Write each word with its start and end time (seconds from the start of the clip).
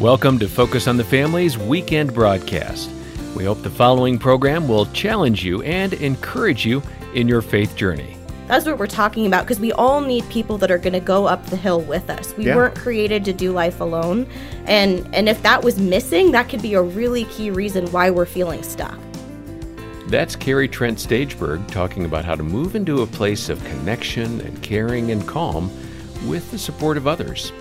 Welcome 0.00 0.38
to 0.40 0.48
Focus 0.48 0.88
on 0.88 0.96
the 0.96 1.04
Family's 1.04 1.56
weekend 1.56 2.12
broadcast. 2.12 2.90
We 3.36 3.44
hope 3.44 3.62
the 3.62 3.70
following 3.70 4.18
program 4.18 4.66
will 4.66 4.86
challenge 4.86 5.44
you 5.44 5.62
and 5.62 5.92
encourage 5.94 6.66
you 6.66 6.82
in 7.14 7.28
your 7.28 7.40
faith 7.40 7.76
journey. 7.76 8.16
That's 8.48 8.66
what 8.66 8.78
we're 8.78 8.86
talking 8.88 9.26
about 9.26 9.44
because 9.44 9.60
we 9.60 9.72
all 9.72 10.00
need 10.00 10.28
people 10.28 10.58
that 10.58 10.70
are 10.70 10.78
going 10.78 10.92
to 10.94 11.00
go 11.00 11.26
up 11.26 11.46
the 11.46 11.56
hill 11.56 11.80
with 11.80 12.10
us. 12.10 12.34
We 12.36 12.46
Yeah. 12.46 12.56
weren't 12.56 12.74
created 12.74 13.24
to 13.26 13.32
do 13.32 13.52
life 13.52 13.80
alone. 13.80 14.26
And 14.66 15.08
and 15.14 15.28
if 15.28 15.42
that 15.42 15.62
was 15.62 15.78
missing, 15.78 16.32
that 16.32 16.48
could 16.48 16.60
be 16.60 16.74
a 16.74 16.82
really 16.82 17.24
key 17.24 17.50
reason 17.50 17.86
why 17.92 18.10
we're 18.10 18.26
feeling 18.26 18.62
stuck. 18.62 18.98
That's 20.08 20.36
Kari 20.36 20.68
Trent 20.68 20.98
Stageberg 20.98 21.66
talking 21.70 22.04
about 22.04 22.24
how 22.24 22.34
to 22.34 22.42
move 22.42 22.74
into 22.76 23.02
a 23.02 23.06
place 23.06 23.48
of 23.48 23.62
connection 23.64 24.40
and 24.42 24.60
caring 24.60 25.10
and 25.12 25.26
calm 25.26 25.70
with 26.26 26.50
the 26.50 26.58
support 26.58 26.96
of 26.96 27.06
others. 27.06 27.52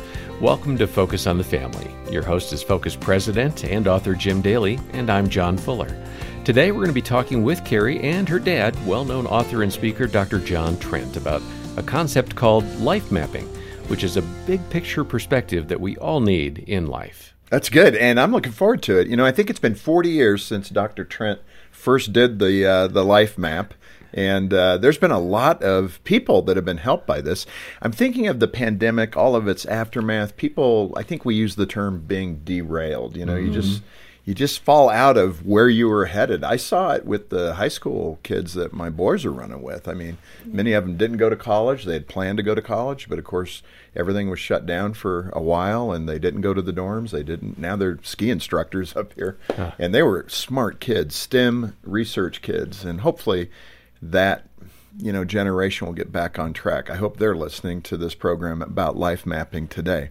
Welcome 0.41 0.77
to 0.79 0.87
Focus 0.87 1.27
on 1.27 1.37
the 1.37 1.43
Family. 1.43 1.89
Your 2.11 2.23
host 2.23 2.51
is 2.51 2.61
Focus 2.61 2.95
President 2.95 3.63
and 3.63 3.87
author 3.87 4.13
Jim 4.13 4.41
Daly, 4.41 4.79
and 4.91 5.09
I'm 5.09 5.29
John 5.29 5.57
Fuller. 5.57 5.95
Today 6.43 6.71
we're 6.71 6.79
going 6.79 6.87
to 6.87 6.93
be 6.93 7.01
talking 7.01 7.43
with 7.43 7.63
Kari 7.63 8.01
and 8.01 8.27
her 8.27 8.39
dad, 8.39 8.75
well 8.85 9.05
known 9.05 9.25
author 9.27 9.63
and 9.63 9.71
speaker 9.71 10.07
Dr. 10.07 10.39
John 10.39 10.77
Trent, 10.79 11.15
about 11.15 11.41
a 11.77 11.83
concept 11.83 12.35
called 12.35 12.65
life 12.81 13.11
mapping, 13.11 13.45
which 13.87 14.03
is 14.03 14.17
a 14.17 14.21
big 14.45 14.67
picture 14.69 15.05
perspective 15.05 15.69
that 15.69 15.79
we 15.79 15.95
all 15.97 16.19
need 16.19 16.59
in 16.67 16.87
life. 16.87 17.33
That's 17.49 17.69
good, 17.69 17.95
and 17.95 18.19
I'm 18.19 18.31
looking 18.31 18.51
forward 18.51 18.81
to 18.83 18.99
it. 18.99 19.07
You 19.07 19.15
know, 19.15 19.25
I 19.25 19.31
think 19.31 19.49
it's 19.49 19.59
been 19.59 19.75
40 19.75 20.09
years 20.09 20.43
since 20.43 20.67
Dr. 20.69 21.05
Trent 21.05 21.39
first 21.71 22.11
did 22.11 22.39
the 22.39 22.65
uh, 22.65 22.87
the 22.87 23.05
life 23.05 23.37
map, 23.37 23.75
and 24.13 24.53
uh, 24.53 24.77
there's 24.77 24.97
been 24.97 25.11
a 25.11 25.19
lot 25.19 25.63
of 25.63 26.03
people 26.03 26.41
that 26.43 26.55
have 26.55 26.65
been 26.65 26.77
helped 26.77 27.07
by 27.07 27.21
this. 27.21 27.45
I'm 27.81 27.91
thinking 27.91 28.27
of 28.27 28.39
the 28.39 28.47
pandemic, 28.47 29.17
all 29.17 29.35
of 29.35 29.47
its 29.47 29.65
aftermath. 29.65 30.37
People, 30.37 30.93
I 30.95 31.03
think 31.03 31.25
we 31.25 31.35
use 31.35 31.55
the 31.55 31.65
term 31.65 32.03
being 32.05 32.41
derailed. 32.43 33.17
You 33.17 33.25
know, 33.25 33.35
you 33.35 33.51
just 33.51 33.81
you 34.25 34.33
just 34.33 34.59
fall 34.59 34.89
out 34.89 35.17
of 35.17 35.45
where 35.45 35.67
you 35.67 35.89
were 35.89 36.05
headed. 36.05 36.45
I 36.45 36.55
saw 36.55 36.93
it 36.93 37.05
with 37.05 37.29
the 37.29 37.55
high 37.55 37.67
school 37.67 38.19
kids 38.23 38.53
that 38.53 38.71
my 38.71 38.89
boys 38.89 39.25
are 39.25 39.33
running 39.33 39.61
with. 39.61 39.85
I 39.85 39.93
mean, 39.93 40.17
many 40.45 40.71
of 40.71 40.85
them 40.85 40.95
didn't 40.95 41.17
go 41.17 41.29
to 41.29 41.35
college. 41.35 41.83
They 41.83 41.93
had 41.93 42.07
planned 42.07 42.37
to 42.37 42.43
go 42.43 42.55
to 42.55 42.61
college, 42.61 43.09
but 43.09 43.19
of 43.19 43.25
course, 43.25 43.63
everything 43.95 44.29
was 44.29 44.39
shut 44.39 44.65
down 44.65 44.93
for 44.93 45.29
a 45.33 45.41
while 45.41 45.91
and 45.91 46.07
they 46.07 46.19
didn't 46.19 46.39
go 46.39 46.53
to 46.53 46.61
the 46.61 46.71
dorms. 46.71 47.09
They 47.09 47.23
didn't. 47.23 47.59
Now 47.59 47.75
they're 47.75 47.99
ski 48.01 48.29
instructors 48.29 48.95
up 48.95 49.13
here. 49.13 49.37
And 49.77 49.93
they 49.93 50.03
were 50.03 50.25
smart 50.29 50.79
kids, 50.79 51.15
STEM 51.15 51.75
research 51.83 52.41
kids, 52.41 52.85
and 52.85 53.01
hopefully 53.01 53.49
that 54.11 54.47
you 54.99 55.11
know 55.11 55.25
generation 55.25 55.87
will 55.87 55.93
get 55.93 56.11
back 56.11 56.37
on 56.37 56.53
track. 56.53 56.89
I 56.89 56.95
hope 56.95 57.17
they're 57.17 57.35
listening 57.35 57.81
to 57.83 57.97
this 57.97 58.13
program 58.13 58.61
about 58.61 58.95
life 58.95 59.25
mapping 59.25 59.67
today. 59.67 60.09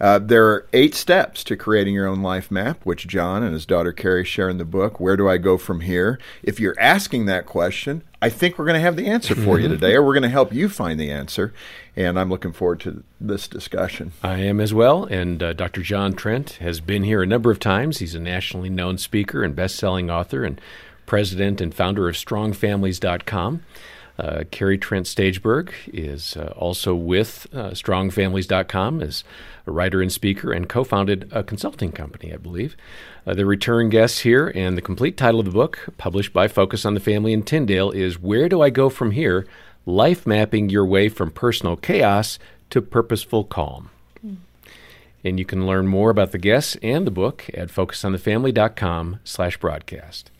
Uh, 0.00 0.18
there 0.18 0.46
are 0.48 0.66
eight 0.72 0.94
steps 0.94 1.42
to 1.44 1.56
creating 1.56 1.94
your 1.94 2.06
own 2.06 2.22
life 2.22 2.50
map, 2.50 2.84
which 2.84 3.06
John 3.06 3.42
and 3.42 3.52
his 3.52 3.66
daughter 3.66 3.92
Kari 3.92 4.24
share 4.24 4.48
in 4.48 4.58
the 4.58 4.64
book. 4.64 5.00
Where 5.00 5.16
do 5.16 5.28
I 5.28 5.36
go 5.36 5.58
from 5.58 5.80
here? 5.80 6.18
If 6.42 6.60
you're 6.60 6.78
asking 6.78 7.26
that 7.26 7.46
question, 7.46 8.02
I 8.22 8.28
think 8.28 8.58
we're 8.58 8.66
going 8.66 8.74
to 8.74 8.80
have 8.80 8.96
the 8.96 9.06
answer 9.06 9.34
for 9.34 9.58
you 9.58 9.68
today, 9.68 9.94
or 9.94 10.02
we're 10.02 10.14
going 10.14 10.22
to 10.22 10.28
help 10.28 10.52
you 10.52 10.68
find 10.68 11.00
the 11.00 11.10
answer. 11.10 11.52
And 11.96 12.18
I'm 12.18 12.30
looking 12.30 12.52
forward 12.52 12.80
to 12.80 13.02
this 13.20 13.48
discussion. 13.48 14.12
I 14.22 14.38
am 14.38 14.60
as 14.60 14.72
well, 14.72 15.04
and 15.04 15.42
uh, 15.42 15.52
Dr. 15.54 15.82
John 15.82 16.12
Trent 16.12 16.52
has 16.52 16.80
been 16.80 17.02
here 17.02 17.22
a 17.22 17.26
number 17.26 17.50
of 17.50 17.58
times. 17.58 17.98
He's 17.98 18.14
a 18.14 18.20
nationally 18.20 18.70
known 18.70 18.96
speaker 18.96 19.42
and 19.42 19.56
best-selling 19.56 20.10
author 20.10 20.44
and 20.44 20.60
president 21.10 21.60
and 21.60 21.74
founder 21.74 22.08
of 22.08 22.14
StrongFamilies.com. 22.14 23.64
Uh, 24.16 24.44
Kari 24.52 24.78
Trent 24.78 25.06
Stageberg 25.06 25.72
is 25.92 26.36
uh, 26.36 26.54
also 26.56 26.94
with 26.94 27.48
uh, 27.52 27.70
StrongFamilies.com 27.70 29.02
as 29.02 29.24
a 29.66 29.72
writer 29.72 30.00
and 30.00 30.12
speaker 30.12 30.52
and 30.52 30.68
co-founded 30.68 31.28
a 31.32 31.42
consulting 31.42 31.90
company, 31.90 32.32
I 32.32 32.36
believe. 32.36 32.76
Uh, 33.26 33.34
the 33.34 33.44
return 33.44 33.88
guests 33.88 34.20
here 34.20 34.52
and 34.54 34.76
the 34.76 34.82
complete 34.82 35.16
title 35.16 35.40
of 35.40 35.46
the 35.46 35.52
book, 35.52 35.88
published 35.98 36.32
by 36.32 36.46
Focus 36.46 36.84
on 36.84 36.94
the 36.94 37.00
Family 37.00 37.32
in 37.32 37.42
Tyndale, 37.42 37.90
is 37.90 38.22
"Where 38.22 38.48
Do 38.48 38.62
I 38.62 38.70
Go 38.70 38.88
from 38.88 39.10
Here? 39.10 39.48
Life 39.86 40.28
Mapping 40.28 40.70
Your 40.70 40.86
Way 40.86 41.08
from 41.08 41.32
Personal 41.32 41.74
Chaos 41.74 42.38
to 42.70 42.80
Purposeful 42.80 43.42
Calm." 43.42 43.90
And 45.24 45.40
you 45.40 45.44
can 45.44 45.66
learn 45.66 45.88
more 45.88 46.10
about 46.10 46.30
the 46.30 46.38
guests 46.38 46.76
and 46.84 47.04
the 47.04 47.10
book 47.10 47.50
at 47.52 47.68
focusonthefamily.com 47.68 49.18
slash 49.24 49.56
broadcast. 49.56 50.30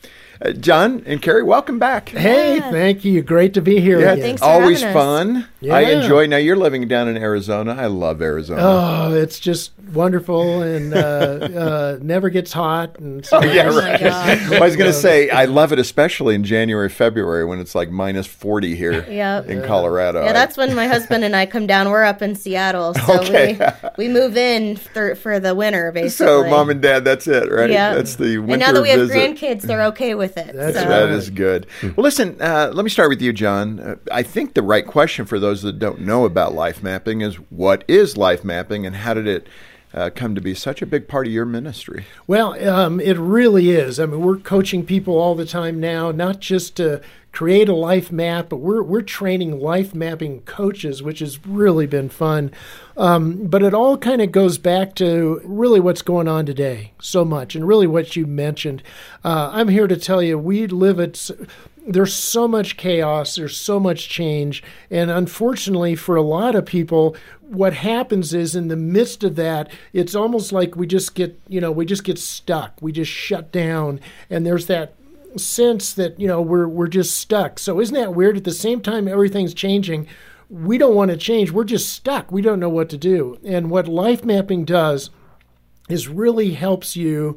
Uh, 0.43 0.53
John 0.53 1.03
and 1.05 1.21
Kari, 1.21 1.43
welcome 1.43 1.79
back. 1.79 2.09
Hey, 2.09 2.61
thank 2.61 3.05
you. 3.05 3.21
Great 3.21 3.53
to 3.55 3.61
be 3.61 3.79
here 3.79 4.01
Yeah, 4.01 4.13
again. 4.13 4.23
Thanks 4.25 4.41
for 4.41 4.49
always 4.49 4.81
having 4.81 4.97
us. 4.97 5.05
fun. 5.05 5.49
Yeah. 5.61 5.75
I 5.75 5.81
enjoy. 5.83 6.27
Now 6.29 6.39
you're 6.39 6.57
living 6.57 6.89
down 6.89 7.09
in 7.09 7.19
Arizona. 7.19 7.75
I 7.79 7.87
love 7.87 8.23
Arizona. 8.23 8.63
Oh, 8.63 9.15
it's 9.15 9.39
just 9.39 9.73
wonderful 9.93 10.63
and 10.63 10.95
uh, 10.95 10.97
uh, 10.97 11.99
never 12.01 12.31
gets 12.31 12.55
hot. 12.55 12.99
And 12.99 13.27
so 13.27 13.43
yeah, 13.45 13.69
Oh 13.69 13.75
my 13.75 13.91
right. 13.91 14.01
gosh. 14.01 14.53
I 14.53 14.61
was 14.61 14.77
going 14.77 14.91
to 14.91 14.97
say 14.99 15.29
I 15.29 15.45
love 15.45 15.75
it, 15.75 15.79
especially 15.79 16.35
in 16.35 16.45
January, 16.45 16.89
February 16.89 17.45
when 17.45 17.59
it's 17.61 17.75
like 17.75 17.91
minus 17.91 18.27
forty 18.27 18.75
here 18.77 19.05
Yep. 19.11 19.47
in 19.51 19.63
Colorado. 19.67 20.25
Yeah, 20.25 20.33
that's 20.33 20.57
when 20.57 20.75
my 20.75 20.87
husband 20.87 21.23
and 21.23 21.37
I 21.37 21.45
come 21.45 21.67
down. 21.67 21.91
We're 21.91 22.05
up 22.05 22.23
in 22.23 22.35
Seattle, 22.35 22.95
so 22.95 23.21
Okay. 23.21 23.59
we 23.99 24.07
we 24.09 24.13
move 24.15 24.39
in 24.39 24.77
for, 24.77 25.15
for 25.17 25.39
the 25.39 25.55
winter, 25.55 25.93
basically. 25.93 26.27
so 26.27 26.49
mom 26.49 26.71
and 26.71 26.81
dad. 26.81 27.05
That's 27.05 27.27
it, 27.27 27.53
right? 27.53 27.69
yeah, 27.69 27.93
That's 27.95 28.17
the 28.17 28.39
winter 28.39 28.53
And 28.55 28.61
now 28.61 28.73
that 28.73 28.81
we 28.83 28.89
have 28.89 29.01
visit. 29.01 29.37
grandkids, 29.37 29.63
they're 29.63 29.85
okay 29.89 30.15
with 30.15 30.30
it. 30.37 30.55
That's 30.55 30.79
so. 30.79 30.89
That 30.89 31.11
is 31.11 31.31
good. 31.31 31.67
Well, 31.83 31.95
listen, 31.99 32.41
uh, 32.41 32.71
let 32.75 32.85
me 32.85 32.91
start 32.91 33.09
with 33.09 33.23
you, 33.23 33.33
John. 33.33 33.81
Uh, 33.81 33.97
I 34.11 34.23
think 34.23 34.55
the 34.55 34.63
right 34.63 34.87
question 34.87 35.25
for 35.25 35.39
those 35.39 35.63
that 35.63 35.79
don't 35.79 36.01
know 36.01 36.25
about 36.25 36.55
life 36.55 36.83
mapping 36.83 37.21
is 37.21 37.37
what 37.51 37.85
is 37.89 38.17
life 38.17 38.45
mapping 38.45 38.87
and 38.87 38.97
how 38.97 39.15
did 39.15 39.27
it 39.27 39.49
uh, 39.93 40.11
come 40.15 40.35
to 40.35 40.41
be 40.41 40.55
such 40.55 40.83
a 40.83 40.87
big 40.87 41.09
part 41.09 41.27
of 41.27 41.33
your 41.33 41.45
ministry? 41.45 42.07
Well, 42.27 42.53
um, 42.69 43.01
it 43.01 43.19
really 43.19 43.71
is. 43.71 43.99
I 43.99 44.07
mean, 44.07 44.21
we're 44.21 44.39
coaching 44.39 44.85
people 44.85 45.19
all 45.19 45.35
the 45.35 45.47
time 45.47 45.81
now, 45.81 46.11
not 46.11 46.41
just 46.41 46.77
to 46.77 47.01
create 47.33 47.69
a 47.69 47.75
life 47.75 48.11
map, 48.11 48.49
but 48.49 48.57
we're 48.57 48.83
we're 48.83 49.03
training 49.03 49.61
life 49.61 49.95
mapping 49.95 50.41
coaches, 50.43 51.03
which 51.03 51.21
has 51.21 51.45
really 51.47 51.87
been 51.87 52.09
fun. 52.09 52.51
Um, 52.97 53.47
but 53.47 53.63
it 53.63 53.75
all 53.75 53.97
kind 53.97 54.21
of 54.21 54.33
goes 54.33 54.59
back 54.59 54.95
to 54.97 55.41
really 55.45 55.81
what's 55.81 56.03
going 56.03 56.29
on 56.29 56.47
today 56.47 56.93
so 57.01 57.25
much, 57.25 57.55
and 57.55 57.67
really 57.67 57.87
what 57.87 58.17
you 58.17 58.27
mentioned. 58.27 58.83
Uh, 59.25 59.51
I'm 59.53 59.69
here 59.69 59.87
to 59.87 59.97
tell 59.97 60.23
you, 60.23 60.39
we 60.39 60.67
live 60.67 61.01
at. 61.01 61.31
There's 61.87 62.15
so 62.15 62.47
much 62.47 62.77
chaos. 62.77 63.37
There's 63.37 63.57
so 63.57 63.81
much 63.81 64.09
change, 64.09 64.63
and 64.91 65.11
unfortunately, 65.11 65.95
for 65.95 66.15
a 66.15 66.23
lot 66.23 66.55
of 66.55 66.67
people, 66.67 67.17
what 67.41 67.73
happens 67.73 68.35
is 68.35 68.55
in 68.55 68.69
the 68.69 68.77
midst 68.77 69.25
of 69.25 69.35
that, 69.37 69.71
it's 69.93 70.15
almost 70.15 70.53
like 70.53 70.77
we 70.77 70.87
just 70.87 71.15
get, 71.15 71.41
you 71.49 71.61
know, 71.61 71.73
we 71.73 71.87
just 71.87 72.05
get 72.05 72.19
stuck. 72.19 72.75
We 72.83 72.93
just 72.93 73.11
shut 73.11 73.51
down, 73.51 73.99
and 74.29 74.47
there's 74.47 74.67
that 74.67 74.95
sense 75.39 75.93
that 75.95 76.19
you 76.19 76.27
know 76.27 76.41
we're 76.41 76.69
we're 76.69 76.89
just 76.89 77.17
stuck. 77.19 77.59
So 77.59 77.81
isn't 77.81 77.95
that 77.95 78.15
weird? 78.15 78.37
At 78.37 78.45
the 78.45 78.53
same 78.53 78.81
time, 78.81 79.09
everything's 79.09 79.55
changing. 79.55 80.07
We 80.49 80.79
don't 80.79 80.97
want 80.97 81.11
to 81.11 81.17
change. 81.17 81.53
We're 81.53 81.65
just 81.65 81.93
stuck. 81.93 82.33
We 82.33 82.43
don't 82.43 82.61
know 82.61 82.69
what 82.69 82.89
to 82.91 82.99
do. 82.99 83.39
And 83.45 83.71
what 83.71 83.87
life 83.87 84.25
mapping 84.25 84.65
does 84.65 85.11
is 85.89 86.09
really 86.09 86.55
helps 86.55 86.97
you 86.97 87.37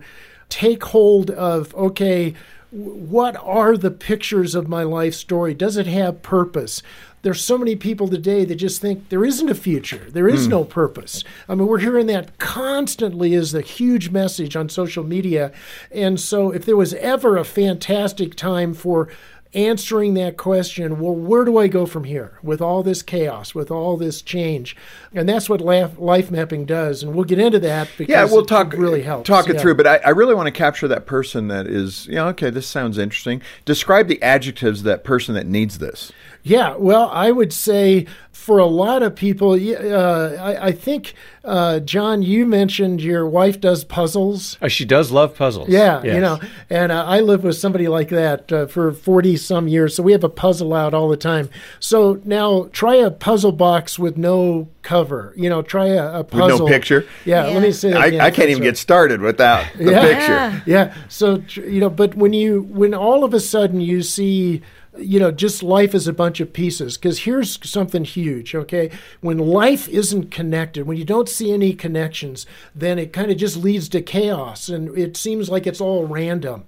take 0.50 0.84
hold 0.86 1.30
of 1.31 1.74
okay 1.76 2.34
what 2.73 3.35
are 3.38 3.78
the 3.78 3.91
pictures 3.91 4.56
of 4.56 4.67
my 4.67 4.81
life 4.81 5.13
story? 5.13 5.53
Does 5.53 5.78
it 5.78 5.85
have 5.85 6.23
purpose? 6.23 6.81
There's 7.22 7.41
so 7.41 7.57
many 7.57 7.75
people 7.75 8.07
today 8.07 8.45
that 8.45 8.56
just 8.56 8.81
think 8.81 9.09
there 9.09 9.23
isn't 9.23 9.50
a 9.50 9.56
future. 9.56 10.09
There 10.09 10.28
is 10.28 10.45
hmm. 10.45 10.51
no 10.51 10.63
purpose. 10.63 11.23
I 11.47 11.53
mean 11.53 11.67
we're 11.67 11.79
hearing 11.79 12.07
that 12.07 12.39
constantly 12.39 13.35
is 13.35 13.53
a 13.53 13.62
huge 13.62 14.09
message 14.09 14.56
on 14.56 14.69
social 14.69 15.03
media. 15.03 15.51
And 15.91 16.19
so 16.19 16.50
if 16.51 16.66
there 16.66 16.75
was 16.75 16.95
ever 16.95 17.38
a 17.38 17.45
fantastic 17.45 18.35
time 18.35 18.73
for 18.73 19.07
answering 19.56 20.14
that 20.16 20.38
question 20.38 21.00
well 21.00 21.14
where 21.16 21.46
do 21.46 21.58
i 21.58 21.68
go 21.68 21.86
from 21.86 22.03
here 22.06 22.40
with 22.41 22.62
all 22.62 22.81
this 22.84 23.02
chaos 23.02 23.53
with 23.53 23.69
all 23.69 23.97
this 23.97 24.22
change 24.22 24.75
and 25.14 25.30
that's 25.30 25.47
what 25.50 25.62
life, 25.62 26.31
mapping 26.31 26.66
does 26.66 27.03
and 27.03 27.14
we'll 27.14 27.24
get 27.24 27.38
into 27.40 27.59
that 27.59 27.88
because 27.97 28.12
Yeah, 28.12 28.25
we'll 28.25 28.40
it 28.42 28.47
talk 28.47 28.74
really 28.74 29.03
helps 29.03 29.27
talk 29.27 29.48
it 29.50 29.56
Yeah. 29.56 29.62
through. 29.62 29.75
But 29.75 29.88
I, 29.88 29.98
I 29.98 30.10
really 30.10 30.33
want 30.33 30.48
to 30.48 30.51
capture 30.51 30.88
that 30.88 31.06
person 31.06 31.48
that 31.50 31.68
is, 31.68 32.07
you 32.07 32.16
know, 32.16 32.27
okay, 32.30 32.50
this 32.50 32.66
sounds 32.66 32.98
interesting. 32.98 33.42
Describe 33.66 34.07
the 34.07 34.22
adjectives 34.24 34.80
of 34.80 34.86
that 34.86 35.04
person 35.04 35.36
that 35.36 35.45
needs 35.45 35.77
this. 35.77 36.12
Yeah, 36.45 36.75
well, 36.75 37.10
I 37.13 37.31
would 37.31 37.54
say 37.54 38.06
for 38.34 38.57
a 38.57 38.66
lot 38.66 39.01
of 39.04 39.16
people, 39.16 39.51
uh, 39.54 40.36
I, 40.36 40.68
I 40.68 40.72
think, 40.74 41.13
uh, 41.45 41.80
John, 41.80 42.22
you 42.22 42.45
mentioned 42.45 43.01
your 43.01 43.25
wife 43.25 43.62
does 43.62 43.86
puzzles. 43.86 44.57
Uh, 44.62 44.68
she 44.68 44.84
does 44.84 45.10
love 45.12 45.34
puzzles. 45.36 45.69
Yeah, 45.69 46.01
Yes. 46.04 46.16
you 46.16 46.19
know, 46.19 46.40
and 46.69 46.92
uh, 46.92 47.06
I 47.06 47.22
lived 47.22 47.45
with 47.45 47.56
somebody 47.56 47.88
like 47.88 48.10
that 48.10 48.51
uh, 48.51 48.66
for 48.66 48.92
40 48.92 49.38
some 49.38 49.69
years. 49.69 49.95
So 49.95 50.04
we 50.04 50.12
have 50.12 50.25
a 50.25 50.30
puzzle 50.30 50.74
out 50.74 50.94
all 50.94 51.07
the 51.07 51.16
time. 51.16 51.50
So 51.80 52.19
now 52.25 52.68
try 52.74 52.96
a 52.96 53.10
puzzle 53.10 53.54
box 53.54 53.98
with 53.98 54.18
no 54.18 54.68
cover. 54.81 55.34
You 55.38 55.50
know, 55.50 55.62
try 55.62 55.88
a, 55.88 56.19
a 56.19 56.24
puzzle. 56.25 56.48
With 56.50 56.60
no 56.60 56.68
picture? 56.68 57.06
Yeah, 57.24 57.48
Yeah. 57.48 57.54
let 57.54 57.63
me 57.63 57.72
say 57.72 57.92
that 57.92 58.01
I, 58.01 58.06
again. 58.07 58.19
I 58.22 58.31
can't 58.31 58.50
even 58.50 58.63
get 58.63 58.78
started 58.78 59.22
without 59.22 59.66
the 59.78 59.92
Yeah. 59.92 60.01
picture. 60.01 60.34
Yeah. 60.34 60.62
yeah 60.66 60.96
so 61.07 61.38
tr- 61.38 61.62
you 61.62 61.80
know 61.80 61.89
but 61.89 62.16
when 62.16 62.34
you 62.34 62.63
when 62.63 62.94
all 62.94 63.24
of 63.24 63.34
a 63.34 63.39
sudden 63.39 63.80
you 63.80 64.01
see 64.04 64.62
you 64.98 65.19
know, 65.19 65.31
just 65.31 65.63
life 65.63 65.95
is 65.95 66.07
a 66.07 66.13
bunch 66.13 66.40
of 66.40 66.54
pieces. 66.54 66.98
Because 66.98 67.19
here's 67.19 67.60
something 67.68 68.04
huge, 68.04 68.54
okay? 68.54 68.92
When 69.22 69.38
life 69.38 69.90
isn't 69.90 70.30
connected, 70.31 70.86
when 70.86 70.98
you 70.98 71.06
don't 71.06 71.30
see 71.30 71.51
any 71.51 71.74
connections, 71.74 72.45
then 72.75 73.00
it 73.00 73.13
kind 73.13 73.31
of 73.31 73.38
just 73.38 73.57
leads 73.57 73.90
to 73.90 74.01
chaos 74.01 74.69
and 74.69 74.95
it 74.98 75.18
seems 75.18 75.50
like 75.50 75.66
it's 75.66 75.81
all 75.81 76.06
random. 76.06 76.66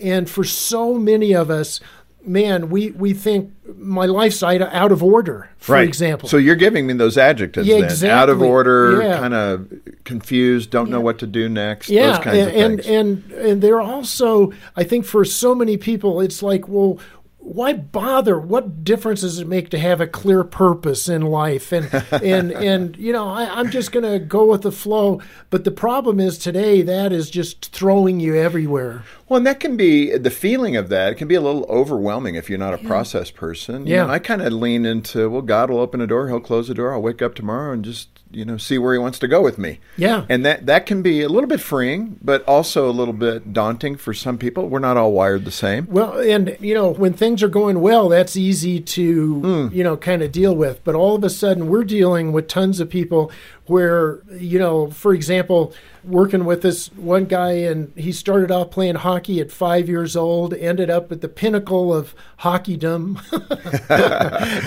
And 0.00 0.28
for 0.28 0.44
so 0.44 0.94
many 0.98 1.32
of 1.32 1.50
us, 1.50 1.80
man, 2.24 2.70
we, 2.70 2.90
we 2.90 3.14
think 3.14 3.52
my 3.78 4.06
life's 4.06 4.42
out 4.42 4.92
of 4.92 5.02
order, 5.02 5.48
for 5.58 5.72
right. 5.72 5.86
example. 5.88 6.28
So 6.28 6.36
you're 6.36 6.56
giving 6.56 6.86
me 6.86 6.94
those 6.94 7.18
adjectives 7.18 7.66
Yeah, 7.66 7.76
then. 7.76 7.84
exactly. 7.84 8.10
Out 8.10 8.28
of 8.28 8.42
order, 8.42 9.02
Yeah. 9.02 9.18
kind 9.18 9.34
of 9.34 9.68
confused, 10.04 10.70
don't 10.70 10.90
know 10.90 11.00
what 11.00 11.18
to 11.20 11.26
do 11.26 11.48
next, 11.48 11.88
yeah, 11.88 12.08
those 12.08 12.18
kinds 12.18 12.38
and, 12.38 12.80
of 12.80 12.86
and 12.86 12.86
and 12.86 13.32
and 13.32 13.62
they're 13.62 13.80
also, 13.80 14.52
I 14.76 14.84
think, 14.84 15.04
for 15.04 15.24
so 15.24 15.54
many 15.54 15.76
people, 15.76 16.20
it's 16.20 16.42
like, 16.42 16.68
well, 16.68 16.98
why 17.44 17.72
bother? 17.72 18.38
What 18.38 18.84
difference 18.84 19.22
does 19.22 19.40
it 19.40 19.48
make 19.48 19.68
to 19.70 19.78
have 19.78 20.00
a 20.00 20.06
clear 20.06 20.44
purpose 20.44 21.08
in 21.08 21.22
life? 21.22 21.72
And 21.72 21.92
and 22.12 22.52
and 22.52 22.96
you 22.96 23.12
know, 23.12 23.28
I, 23.28 23.58
I'm 23.58 23.70
just 23.70 23.90
going 23.90 24.10
to 24.10 24.18
go 24.18 24.44
with 24.46 24.62
the 24.62 24.70
flow. 24.72 25.20
But 25.50 25.64
the 25.64 25.70
problem 25.72 26.20
is 26.20 26.38
today 26.38 26.82
that 26.82 27.12
is 27.12 27.28
just 27.30 27.72
throwing 27.72 28.20
you 28.20 28.36
everywhere. 28.36 29.02
Well, 29.28 29.38
and 29.38 29.46
that 29.46 29.60
can 29.60 29.76
be 29.76 30.16
the 30.16 30.30
feeling 30.30 30.76
of 30.76 30.88
that. 30.90 31.12
It 31.12 31.14
can 31.16 31.26
be 31.26 31.34
a 31.34 31.40
little 31.40 31.64
overwhelming 31.68 32.36
if 32.36 32.48
you're 32.48 32.58
not 32.58 32.74
a 32.74 32.78
process 32.78 33.30
person. 33.30 33.86
You 33.86 33.94
Yeah. 33.94 34.06
know, 34.06 34.12
I 34.12 34.18
kind 34.18 34.42
of 34.42 34.52
lean 34.52 34.84
into, 34.86 35.28
well, 35.28 35.42
God 35.42 35.70
will 35.70 35.80
open 35.80 36.00
a 36.00 36.06
door, 36.06 36.28
He'll 36.28 36.38
close 36.40 36.68
the 36.68 36.74
door. 36.74 36.92
I'll 36.92 37.02
wake 37.02 37.22
up 37.22 37.34
tomorrow 37.34 37.72
and 37.72 37.84
just 37.84 38.11
you 38.32 38.44
know 38.44 38.56
see 38.56 38.78
where 38.78 38.92
He 38.92 38.98
wants 38.98 39.18
to 39.20 39.28
go 39.28 39.40
with 39.40 39.58
me. 39.58 39.80
Yeah. 39.96 40.26
and 40.28 40.44
that 40.44 40.66
that 40.66 40.86
can 40.86 41.02
be 41.02 41.22
a 41.22 41.28
little 41.28 41.48
bit 41.48 41.60
freeing, 41.60 42.18
but 42.22 42.42
also 42.44 42.88
a 42.88 42.92
little 42.92 43.14
bit 43.14 43.52
daunting 43.52 43.96
for 43.96 44.14
some 44.14 44.38
people. 44.38 44.68
We're 44.68 44.78
not 44.78 44.96
all 44.96 45.12
wired 45.12 45.44
the 45.44 45.50
same. 45.50 45.86
Well, 45.90 46.18
and 46.18 46.56
you 46.60 46.74
know, 46.74 46.90
when 46.90 47.12
things 47.12 47.42
are 47.42 47.48
going 47.48 47.80
well, 47.80 48.08
that's 48.08 48.36
easy 48.36 48.80
to 48.80 49.40
hmm. 49.40 49.74
you 49.74 49.84
know 49.84 49.96
kind 49.96 50.22
of 50.22 50.32
deal 50.32 50.54
with. 50.54 50.82
But 50.84 50.94
all 50.94 51.14
of 51.14 51.24
a 51.24 51.30
sudden, 51.30 51.68
we're 51.68 51.84
dealing 51.84 52.32
with 52.32 52.48
tons 52.48 52.80
of 52.80 52.88
people 52.90 53.30
where 53.66 54.20
you 54.32 54.58
know, 54.58 54.90
for 54.90 55.14
example, 55.14 55.72
working 56.04 56.44
with 56.44 56.62
this 56.62 56.88
one 56.94 57.24
guy, 57.26 57.52
and 57.52 57.92
he 57.96 58.12
started 58.12 58.50
off 58.50 58.70
playing 58.70 58.96
hockey 58.96 59.40
at 59.40 59.50
five 59.52 59.88
years 59.88 60.16
old, 60.16 60.54
ended 60.54 60.90
up 60.90 61.12
at 61.12 61.20
the 61.20 61.28
pinnacle 61.28 61.94
of 61.94 62.14
hockeydom, 62.40 63.18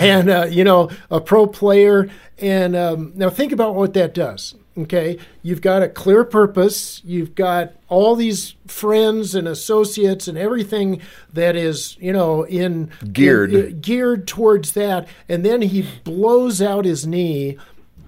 and 0.00 0.30
uh, 0.30 0.46
you 0.50 0.64
know, 0.64 0.90
a 1.10 1.20
pro 1.20 1.46
player. 1.46 2.08
And 2.38 2.76
um, 2.76 3.12
now 3.14 3.30
think 3.30 3.52
about 3.52 3.74
what 3.74 3.94
that 3.94 4.14
does. 4.14 4.54
Okay, 4.78 5.18
you've 5.42 5.62
got 5.62 5.82
a 5.82 5.88
clear 5.88 6.22
purpose. 6.22 7.00
You've 7.02 7.34
got 7.34 7.72
all 7.88 8.14
these 8.14 8.56
friends 8.66 9.34
and 9.34 9.48
associates 9.48 10.28
and 10.28 10.36
everything 10.36 11.00
that 11.32 11.56
is, 11.56 11.96
you 11.98 12.12
know, 12.12 12.42
in 12.42 12.90
Geared. 13.10 13.54
in- 13.54 13.66
in- 13.68 13.80
geared 13.80 14.28
towards 14.28 14.72
that. 14.72 15.08
And 15.30 15.46
then 15.46 15.62
he 15.62 15.88
blows 16.04 16.60
out 16.60 16.84
his 16.84 17.06
knee 17.06 17.56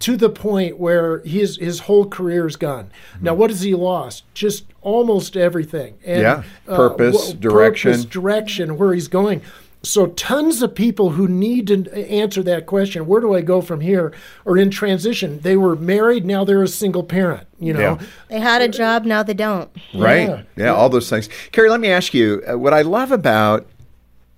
to 0.00 0.16
the 0.16 0.28
point 0.30 0.78
where 0.78 1.20
his 1.20 1.56
his 1.56 1.80
whole 1.80 2.06
career 2.06 2.46
is 2.46 2.56
gone. 2.56 2.90
Mm-hmm. 3.14 3.24
Now, 3.24 3.34
what 3.34 3.50
has 3.50 3.60
he 3.62 3.74
lost? 3.74 4.24
Just 4.34 4.64
almost 4.80 5.36
everything. 5.36 5.98
And, 6.04 6.20
Yeah. 6.20 6.42
Uh, 6.66 6.76
purpose, 6.76 7.32
wh- 7.32 7.40
direction. 7.40 7.92
purpose, 7.92 8.04
direction, 8.04 8.76
where 8.78 8.94
he's 8.94 9.08
going. 9.08 9.42
So, 9.84 10.08
tons 10.08 10.60
of 10.60 10.74
people 10.74 11.10
who 11.10 11.28
need 11.28 11.68
to 11.68 12.10
answer 12.10 12.42
that 12.42 12.66
question, 12.66 13.06
where 13.06 13.20
do 13.20 13.32
I 13.34 13.42
go 13.42 13.60
from 13.60 13.80
here, 13.80 14.12
are 14.44 14.56
in 14.58 14.70
transition. 14.70 15.38
They 15.40 15.56
were 15.56 15.76
married, 15.76 16.26
now 16.26 16.44
they're 16.44 16.64
a 16.64 16.68
single 16.68 17.04
parent, 17.04 17.46
you 17.60 17.72
know. 17.72 17.80
Yeah. 18.00 18.06
They 18.28 18.40
had 18.40 18.60
a 18.60 18.66
job, 18.68 19.04
now 19.04 19.22
they 19.22 19.34
don't. 19.34 19.70
Right. 19.94 20.28
Yeah. 20.28 20.42
Yeah, 20.56 20.74
all 20.74 20.88
those 20.88 21.08
things. 21.08 21.28
Kari, 21.52 21.70
let 21.70 21.78
me 21.78 21.88
ask 21.90 22.12
you 22.12 22.42
uh, 22.50 22.58
what 22.58 22.74
I 22.74 22.82
love 22.82 23.12
about 23.12 23.68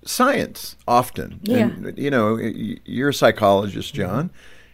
science 0.05 0.75
often. 0.87 1.39
And, 1.49 1.97
you 1.97 2.11
know, 2.11 2.37
you're 2.37 3.09
a 3.09 3.13
psychologist, 3.13 3.93
John. 3.95 4.29
You're 4.29 4.31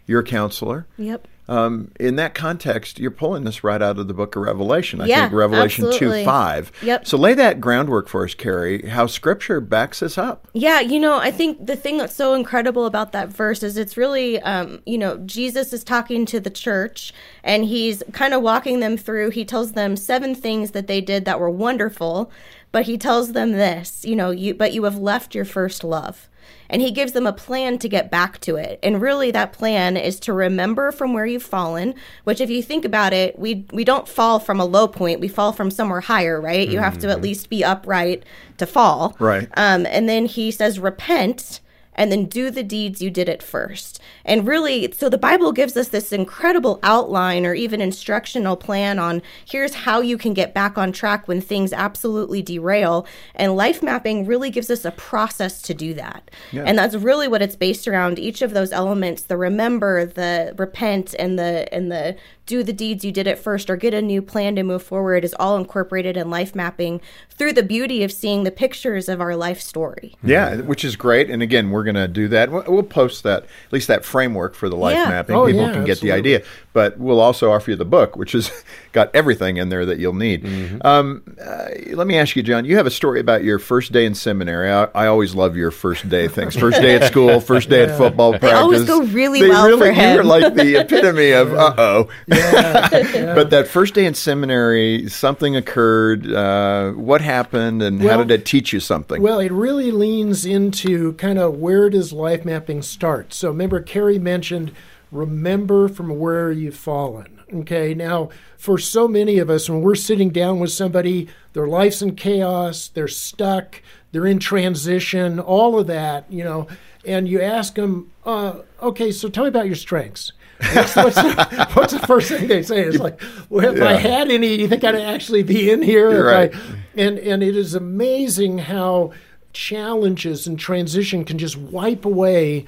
a 0.08 0.24
counselor. 0.24 0.88
Yep. 0.98 1.28
Um, 1.50 1.92
in 2.00 2.18
that 2.18 2.34
context, 2.34 3.00
you're 3.00 3.12
pulling 3.12 3.46
this 3.46 3.64
right 3.64 3.82
out 3.82 3.98
of 3.98 4.08
the 4.08 4.14
book 4.14 4.36
of 4.36 4.42
Revelation. 4.44 5.00
I 5.00 5.06
Yeah, 5.06 5.22
think 5.22 5.34
Revelation 5.34 5.92
2 5.92 6.26
5. 6.26 6.72
Yep. 6.82 7.08
So 7.08 7.18
lay 7.18 7.34
that 7.36 7.62
groundwork 7.62 8.10
for 8.10 8.26
us, 8.26 8.34
Kari, 8.34 8.88
how 8.88 9.08
scripture 9.08 9.62
backs 9.62 10.04
us 10.04 10.18
up. 10.18 10.48
Yeah, 10.54 10.82
you 10.82 11.00
know, 11.00 11.18
I 11.18 11.32
think 11.32 11.66
the 11.66 11.78
thing 11.78 11.98
that's 11.98 12.16
so 12.16 12.34
incredible 12.34 12.86
about 12.86 13.14
that 13.14 13.30
verse 13.30 13.64
is 13.64 13.78
it's 13.78 13.96
really, 13.96 14.42
um, 14.42 14.82
you 14.86 14.98
know, 14.98 15.18
Jesus 15.20 15.72
is 15.72 15.84
talking 15.86 16.26
to 16.26 16.40
the 16.42 16.50
church 16.50 17.14
and 17.44 17.64
he's 17.64 18.04
kind 18.12 18.34
of 18.34 18.42
walking 18.42 18.82
them 18.82 18.98
through. 18.98 19.30
He 19.30 19.46
tells 19.46 19.72
them 19.72 19.96
seven 19.96 20.36
things 20.36 20.72
that 20.72 20.88
they 20.88 21.00
did 21.00 21.24
that 21.26 21.40
were 21.40 21.50
wonderful, 21.50 22.30
but 22.74 22.86
he 22.86 22.98
tells 22.98 23.32
them 23.32 23.54
this, 23.54 24.04
you 24.04 24.18
know, 24.18 24.32
you 24.32 24.54
but 24.54 24.74
you 24.74 24.84
have 24.84 24.98
left 24.98 25.34
your 25.34 25.46
first 25.46 25.84
love. 25.86 26.28
And 26.70 26.82
he 26.82 26.92
gives 26.92 27.14
them 27.14 27.26
a 27.26 27.34
plan 27.34 27.78
to 27.80 27.90
get 27.90 28.12
back 28.12 28.40
to 28.42 28.56
it. 28.56 28.80
And 28.84 29.02
really 29.02 29.32
that 29.32 29.54
plan 29.54 29.98
is 29.98 30.20
to 30.22 30.34
remember 30.34 30.92
from 30.92 31.14
where 31.14 31.26
you've 31.26 31.44
fallen, 31.44 31.96
which 32.24 32.42
if 32.42 32.50
you 32.50 32.62
think 32.62 32.86
about 32.86 33.14
it, 33.14 33.38
we 33.40 33.66
we 33.72 33.84
don't 33.84 34.08
fall 34.08 34.40
from 34.40 34.60
a 34.60 34.66
low 34.66 34.88
point, 34.88 35.20
we 35.20 35.28
fall 35.28 35.52
from 35.54 35.72
somewhere 35.72 36.02
higher, 36.02 36.40
right? 36.40 36.68
You 36.68 36.80
have 36.80 36.98
to 37.00 37.10
at 37.10 37.22
least 37.22 37.50
be 37.50 37.64
upright 37.64 38.24
to 38.58 38.66
fall. 38.66 39.16
Right. 39.20 39.48
Um, 39.56 39.86
and 39.86 40.10
then 40.10 40.26
he 40.26 40.52
says, 40.52 40.80
repent 40.80 41.62
and 41.98 42.12
then 42.12 42.26
do 42.26 42.52
the 42.52 42.64
deeds 42.64 43.02
you 43.02 43.10
did 43.10 43.28
at 43.28 43.42
first. 43.42 44.00
And 44.24 44.48
really, 44.48 44.92
so 44.92 45.10
the 45.10 45.18
Bible 45.18 45.52
gives 45.52 45.76
us 45.76 45.88
this 45.90 46.12
incredible 46.12 46.80
outline 46.84 47.46
or 47.46 47.54
even 47.54 47.82
instructional 47.82 48.56
plan 48.56 49.00
on 49.00 49.22
here's 49.46 49.74
how 49.74 50.02
you 50.02 50.18
can 50.18 50.34
get 50.34 50.54
back 50.54 50.78
on 50.78 50.92
track 50.92 51.28
when 51.28 51.42
things 51.42 51.74
absolutely 51.74 52.42
derail. 52.42 53.08
And 53.36 53.56
life 53.56 53.82
mapping 53.82 54.26
really 54.26 54.50
gives 54.50 54.70
us 54.70 54.86
a 54.86 54.92
process 54.92 55.62
to 55.64 55.74
do 55.74 55.94
that. 55.96 56.30
And 56.68 56.78
that's 56.78 56.96
really 56.96 57.28
what 57.28 57.42
it's 57.42 57.56
based 57.56 57.88
around. 57.88 58.20
Each 58.20 58.42
of 58.42 58.54
those 58.54 58.72
elements, 58.72 59.24
the 59.24 59.38
remember, 59.38 60.06
the 60.06 60.54
repent, 60.58 61.16
and 61.18 61.40
the 61.40 61.68
and 61.74 61.92
the 61.92 62.16
do 62.48 62.64
the 62.64 62.74
deeds 62.74 63.06
you 63.06 63.12
did 63.12 63.28
at 63.28 63.38
first 63.38 63.70
or 63.70 63.76
get 63.76 63.94
a 63.94 64.02
new 64.02 64.22
plan 64.24 64.56
to 64.56 64.64
move 64.64 64.82
forward 64.82 65.24
is 65.24 65.36
all 65.40 65.58
incorporated 65.58 66.18
in 66.18 66.32
life 66.32 66.56
mapping 66.56 67.00
through 67.30 67.54
the 67.54 67.62
beauty 67.62 68.04
of 68.04 68.12
seeing 68.12 68.44
the 68.44 68.52
pictures 68.52 69.08
of 69.08 69.22
our 69.22 69.36
life 69.36 69.62
story. 69.62 70.16
Yeah, 70.24 70.56
which 70.62 70.84
is 70.84 70.96
great. 70.96 71.30
And 71.30 71.44
again, 71.44 71.70
we're 71.70 71.84
going 71.84 71.96
to 71.96 72.08
do 72.08 72.28
that. 72.30 72.50
We'll, 72.52 72.64
we'll 72.68 72.84
post 72.84 73.22
that, 73.24 73.44
at 73.44 73.74
least 73.74 73.88
that 73.90 74.04
framework 74.04 74.56
for 74.56 74.70
the 74.70 74.76
life 74.78 74.96
Yeah. 74.96 75.10
mapping. 75.10 75.36
Oh, 75.36 75.46
People 75.46 75.62
yeah, 75.62 75.74
can 75.74 75.86
get 75.86 76.00
the 76.00 76.12
idea. 76.14 76.42
But 76.78 77.00
we'll 77.00 77.20
also 77.20 77.52
offer 77.52 77.72
you 77.72 77.76
the 77.76 77.86
book, 77.86 78.16
which 78.16 78.34
has 78.34 78.52
got 78.92 79.10
everything 79.16 79.58
in 79.58 79.70
there 79.70 79.84
that 79.88 79.98
you'll 79.98 80.14
need. 80.14 80.46
Um, 80.86 81.24
uh, 81.44 81.70
let 81.94 82.06
me 82.06 82.20
ask 82.20 82.36
you, 82.36 82.44
John, 82.44 82.66
you 82.66 82.76
have 82.76 82.86
a 82.86 82.92
story 82.92 83.20
about 83.20 83.44
your 83.44 83.58
first 83.58 83.92
day 83.92 84.06
in 84.06 84.14
seminary. 84.14 84.72
I, 84.72 84.84
I 84.94 85.08
always 85.08 85.34
love 85.34 85.56
your 85.56 85.72
first 85.72 86.08
day 86.08 86.28
things. 86.28 86.56
First 86.68 86.80
day 86.80 86.96
at 86.98 87.06
school, 87.06 87.40
first 87.40 87.70
day 87.70 87.84
at 87.86 87.98
football 87.98 88.32
practice. 88.34 88.60
always 88.60 88.84
go 88.84 89.02
really 89.06 89.42
They 89.42 89.50
well 89.50 89.64
for 89.64 89.86
really, 89.86 89.96
You're 89.96 90.22
him. 90.22 90.28
like 90.28 90.54
the 90.54 90.82
epitome 90.82 91.32
of 91.32 91.52
uh-oh. 91.52 92.10
but 92.28 93.50
that 93.50 93.68
first 93.68 93.96
day 93.96 94.06
in 94.06 94.14
seminary, 94.14 95.10
something 95.10 95.56
occurred. 95.56 96.32
Uh, 96.32 96.92
what 96.92 97.22
happened 97.22 97.82
and 97.82 98.00
how 98.04 98.18
did 98.18 98.30
it 98.30 98.46
teach 98.46 98.72
you 98.72 98.80
something? 98.80 99.20
Well, 99.20 99.40
it 99.40 99.52
really 99.52 99.90
leans 99.92 100.46
into 100.46 101.14
kind 101.14 101.40
of 101.40 101.56
where 101.58 101.90
does 101.90 102.14
life 102.14 102.46
mapping 102.46 102.84
start. 102.84 103.34
So 103.34 103.48
remember, 103.50 103.82
Kari 103.82 104.20
mentioned 104.20 104.72
remember 105.12 105.88
from 105.88 106.18
where 106.20 106.52
you've 106.52 106.76
fallen. 106.76 107.40
Okay, 107.54 107.94
now 107.94 108.30
for 108.58 108.78
so 108.78 109.08
many 109.08 109.40
of 109.40 109.50
us, 109.50 109.70
when 109.70 109.82
we're 109.82 109.96
sitting 109.96 110.30
down 110.32 110.60
with 110.60 110.72
somebody, 110.72 111.30
their 111.54 111.68
life's 111.68 112.02
in 112.02 112.16
chaos, 112.16 112.90
they're 112.90 113.08
stuck, 113.08 113.82
they're 114.12 114.28
in 114.28 114.40
transition, 114.40 115.40
all 115.40 115.80
of 115.80 115.88
that, 115.88 116.30
you 116.32 116.44
know, 116.44 116.68
and 117.06 117.28
you 117.28 117.42
ask 117.42 117.76
them, 117.76 118.12
uh, 118.26 118.60
okay, 118.82 119.12
so 119.14 119.30
tell 119.30 119.46
me 119.46 119.48
about 119.50 119.66
your 119.68 119.76
strengths. 119.76 120.34
What's, 120.74 120.94
the, 120.94 121.70
what's 121.74 121.94
the 121.94 122.00
first 122.00 122.30
thing 122.30 122.48
they 122.48 122.64
say? 122.64 122.82
It's 122.82 122.98
like, 122.98 123.22
well, 123.50 123.74
if 123.76 123.82
I 123.82 123.94
had 123.94 124.30
any, 124.30 124.56
you 124.60 124.68
think 124.68 124.84
I'd 124.84 124.96
actually 124.96 125.44
be 125.44 125.70
in 125.72 125.82
here? 125.82 126.10
If 126.10 126.18
I- 126.18 126.22
right. 126.22 126.56
and 126.96 127.18
and 127.20 127.44
it 127.44 127.56
is 127.56 127.76
amazing 127.76 128.58
how 128.58 129.14
challenges 129.54 130.48
and 130.48 130.60
transition 130.60 131.24
can 131.26 131.38
just 131.38 131.58
wipe 131.58 132.06
away 132.06 132.66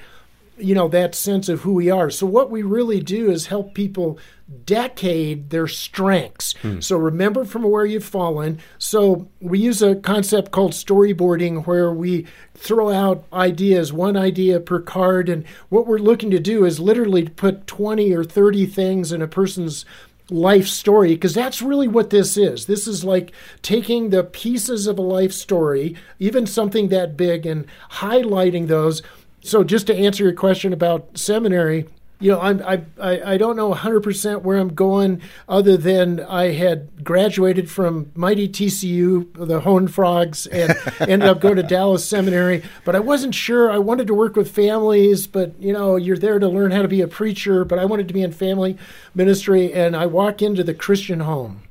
you 0.60 0.74
know 0.74 0.88
that 0.88 1.14
sense 1.14 1.48
of 1.48 1.60
who 1.60 1.72
we 1.72 1.90
are 1.90 2.10
so 2.10 2.26
what 2.26 2.50
we 2.50 2.62
really 2.62 3.00
do 3.00 3.30
is 3.30 3.46
help 3.46 3.74
people 3.74 4.18
decade 4.64 5.50
their 5.50 5.68
strengths 5.68 6.54
hmm. 6.62 6.80
so 6.80 6.96
remember 6.96 7.44
from 7.44 7.62
where 7.62 7.86
you've 7.86 8.04
fallen 8.04 8.58
so 8.78 9.28
we 9.40 9.58
use 9.58 9.80
a 9.80 9.94
concept 9.96 10.50
called 10.50 10.72
storyboarding 10.72 11.66
where 11.66 11.92
we 11.92 12.26
throw 12.54 12.90
out 12.90 13.24
ideas 13.32 13.92
one 13.92 14.16
idea 14.16 14.58
per 14.58 14.80
card 14.80 15.28
and 15.28 15.46
what 15.68 15.86
we're 15.86 15.98
looking 15.98 16.30
to 16.30 16.40
do 16.40 16.64
is 16.64 16.80
literally 16.80 17.28
put 17.28 17.66
20 17.66 18.12
or 18.12 18.24
30 18.24 18.66
things 18.66 19.12
in 19.12 19.22
a 19.22 19.28
person's 19.28 19.84
life 20.30 20.66
story 20.66 21.14
because 21.14 21.34
that's 21.34 21.60
really 21.60 21.88
what 21.88 22.10
this 22.10 22.36
is. 22.36 22.66
This 22.66 22.86
is 22.86 23.04
like 23.04 23.32
taking 23.62 24.10
the 24.10 24.24
pieces 24.24 24.86
of 24.86 24.98
a 24.98 25.02
life 25.02 25.32
story, 25.32 25.96
even 26.18 26.46
something 26.46 26.88
that 26.88 27.16
big, 27.16 27.46
and 27.46 27.66
highlighting 27.92 28.68
those. 28.68 29.02
So, 29.42 29.64
just 29.64 29.86
to 29.86 29.96
answer 29.96 30.24
your 30.24 30.34
question 30.34 30.72
about 30.72 31.16
seminary, 31.16 31.86
you 32.20 32.30
know, 32.30 32.40
I'm, 32.40 32.62
I, 32.62 32.82
I, 33.00 33.32
I 33.32 33.36
don't 33.38 33.56
know 33.56 33.72
100% 33.72 34.42
where 34.42 34.58
I'm 34.58 34.74
going 34.74 35.22
other 35.48 35.78
than 35.78 36.20
I 36.20 36.52
had 36.52 37.02
graduated 37.02 37.70
from 37.70 38.12
mighty 38.14 38.46
TCU, 38.46 39.32
the 39.34 39.60
Horned 39.60 39.94
Frogs, 39.94 40.46
and 40.46 40.76
ended 41.00 41.28
up 41.28 41.40
going 41.40 41.56
to 41.56 41.62
Dallas 41.62 42.04
Seminary. 42.04 42.62
But 42.84 42.94
I 42.94 43.00
wasn't 43.00 43.34
sure. 43.34 43.70
I 43.70 43.78
wanted 43.78 44.06
to 44.08 44.14
work 44.14 44.36
with 44.36 44.50
families, 44.50 45.26
but, 45.26 45.58
you 45.60 45.72
know, 45.72 45.96
you're 45.96 46.18
there 46.18 46.38
to 46.38 46.48
learn 46.48 46.72
how 46.72 46.82
to 46.82 46.88
be 46.88 47.00
a 47.00 47.08
preacher, 47.08 47.64
but 47.64 47.78
I 47.78 47.86
wanted 47.86 48.06
to 48.08 48.14
be 48.14 48.22
in 48.22 48.32
family 48.32 48.76
ministry. 49.14 49.72
And 49.72 49.96
I 49.96 50.04
walk 50.04 50.42
into 50.42 50.62
the 50.62 50.74
Christian 50.74 51.20
home 51.20 51.62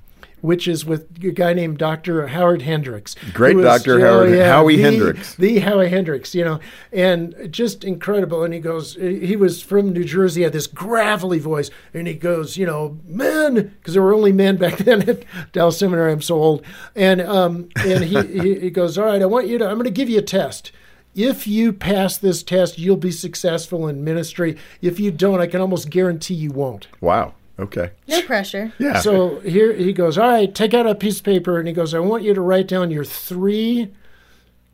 which 0.42 0.68
is 0.68 0.86
with 0.86 1.08
a 1.24 1.32
guy 1.32 1.54
named 1.54 1.78
Dr. 1.78 2.28
Howard 2.28 2.62
Hendricks. 2.62 3.16
Great 3.34 3.56
who 3.56 3.64
Dr. 3.64 4.00
Howard- 4.00 4.32
yeah, 4.36 4.48
Howie 4.48 4.76
the- 4.78 4.82
Hendricks. 4.84 5.36
The 5.36 5.60
Howie 5.60 5.90
Hendricks, 5.90 6.34
you 6.36 6.44
know, 6.44 6.60
and 6.92 7.36
just 7.52 7.84
incredible. 7.84 8.44
And 8.44 8.54
he 8.54 8.60
goes, 8.60 8.96
he 8.96 9.36
was 9.36 9.62
from 9.62 9.94
New 9.94 10.04
Jersey, 10.04 10.44
had 10.44 10.54
this 10.54 10.68
gravelly 10.68 11.40
voice, 11.40 11.70
and 11.94 12.08
he 12.08 12.14
goes, 12.14 12.58
you 12.58 12.66
know, 12.66 12.98
men, 13.06 13.74
because 13.80 13.94
there 13.94 14.04
were 14.04 14.14
only 14.14 14.32
men 14.32 14.58
back 14.58 14.78
then 14.80 15.08
at 15.10 15.24
Dallas 15.52 15.78
Seminary. 15.80 16.12
I'm 16.12 16.22
so 16.22 16.36
old. 16.36 16.66
And, 16.96 17.22
um, 17.22 17.70
and 17.78 18.04
he, 18.04 18.22
he, 18.28 18.60
he 18.60 18.70
goes, 18.70 18.98
all 18.98 19.06
right, 19.06 19.22
I 19.22 19.26
want 19.26 19.48
you 19.48 19.58
to, 19.58 19.66
I'm 19.68 19.76
going 19.76 19.84
to 19.86 19.92
give 19.92 20.10
you 20.10 20.20
a 20.20 20.24
test. 20.24 20.72
If 21.16 21.48
you 21.48 21.74
pass 21.74 22.18
this 22.18 22.44
test, 22.44 22.78
you'll 22.78 22.96
be 22.96 23.12
successful 23.12 23.88
in 23.88 24.04
ministry. 24.04 24.58
If 24.82 25.00
you 25.00 25.12
don't, 25.12 25.42
I 25.42 25.48
can 25.48 25.60
almost 25.60 25.90
guarantee 25.90 26.36
you 26.36 26.52
won't. 26.52 26.88
Wow. 27.02 27.34
Okay. 27.60 27.92
No 28.08 28.22
pressure. 28.22 28.72
Yeah. 28.80 29.00
So 29.02 29.40
here 29.42 29.74
he 29.74 29.92
goes, 29.92 30.18
All 30.18 30.30
right, 30.30 30.54
take 30.54 30.74
out 30.74 30.88
a 30.88 30.96
piece 30.96 31.20
of 31.20 31.26
paper. 31.26 31.60
And 31.60 31.68
he 31.68 31.74
goes, 31.74 31.94
I 31.94 32.00
want 32.00 32.24
you 32.24 32.34
to 32.34 32.42
write 32.42 32.68
down 32.68 32.90
your 32.90 33.04
three 33.04 33.92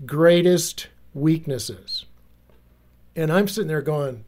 greatest 0.05 0.87
weaknesses. 1.13 2.05
And 3.15 3.31
I'm 3.31 3.47
sitting 3.47 3.67
there 3.67 3.81
going, 3.81 4.23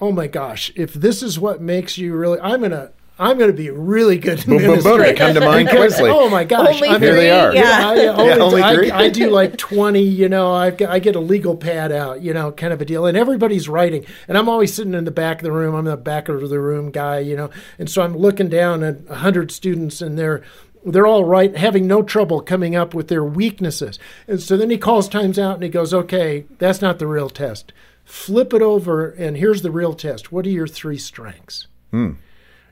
Oh 0.00 0.10
my 0.10 0.26
gosh, 0.26 0.72
if 0.74 0.92
this 0.92 1.22
is 1.22 1.38
what 1.38 1.60
makes 1.60 1.98
you 1.98 2.14
really, 2.14 2.40
I'm 2.40 2.60
going 2.60 2.72
to. 2.72 2.92
I'm 3.20 3.36
going 3.36 3.50
to 3.50 3.56
be 3.56 3.70
really 3.70 4.18
good 4.18 4.38
in 4.38 4.44
boom, 4.44 4.58
boom, 4.58 4.66
boom. 4.82 4.98
ministry. 4.98 4.98
They 4.98 5.14
come 5.14 5.34
to 5.34 5.40
mind 5.40 5.68
Because, 5.72 5.94
quickly. 5.94 6.10
Oh 6.10 6.28
my 6.28 6.44
gosh! 6.44 6.76
Only 6.76 6.88
I 6.88 6.92
mean, 6.92 7.00
Here 7.02 7.14
they 7.14 7.30
are. 7.30 7.54
Yeah. 7.54 7.88
I, 7.88 7.94
I 7.94 8.06
only, 8.08 8.32
only 8.32 8.62
I- 8.62 8.74
three? 8.74 8.90
I, 8.90 9.08
do 9.08 9.30
like 9.30 9.56
20, 9.56 10.00
you 10.00 10.28
know, 10.28 10.52
I've 10.52 10.76
got, 10.76 10.90
I 10.90 10.98
get 11.00 11.16
a 11.16 11.20
legal 11.20 11.56
pad 11.56 11.90
out, 11.90 12.22
you 12.22 12.32
know, 12.32 12.52
kind 12.52 12.72
of 12.72 12.80
a 12.80 12.84
deal. 12.84 13.06
And 13.06 13.16
everybody's 13.16 13.68
writing. 13.68 14.06
And 14.28 14.38
I'm 14.38 14.48
always 14.48 14.72
sitting 14.72 14.94
in 14.94 15.04
the 15.04 15.10
back 15.10 15.38
of 15.38 15.42
the 15.42 15.52
room. 15.52 15.74
I'm 15.74 15.84
the 15.84 15.96
back 15.96 16.28
of 16.28 16.48
the 16.48 16.60
room 16.60 16.90
guy, 16.90 17.18
you 17.18 17.36
know. 17.36 17.50
And 17.78 17.90
so 17.90 18.02
I'm 18.02 18.16
looking 18.16 18.48
down 18.48 18.82
at 18.84 19.00
100 19.06 19.50
students 19.50 20.00
and 20.00 20.16
they're 20.18 20.42
they're 20.84 21.06
all 21.08 21.24
right, 21.24 21.56
having 21.56 21.86
no 21.88 22.02
trouble 22.02 22.40
coming 22.40 22.76
up 22.76 22.94
with 22.94 23.08
their 23.08 23.24
weaknesses. 23.24 23.98
And 24.28 24.40
so 24.40 24.56
then 24.56 24.70
he 24.70 24.78
calls 24.78 25.08
times 25.08 25.38
out 25.38 25.54
and 25.54 25.62
he 25.64 25.68
goes, 25.68 25.92
okay, 25.92 26.46
that's 26.58 26.80
not 26.80 26.98
the 27.00 27.06
real 27.08 27.28
test. 27.28 27.72
Flip 28.04 28.54
it 28.54 28.62
over 28.62 29.10
and 29.10 29.36
here's 29.36 29.62
the 29.62 29.72
real 29.72 29.92
test. 29.92 30.30
What 30.30 30.46
are 30.46 30.50
your 30.50 30.68
three 30.68 30.96
strengths? 30.96 31.66
Hmm. 31.90 32.12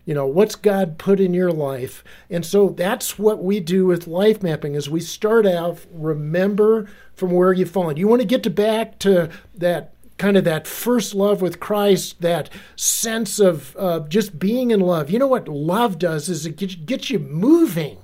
You 0.06 0.14
know 0.14 0.26
what's 0.26 0.54
god 0.54 0.96
put 0.96 1.20
in 1.20 1.34
your 1.34 1.52
life? 1.52 2.02
And 2.30 2.46
so 2.46 2.70
that's 2.70 3.18
what 3.18 3.44
we 3.44 3.60
do 3.60 3.84
with 3.84 4.06
life 4.06 4.42
mapping 4.42 4.74
is 4.74 4.88
we 4.88 5.00
start 5.00 5.44
out 5.44 5.80
remember 5.92 6.88
from 7.14 7.32
where 7.32 7.52
you've 7.52 7.70
fallen. 7.70 7.98
You 7.98 8.08
want 8.08 8.22
to 8.22 8.26
get 8.26 8.42
to 8.44 8.50
back 8.50 8.98
to 9.00 9.28
that 9.54 9.92
kind 10.16 10.38
of 10.38 10.44
that 10.44 10.66
first 10.66 11.14
love 11.14 11.42
with 11.42 11.60
christ 11.60 12.22
that 12.22 12.48
sense 12.74 13.38
of 13.38 13.76
uh, 13.78 14.00
just 14.00 14.38
being 14.38 14.70
in 14.70 14.80
love. 14.80 15.10
You 15.10 15.18
know 15.18 15.26
what 15.26 15.48
love 15.48 15.98
does 15.98 16.28
is 16.28 16.46
it 16.46 16.56
gets, 16.56 16.76
gets 16.76 17.10
you 17.10 17.18
moving. 17.18 17.98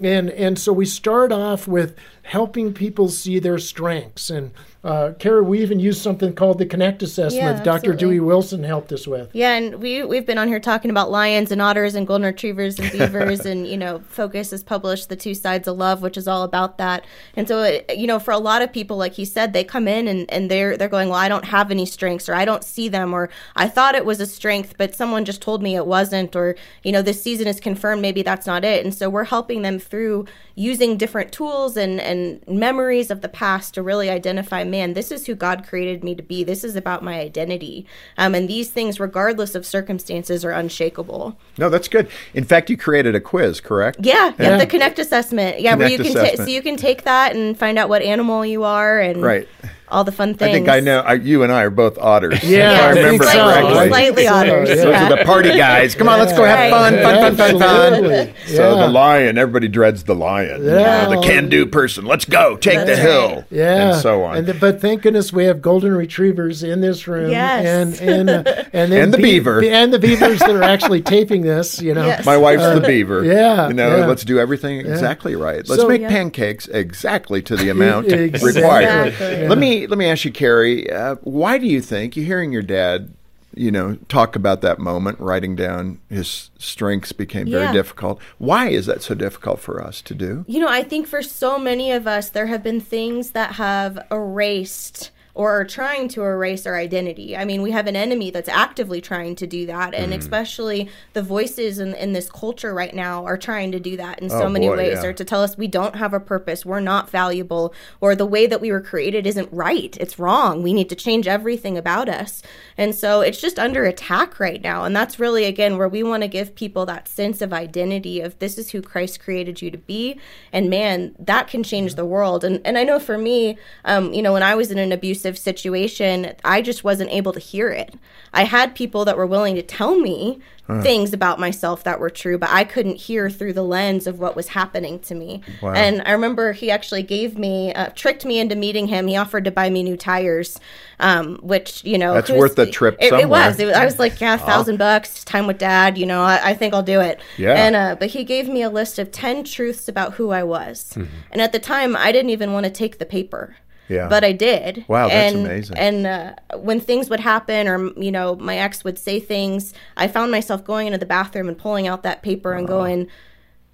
And 0.00 0.30
and 0.30 0.58
so 0.58 0.72
we 0.72 0.86
start 0.86 1.30
off 1.30 1.68
with 1.68 1.94
helping 2.22 2.72
people 2.72 3.08
see 3.08 3.38
their 3.38 3.58
strengths 3.58 4.30
and 4.30 4.52
uh, 4.84 5.12
Kari, 5.20 5.42
we 5.42 5.62
even 5.62 5.78
used 5.78 6.02
something 6.02 6.34
called 6.34 6.58
the 6.58 6.66
Connect 6.66 7.04
Assessment. 7.04 7.58
Yeah, 7.58 7.62
Dr. 7.62 7.94
Dewey 7.94 8.18
Wilson 8.18 8.64
helped 8.64 8.90
us 8.90 9.06
with. 9.06 9.30
Yeah, 9.32 9.52
and 9.52 9.76
we 9.76 10.02
we've 10.02 10.26
been 10.26 10.38
on 10.38 10.48
here 10.48 10.58
talking 10.58 10.90
about 10.90 11.08
lions 11.08 11.52
and 11.52 11.62
otters 11.62 11.94
and 11.94 12.04
golden 12.04 12.26
retrievers 12.26 12.80
and 12.80 12.90
beavers, 12.90 13.40
and 13.46 13.64
you 13.64 13.76
know, 13.76 14.00
Focus 14.08 14.50
has 14.50 14.64
published 14.64 15.08
the 15.08 15.14
two 15.14 15.34
sides 15.34 15.68
of 15.68 15.76
love, 15.76 16.02
which 16.02 16.16
is 16.16 16.26
all 16.26 16.42
about 16.42 16.78
that. 16.78 17.04
And 17.36 17.46
so, 17.46 17.62
it, 17.62 17.96
you 17.96 18.08
know, 18.08 18.18
for 18.18 18.32
a 18.32 18.38
lot 18.38 18.60
of 18.60 18.72
people, 18.72 18.96
like 18.96 19.12
he 19.12 19.24
said, 19.24 19.52
they 19.52 19.62
come 19.62 19.86
in 19.86 20.08
and, 20.08 20.28
and 20.32 20.50
they're 20.50 20.76
they're 20.76 20.88
going, 20.88 21.08
well, 21.08 21.18
I 21.18 21.28
don't 21.28 21.44
have 21.44 21.70
any 21.70 21.86
strengths, 21.86 22.28
or 22.28 22.34
I 22.34 22.44
don't 22.44 22.64
see 22.64 22.88
them, 22.88 23.14
or 23.14 23.30
I 23.54 23.68
thought 23.68 23.94
it 23.94 24.04
was 24.04 24.20
a 24.20 24.26
strength, 24.26 24.74
but 24.78 24.96
someone 24.96 25.24
just 25.24 25.40
told 25.40 25.62
me 25.62 25.76
it 25.76 25.86
wasn't, 25.86 26.34
or 26.34 26.56
you 26.82 26.90
know, 26.90 27.02
this 27.02 27.22
season 27.22 27.46
is 27.46 27.60
confirmed, 27.60 28.02
maybe 28.02 28.22
that's 28.22 28.48
not 28.48 28.64
it. 28.64 28.84
And 28.84 28.92
so 28.92 29.08
we're 29.08 29.24
helping 29.24 29.62
them 29.62 29.78
through 29.78 30.26
using 30.56 30.96
different 30.96 31.30
tools 31.30 31.76
and 31.76 32.00
and 32.00 32.11
memories 32.46 33.10
of 33.10 33.20
the 33.20 33.28
past 33.28 33.74
to 33.74 33.82
really 33.82 34.08
identify, 34.10 34.64
man, 34.64 34.94
this 34.94 35.10
is 35.10 35.26
who 35.26 35.34
God 35.34 35.66
created 35.66 36.02
me 36.04 36.14
to 36.14 36.22
be. 36.22 36.44
This 36.44 36.64
is 36.64 36.76
about 36.76 37.02
my 37.02 37.18
identity. 37.20 37.86
Um, 38.18 38.34
and 38.34 38.48
these 38.48 38.70
things, 38.70 38.98
regardless 39.00 39.54
of 39.54 39.66
circumstances, 39.66 40.44
are 40.44 40.50
unshakable. 40.50 41.38
No, 41.58 41.68
that's 41.68 41.88
good. 41.88 42.08
In 42.34 42.44
fact, 42.44 42.70
you 42.70 42.76
created 42.76 43.14
a 43.14 43.20
quiz, 43.20 43.60
correct? 43.60 43.98
Yeah, 44.00 44.32
yeah. 44.38 44.50
Yeah. 44.50 44.58
the 44.58 44.66
Connect 44.66 44.98
assessment. 44.98 45.60
Yeah, 45.60 45.74
where 45.74 45.88
you 45.88 45.98
Connect 45.98 46.14
can 46.16 46.36
ta- 46.36 46.44
so 46.44 46.50
you 46.50 46.62
can 46.62 46.76
take 46.76 47.04
that 47.04 47.34
and 47.34 47.58
find 47.58 47.78
out 47.78 47.88
what 47.88 48.02
animal 48.02 48.44
you 48.44 48.64
are 48.64 49.00
and 49.00 49.22
Right. 49.22 49.48
All 49.92 50.04
the 50.04 50.12
fun 50.12 50.34
things. 50.34 50.48
I 50.48 50.52
think 50.52 50.68
I 50.68 50.80
know. 50.80 51.00
I, 51.00 51.14
you 51.14 51.42
and 51.42 51.52
I 51.52 51.62
are 51.62 51.70
both 51.70 51.98
otters. 51.98 52.42
Yeah, 52.42 52.72
if 52.72 52.80
I 52.80 52.90
I 52.90 52.94
think 52.94 53.04
remember 53.04 53.24
so. 53.24 53.32
correctly. 53.44 53.88
Slightly 53.88 54.26
otters, 54.26 54.68
yeah. 54.68 54.74
Those 54.76 54.84
yeah. 54.86 55.06
are 55.12 55.16
the 55.18 55.24
party 55.24 55.48
guys. 55.50 55.94
Come 55.94 56.08
on, 56.08 56.18
let's 56.18 56.32
go 56.32 56.44
have 56.44 56.58
Right. 56.58 56.70
fun, 56.70 56.94
fun, 57.02 57.36
fun, 57.36 57.36
fun, 57.36 57.60
fun. 57.60 57.92
Absolutely. 57.94 58.34
So 58.56 58.76
the 58.76 58.88
lion, 58.88 59.38
everybody 59.38 59.68
dreads 59.68 60.04
the 60.04 60.14
lion. 60.14 60.62
You 60.62 60.70
know, 60.70 60.78
Yeah. 60.78 61.08
the 61.08 61.20
can-do 61.22 61.66
person. 61.66 62.04
Let's 62.06 62.24
go, 62.24 62.56
take 62.56 62.86
the 62.86 62.96
hill, 62.96 63.36
right. 63.36 63.44
Yeah, 63.50 63.92
and 63.92 64.00
so 64.02 64.24
on. 64.24 64.36
And 64.38 64.46
th- 64.46 64.60
but 64.60 64.80
thank 64.80 65.02
goodness 65.02 65.32
we 65.32 65.44
have 65.44 65.60
golden 65.62 65.94
retrievers 65.94 66.62
in 66.62 66.80
this 66.80 67.06
room. 67.06 67.30
Yes. 67.30 68.00
and 68.00 68.10
and 68.28 68.30
uh, 68.48 68.64
and, 68.72 68.92
And 68.92 69.12
the 69.14 69.18
beaver. 69.18 69.62
and 69.64 69.92
the 69.92 69.98
beavers 69.98 70.38
that 70.40 70.50
are 70.50 70.62
actually 70.62 71.02
taping 71.02 71.42
this. 71.42 71.80
You 71.80 71.94
know, 71.94 72.06
Yes. 72.06 72.24
My 72.24 72.36
wife's 72.36 72.62
the 72.74 72.80
beaver. 72.80 73.24
yeah, 73.24 73.68
You 73.68 73.74
know, 73.74 73.98
yeah. 73.98 74.06
let's 74.06 74.24
do 74.24 74.38
everything 74.38 74.80
exactly 74.80 75.36
right. 75.36 75.66
Let's 75.68 75.82
So- 75.82 75.88
make 75.88 76.00
Yeah. 76.02 76.08
pancakes 76.08 76.68
exactly 76.68 77.42
to 77.42 77.56
the 77.56 77.68
amount 77.68 78.06
Exactly. 78.12 78.52
required. 78.62 79.06
Exactly. 79.08 79.48
Let 79.48 79.58
me 79.58 79.81
let 79.86 79.98
me 79.98 80.06
ask 80.06 80.24
you, 80.24 80.32
Kari. 80.32 80.90
Uh, 80.90 81.16
why 81.22 81.58
do 81.58 81.66
you 81.66 81.80
think 81.80 82.16
you 82.16 82.24
hearing 82.24 82.52
your 82.52 82.62
dad, 82.62 83.12
you 83.54 83.70
know, 83.70 83.96
talk 84.08 84.34
about 84.36 84.60
that 84.62 84.78
moment, 84.78 85.18
writing 85.20 85.54
down 85.56 85.98
his 86.08 86.50
strengths 86.58 87.12
became 87.12 87.50
very 87.50 87.64
Yeah. 87.64 87.72
difficult? 87.72 88.20
Why 88.38 88.68
is 88.68 88.86
that 88.86 89.02
so 89.02 89.14
difficult 89.14 89.60
for 89.60 89.82
us 89.82 90.00
to 90.02 90.14
do? 90.14 90.44
You 90.48 90.60
know, 90.60 90.68
I 90.68 90.82
think 90.82 91.06
for 91.06 91.22
so 91.22 91.58
many 91.58 91.92
of 91.92 92.06
us, 92.06 92.28
there 92.30 92.46
have 92.46 92.62
been 92.62 92.80
things 92.80 93.30
that 93.32 93.52
have 93.52 93.98
erased 94.10 95.10
or 95.34 95.58
are 95.58 95.64
trying 95.64 96.08
to 96.08 96.22
erase 96.22 96.66
our 96.66 96.76
identity. 96.76 97.34
I 97.34 97.44
mean, 97.46 97.62
we 97.62 97.70
have 97.70 97.86
an 97.86 97.96
enemy 97.96 98.30
that's 98.30 98.50
actively 98.50 99.00
trying 99.00 99.34
to 99.36 99.46
do 99.46 99.64
that. 99.66 99.94
And 99.94 100.12
especially 100.12 100.90
the 101.14 101.22
voices 101.22 101.78
in, 101.78 101.94
in 101.94 102.12
this 102.12 102.28
culture 102.28 102.74
right 102.74 102.94
now 102.94 103.24
are 103.24 103.38
trying 103.38 103.72
to 103.72 103.80
do 103.80 103.96
that 103.96 104.18
in 104.18 104.28
so 104.28 104.42
Oh, 104.42 104.48
many 104.50 104.68
boy, 104.68 104.76
ways, 104.76 104.98
yeah. 105.02 105.08
or 105.08 105.12
to 105.14 105.24
tell 105.24 105.42
us 105.42 105.56
we 105.56 105.68
don't 105.68 105.96
have 105.96 106.12
a 106.12 106.20
purpose, 106.20 106.66
we're 106.66 106.80
not 106.80 107.08
valuable, 107.08 107.72
or 108.00 108.14
the 108.14 108.26
way 108.26 108.46
that 108.46 108.60
we 108.60 108.70
were 108.70 108.80
created 108.82 109.26
isn't 109.26 109.48
right. 109.52 109.96
It's 109.98 110.18
wrong. 110.18 110.62
We 110.62 110.74
need 110.74 110.90
to 110.90 110.96
change 110.96 111.26
everything 111.26 111.78
about 111.78 112.10
us. 112.10 112.42
And 112.76 112.94
so 112.94 113.20
it's 113.22 113.40
just 113.40 113.58
under 113.58 113.84
attack 113.84 114.38
right 114.38 114.60
now. 114.60 114.84
And 114.84 114.94
that's 114.94 115.18
really, 115.18 115.44
again, 115.44 115.78
where 115.78 115.88
we 115.88 116.02
want 116.02 116.22
to 116.24 116.28
give 116.28 116.54
people 116.54 116.84
that 116.86 117.08
sense 117.08 117.40
of 117.40 117.52
identity 117.52 118.20
of 118.20 118.38
this 118.38 118.58
is 118.58 118.70
who 118.70 118.82
Christ 118.82 119.20
created 119.20 119.62
you 119.62 119.70
to 119.70 119.78
be. 119.78 120.18
And 120.52 120.68
man, 120.68 121.14
that 121.18 121.48
can 121.48 121.62
change 121.62 121.94
the 121.94 122.04
world. 122.04 122.44
And, 122.44 122.60
and 122.66 122.76
I 122.76 122.84
know 122.84 122.98
for 122.98 123.16
me, 123.16 123.56
um, 123.86 124.12
you 124.12 124.20
know, 124.20 124.32
when 124.34 124.42
I 124.42 124.54
was 124.54 124.70
in 124.70 124.78
an 124.78 124.92
abusive 125.22 125.38
situation, 125.38 126.34
I 126.44 126.62
just 126.62 126.84
wasn't 126.84 127.10
able 127.10 127.32
to 127.32 127.40
hear 127.40 127.70
it. 127.70 127.94
I 128.32 128.44
had 128.44 128.74
people 128.74 129.04
that 129.04 129.16
were 129.16 129.26
willing 129.26 129.54
to 129.56 129.62
tell 129.62 129.98
me 129.98 130.40
things 130.80 131.12
about 131.12 131.38
myself 131.38 131.84
that 131.84 132.00
were 132.00 132.08
true, 132.08 132.38
but 132.38 132.48
I 132.48 132.64
couldn't 132.64 132.96
hear 132.96 133.28
through 133.28 133.52
the 133.52 133.64
lens 133.64 134.06
of 134.06 134.18
what 134.20 134.34
was 134.34 134.48
happening 134.48 135.00
to 135.00 135.14
me. 135.14 135.42
Wow. 135.60 135.72
And 135.74 136.00
I 136.06 136.12
remember 136.12 136.52
he 136.52 136.70
actually 136.70 137.02
gave 137.02 137.36
me, 137.36 137.74
uh, 137.74 137.90
tricked 137.94 138.24
me 138.24 138.38
into 138.38 138.54
meeting 138.54 138.86
him. 138.86 139.06
He 139.06 139.16
offered 139.16 139.44
to 139.44 139.50
buy 139.50 139.68
me 139.68 139.82
new 139.82 139.98
tires, 139.98 140.58
um, 140.98 141.36
which, 141.42 141.84
you 141.84 141.98
know, 141.98 142.14
That's 142.14 142.30
worth 142.30 142.56
the 142.56 142.70
trip 142.70 142.96
It, 143.00 143.12
it 143.12 143.28
was. 143.28 143.58
It 143.58 143.66
was. 143.66 143.74
I 143.74 143.84
was 143.84 143.98
like, 143.98 144.18
yeah, 144.20 144.34
a 144.34 144.38
thousand 144.38 144.78
bucks, 144.78 145.24
time 145.24 145.46
with 145.46 145.58
dad, 145.58 145.98
you 145.98 146.06
know, 146.06 146.22
I, 146.22 146.50
I 146.50 146.54
think 146.54 146.72
I'll 146.72 146.82
do 146.82 147.00
it. 147.00 147.20
Yeah. 147.36 147.54
And, 147.54 147.76
uh, 147.76 147.96
but 147.98 148.08
he 148.10 148.24
gave 148.24 148.48
me 148.48 148.62
a 148.62 148.70
list 148.70 148.98
of 148.98 149.10
10 149.10 149.44
truths 149.44 149.88
about 149.88 150.14
who 150.14 150.30
I 150.30 150.42
was. 150.42 150.96
And 151.30 151.42
at 151.42 151.52
the 151.52 151.58
time, 151.58 151.96
I 151.96 152.12
didn't 152.12 152.30
even 152.30 152.52
want 152.54 152.64
to 152.64 152.70
take 152.70 152.98
the 152.98 153.04
paper. 153.04 153.56
Yeah. 153.88 154.08
But 154.08 154.24
I 154.24 154.32
did. 154.32 154.84
Wow, 154.88 155.08
that's 155.08 155.34
and, 155.34 155.46
amazing. 155.46 155.76
And 155.76 156.06
uh, 156.06 156.58
when 156.58 156.80
things 156.80 157.10
would 157.10 157.20
happen, 157.20 157.68
or 157.68 157.92
you 158.00 158.10
know, 158.10 158.36
my 158.36 158.56
ex 158.56 158.84
would 158.84 158.98
say 158.98 159.20
things, 159.20 159.74
I 159.96 160.08
found 160.08 160.30
myself 160.30 160.64
going 160.64 160.86
into 160.86 160.98
the 160.98 161.06
bathroom 161.06 161.48
and 161.48 161.58
pulling 161.58 161.86
out 161.86 162.02
that 162.04 162.22
paper 162.22 162.52
and 162.52 162.66
going, 162.66 163.08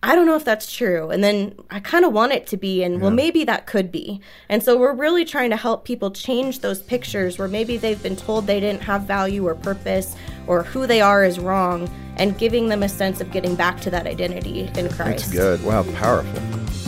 I 0.03 0.15
don't 0.15 0.27
know 0.27 0.37
if 0.37 0.45
that's 0.45 0.71
true. 0.71 1.11
And 1.11 1.25
then 1.25 1.57
I 1.71 1.81
kind 1.81 2.05
of 2.05 2.13
want 2.13 2.33
it 2.33 2.47
to 2.49 2.57
be, 2.57 2.85
and 2.85 3.01
well, 3.01 3.11
maybe 3.11 3.45
that 3.45 3.67
could 3.67 3.91
be. 3.91 4.21
And 4.49 4.63
so 4.63 4.79
we're 4.79 4.95
really 4.95 5.25
trying 5.25 5.51
to 5.51 5.57
help 5.57 5.85
people 5.85 6.13
change 6.13 6.61
those 6.61 6.81
pictures 6.81 7.37
where 7.37 7.49
maybe 7.49 7.77
they've 7.77 8.01
been 8.03 8.15
told 8.15 8.47
they 8.47 8.61
didn't 8.61 8.83
have 8.83 9.03
value 9.03 9.45
or 9.47 9.57
purpose 9.57 10.15
or 10.47 10.63
who 10.63 10.87
they 10.87 11.01
are 11.01 11.25
is 11.25 11.41
wrong, 11.41 11.91
and 12.17 12.39
giving 12.39 12.69
them 12.69 12.83
a 12.83 12.89
sense 12.89 13.21
of 13.21 13.31
getting 13.33 13.55
back 13.57 13.81
to 13.81 13.91
that 13.91 14.07
identity 14.07 14.71
in 14.77 14.89
Christ. 14.89 15.31
That's 15.31 15.33
good. 15.33 15.65
Wow, 15.65 15.83
powerful. 15.95 16.41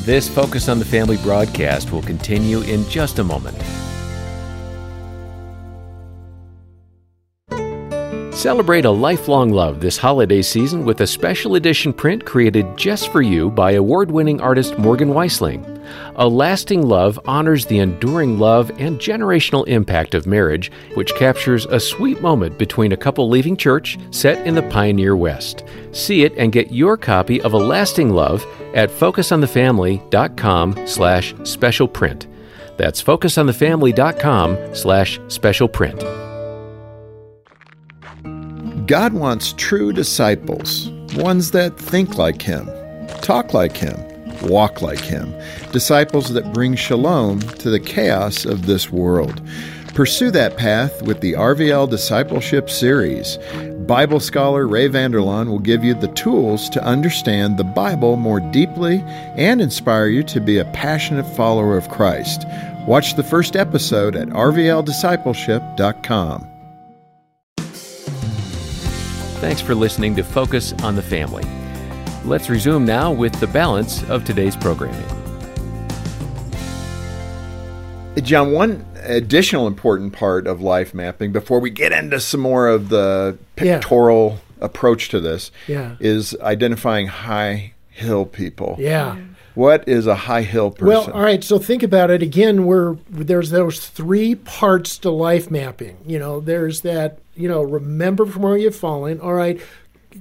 This 0.04 0.30
Focus 0.30 0.70
on 0.70 0.78
the 0.78 0.84
Family 0.86 1.18
broadcast 1.18 1.92
will 1.92 2.00
continue 2.00 2.62
in 2.62 2.88
just 2.88 3.18
a 3.18 3.24
moment. 3.24 3.58
Celebrate 8.40 8.86
a 8.86 8.90
lifelong 8.90 9.50
love 9.50 9.80
this 9.80 9.98
holiday 9.98 10.40
season 10.40 10.86
with 10.86 11.02
a 11.02 11.06
special 11.06 11.56
edition 11.56 11.92
print 11.92 12.24
created 12.24 12.74
just 12.74 13.12
for 13.12 13.20
you 13.20 13.50
by 13.50 13.72
award 13.72 14.10
winning 14.10 14.40
artist 14.40 14.78
Morgan 14.78 15.10
Weistling. 15.10 15.62
A 16.16 16.26
Lasting 16.26 16.80
Love 16.80 17.20
honors 17.26 17.66
the 17.66 17.80
enduring 17.80 18.38
love 18.38 18.70
and 18.78 18.98
generational 18.98 19.68
impact 19.68 20.14
of 20.14 20.26
marriage, 20.26 20.72
which 20.94 21.14
captures 21.16 21.66
a 21.66 21.78
sweet 21.78 22.22
moment 22.22 22.56
between 22.56 22.92
a 22.92 22.96
couple 22.96 23.28
leaving 23.28 23.58
church 23.58 23.98
set 24.10 24.46
in 24.46 24.54
the 24.54 24.62
pioneer 24.70 25.14
West. 25.16 25.64
See 25.92 26.22
it 26.22 26.32
and 26.38 26.50
get 26.50 26.72
your 26.72 26.96
copy 26.96 27.42
of 27.42 27.52
A 27.52 27.58
Lasting 27.58 28.08
Love 28.08 28.46
at 28.74 28.88
focusonthefamily.com 28.88 30.86
slash 30.86 31.34
special 31.44 31.88
print. 31.88 32.26
That's 32.78 33.02
focusonthefamily.com 33.02 34.74
slash 34.74 35.20
special 35.28 35.68
print. 35.68 36.29
God 38.90 39.12
wants 39.12 39.54
true 39.56 39.92
disciples, 39.92 40.90
ones 41.14 41.52
that 41.52 41.78
think 41.78 42.18
like 42.18 42.42
Him, 42.42 42.68
talk 43.22 43.54
like 43.54 43.76
Him, 43.76 43.96
walk 44.42 44.82
like 44.82 44.98
Him, 44.98 45.32
disciples 45.70 46.32
that 46.32 46.52
bring 46.52 46.74
shalom 46.74 47.38
to 47.38 47.70
the 47.70 47.78
chaos 47.78 48.44
of 48.44 48.66
this 48.66 48.90
world. 48.90 49.40
Pursue 49.94 50.32
that 50.32 50.56
path 50.56 51.02
with 51.02 51.20
the 51.20 51.34
RVL 51.34 51.88
Discipleship 51.88 52.68
Series. 52.68 53.38
Bible 53.86 54.18
scholar 54.18 54.66
Ray 54.66 54.88
Vander 54.88 55.20
Laan 55.20 55.46
will 55.46 55.60
give 55.60 55.84
you 55.84 55.94
the 55.94 56.12
tools 56.14 56.68
to 56.70 56.82
understand 56.82 57.58
the 57.58 57.62
Bible 57.62 58.16
more 58.16 58.40
deeply 58.40 59.04
and 59.36 59.60
inspire 59.60 60.08
you 60.08 60.24
to 60.24 60.40
be 60.40 60.58
a 60.58 60.64
passionate 60.72 61.32
follower 61.36 61.76
of 61.76 61.88
Christ. 61.90 62.44
Watch 62.88 63.14
the 63.14 63.22
first 63.22 63.54
episode 63.54 64.16
at 64.16 64.26
rvldiscipleship.com. 64.30 66.50
Thanks 69.40 69.60
for 69.62 69.74
listening 69.74 70.14
to 70.16 70.22
Focus 70.22 70.72
on 70.82 70.94
the 70.96 71.02
Family. 71.02 71.44
Let's 72.24 72.50
resume 72.50 72.84
now 72.84 73.10
with 73.10 73.32
the 73.40 73.46
balance 73.46 74.02
of 74.10 74.24
today's 74.24 74.54
programming. 74.54 75.06
John, 78.22 78.52
one 78.52 78.84
additional 79.02 79.66
important 79.66 80.12
part 80.12 80.46
of 80.46 80.60
life 80.60 80.92
mapping 80.92 81.32
before 81.32 81.58
we 81.58 81.70
get 81.70 81.90
into 81.92 82.20
some 82.20 82.40
more 82.40 82.68
of 82.68 82.90
the 82.90 83.38
Yeah. 83.56 83.78
pictorial 83.78 84.40
approach 84.60 85.08
to 85.08 85.20
this 85.20 85.50
Yeah. 85.66 85.92
is 86.00 86.36
identifying 86.42 87.06
high 87.06 87.72
hill 87.88 88.26
people. 88.26 88.76
Yeah. 88.78 89.16
What 89.54 89.88
is 89.88 90.06
a 90.06 90.14
high 90.14 90.42
hill 90.42 90.70
person? 90.70 90.86
Well, 90.86 91.10
all 91.10 91.22
right. 91.22 91.42
So 91.42 91.58
think 91.58 91.82
about 91.82 92.10
it 92.10 92.22
again. 92.22 92.66
We're 92.66 92.94
there's 93.08 93.50
those 93.50 93.88
three 93.88 94.34
parts 94.34 94.98
to 94.98 95.10
life 95.10 95.50
mapping. 95.50 95.98
You 96.06 96.18
know, 96.18 96.40
there's 96.40 96.82
that. 96.82 97.18
You 97.34 97.48
know, 97.48 97.62
remember 97.62 98.26
from 98.26 98.42
where 98.42 98.56
you've 98.56 98.76
fallen. 98.76 99.20
All 99.20 99.34
right. 99.34 99.60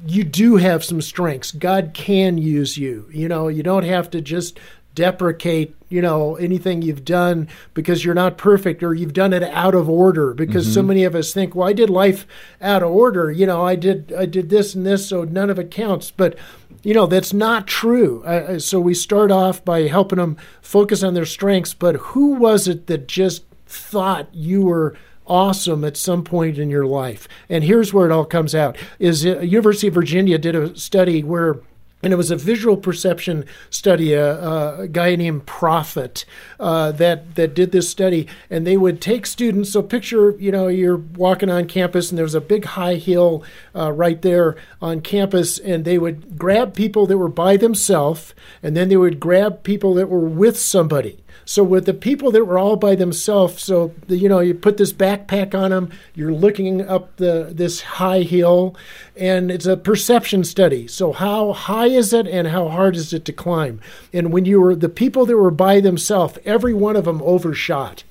You 0.05 0.24
do 0.24 0.57
have 0.57 0.83
some 0.83 1.01
strengths. 1.01 1.51
God 1.51 1.91
can 1.93 2.38
use 2.38 2.77
you. 2.77 3.09
You 3.12 3.27
know, 3.27 3.48
you 3.48 3.63
don't 3.63 3.83
have 3.83 4.09
to 4.12 4.21
just 4.21 4.59
deprecate 4.95 5.75
you 5.89 6.01
know 6.01 6.36
anything 6.36 6.81
you've 6.81 7.03
done 7.03 7.48
because 7.74 8.05
you're 8.05 8.13
not 8.15 8.38
perfect 8.38 8.84
or 8.84 8.93
you've 8.93 9.13
done 9.13 9.34
it 9.34 9.43
out 9.43 9.75
of 9.75 9.89
order. 9.89 10.34
Because 10.34 10.72
so 10.72 10.84
many 10.84 11.03
of 11.03 11.15
us 11.15 11.34
think 11.34 11.55
well 11.55 11.67
i 11.67 11.74
did 11.74 11.89
life 11.89 12.25
out 12.62 12.84
of 12.84 12.91
order. 12.91 13.31
You 13.31 13.48
know 13.48 13.65
i 13.65 13.75
did 13.75 14.13
i 14.13 14.25
did 14.25 14.50
this 14.50 14.75
and 14.75 14.86
this 14.86 15.08
so 15.08 15.24
none 15.24 15.50
of 15.50 15.60
it 15.60 15.72
counts. 15.72 16.12
But 16.12 16.38
you 16.84 16.93
know 16.93 17.08
that's 17.08 17.34
not 17.34 17.67
true. 17.67 18.24
Uh, 18.24 18.60
so 18.60 18.79
we 18.79 18.93
start 18.93 19.31
off 19.31 19.65
by 19.65 19.81
helping 19.88 20.19
them 20.19 20.38
focus 20.62 21.03
on 21.03 21.15
their 21.15 21.25
strengths. 21.25 21.74
But 21.74 21.96
who 21.96 22.34
was 22.34 22.67
it 22.67 22.88
that 22.88 23.08
just 23.08 23.43
thought 23.65 24.34
you 24.34 24.62
were 24.62 24.96
awesome 25.27 25.84
at 25.84 25.98
some 25.98 26.24
point 26.24 26.58
in 26.58 26.69
your 26.69 26.86
life? 26.86 27.27
And 27.50 27.63
here's 27.63 27.93
where 27.93 28.05
it 28.05 28.12
all 28.12 28.25
comes 28.25 28.53
out. 28.53 28.77
Is 29.00 29.25
uh, 29.25 29.39
university 29.39 29.88
of 29.88 29.96
virginia 29.96 30.38
did 30.38 30.55
a 30.55 30.77
study 30.77 31.24
where 31.24 31.62
and 32.01 32.13
it 32.13 32.15
was 32.15 32.32
a 32.32 32.36
visual 32.36 32.77
perception 32.77 33.46
study. 33.70 34.13
A, 34.13 34.82
a 34.82 34.88
guy 34.88 35.15
named 35.15 35.46
Proffitt 35.46 36.25
uh, 36.60 36.91
that 36.94 37.36
that 37.36 37.53
did 37.53 37.72
this 37.72 37.89
study, 37.89 38.27
and 38.50 38.65
they 38.65 38.77
would 38.77 39.01
take 39.01 39.25
students. 39.25 39.72
So 39.72 39.82
picture, 39.82 40.32
you 40.39 40.51
know, 40.51 40.68
you're 40.68 40.98
walking 40.98 41.50
on 41.50 41.68
campus, 41.68 42.10
and 42.10 42.18
there's 42.18 42.36
a 42.36 42.41
big 42.41 42.65
high 42.65 42.96
hill 42.96 43.44
uh, 43.75 43.91
right 43.91 44.22
there 44.22 44.56
on 44.82 45.01
campus, 45.01 45.60
and 45.60 45.86
they 45.86 45.98
would 45.98 46.38
grab 46.38 46.74
people 46.74 47.06
that 47.08 47.18
were 47.18 47.29
by 47.29 47.58
themselves, 47.58 48.34
and 48.63 48.75
then 48.75 48.89
they 48.89 48.98
would 48.98 49.20
grab 49.20 49.63
people 49.63 49.94
that 49.94 50.10
were 50.10 50.20
with 50.20 50.58
somebody. 50.60 51.20
So 51.46 51.63
with 51.63 51.85
the 51.85 51.94
people 51.94 52.31
that 52.31 52.46
were 52.46 52.57
all 52.57 52.75
by 52.75 52.96
themselves, 52.96 53.63
so 53.63 53.94
the, 54.07 54.18
you 54.18 54.29
know 54.29 54.40
you 54.40 54.53
put 54.53 54.77
this 54.77 54.94
backpack 54.94 55.53
on 55.55 55.72
them, 55.72 55.92
you're 56.13 56.33
looking 56.33 56.87
up 56.87 57.16
the 57.18 57.50
this 57.51 57.81
high 57.81 58.22
hill, 58.22 58.75
and 59.16 59.51
it's 59.51 59.66
a 59.66 59.77
perception 59.77 60.44
study. 60.44 60.87
So 60.87 61.11
how 61.11 61.53
high 61.53 61.87
is 61.87 62.13
it, 62.13 62.27
and 62.27 62.48
how 62.48 62.70
hard 62.70 62.96
is 62.96 63.13
it 63.13 63.25
to 63.25 63.33
climb? 63.33 63.79
And 64.13 64.31
when 64.31 64.46
you 64.46 64.61
were 64.61 64.75
the 64.75 64.90
people 64.90 65.25
that 65.25 65.37
were 65.37 65.51
by 65.51 65.79
themselves, 65.79 66.37
every 66.46 66.74
one 66.74 66.96
of 66.96 67.05
them 67.05 67.22
overshot. 67.24 68.03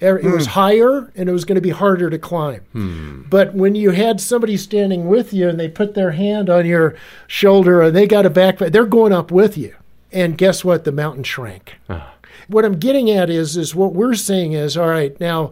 It 0.00 0.24
was 0.24 0.46
hmm. 0.46 0.52
higher, 0.52 1.12
and 1.14 1.28
it 1.28 1.32
was 1.32 1.44
going 1.44 1.54
to 1.54 1.62
be 1.62 1.70
harder 1.70 2.10
to 2.10 2.18
climb. 2.18 2.62
Hmm. 2.72 3.22
But 3.30 3.54
when 3.54 3.76
you 3.76 3.90
had 3.90 4.20
somebody 4.20 4.56
standing 4.56 5.06
with 5.06 5.32
you, 5.32 5.48
and 5.48 5.60
they 5.60 5.68
put 5.68 5.94
their 5.94 6.10
hand 6.10 6.50
on 6.50 6.66
your 6.66 6.96
shoulder, 7.28 7.82
and 7.82 7.94
they 7.94 8.08
got 8.08 8.26
a 8.26 8.30
backpack, 8.30 8.72
they're 8.72 8.84
going 8.84 9.12
up 9.12 9.30
with 9.30 9.56
you. 9.56 9.76
And 10.10 10.36
guess 10.36 10.64
what? 10.64 10.82
The 10.82 10.90
mountain 10.90 11.22
shrank 11.22 11.76
ah. 11.88 12.14
What 12.48 12.64
I'm 12.64 12.78
getting 12.78 13.10
at 13.10 13.30
is 13.30 13.56
is 13.56 13.74
what 13.74 13.94
we're 13.94 14.14
saying 14.14 14.52
is 14.52 14.76
all 14.76 14.88
right 14.88 15.18
now 15.20 15.50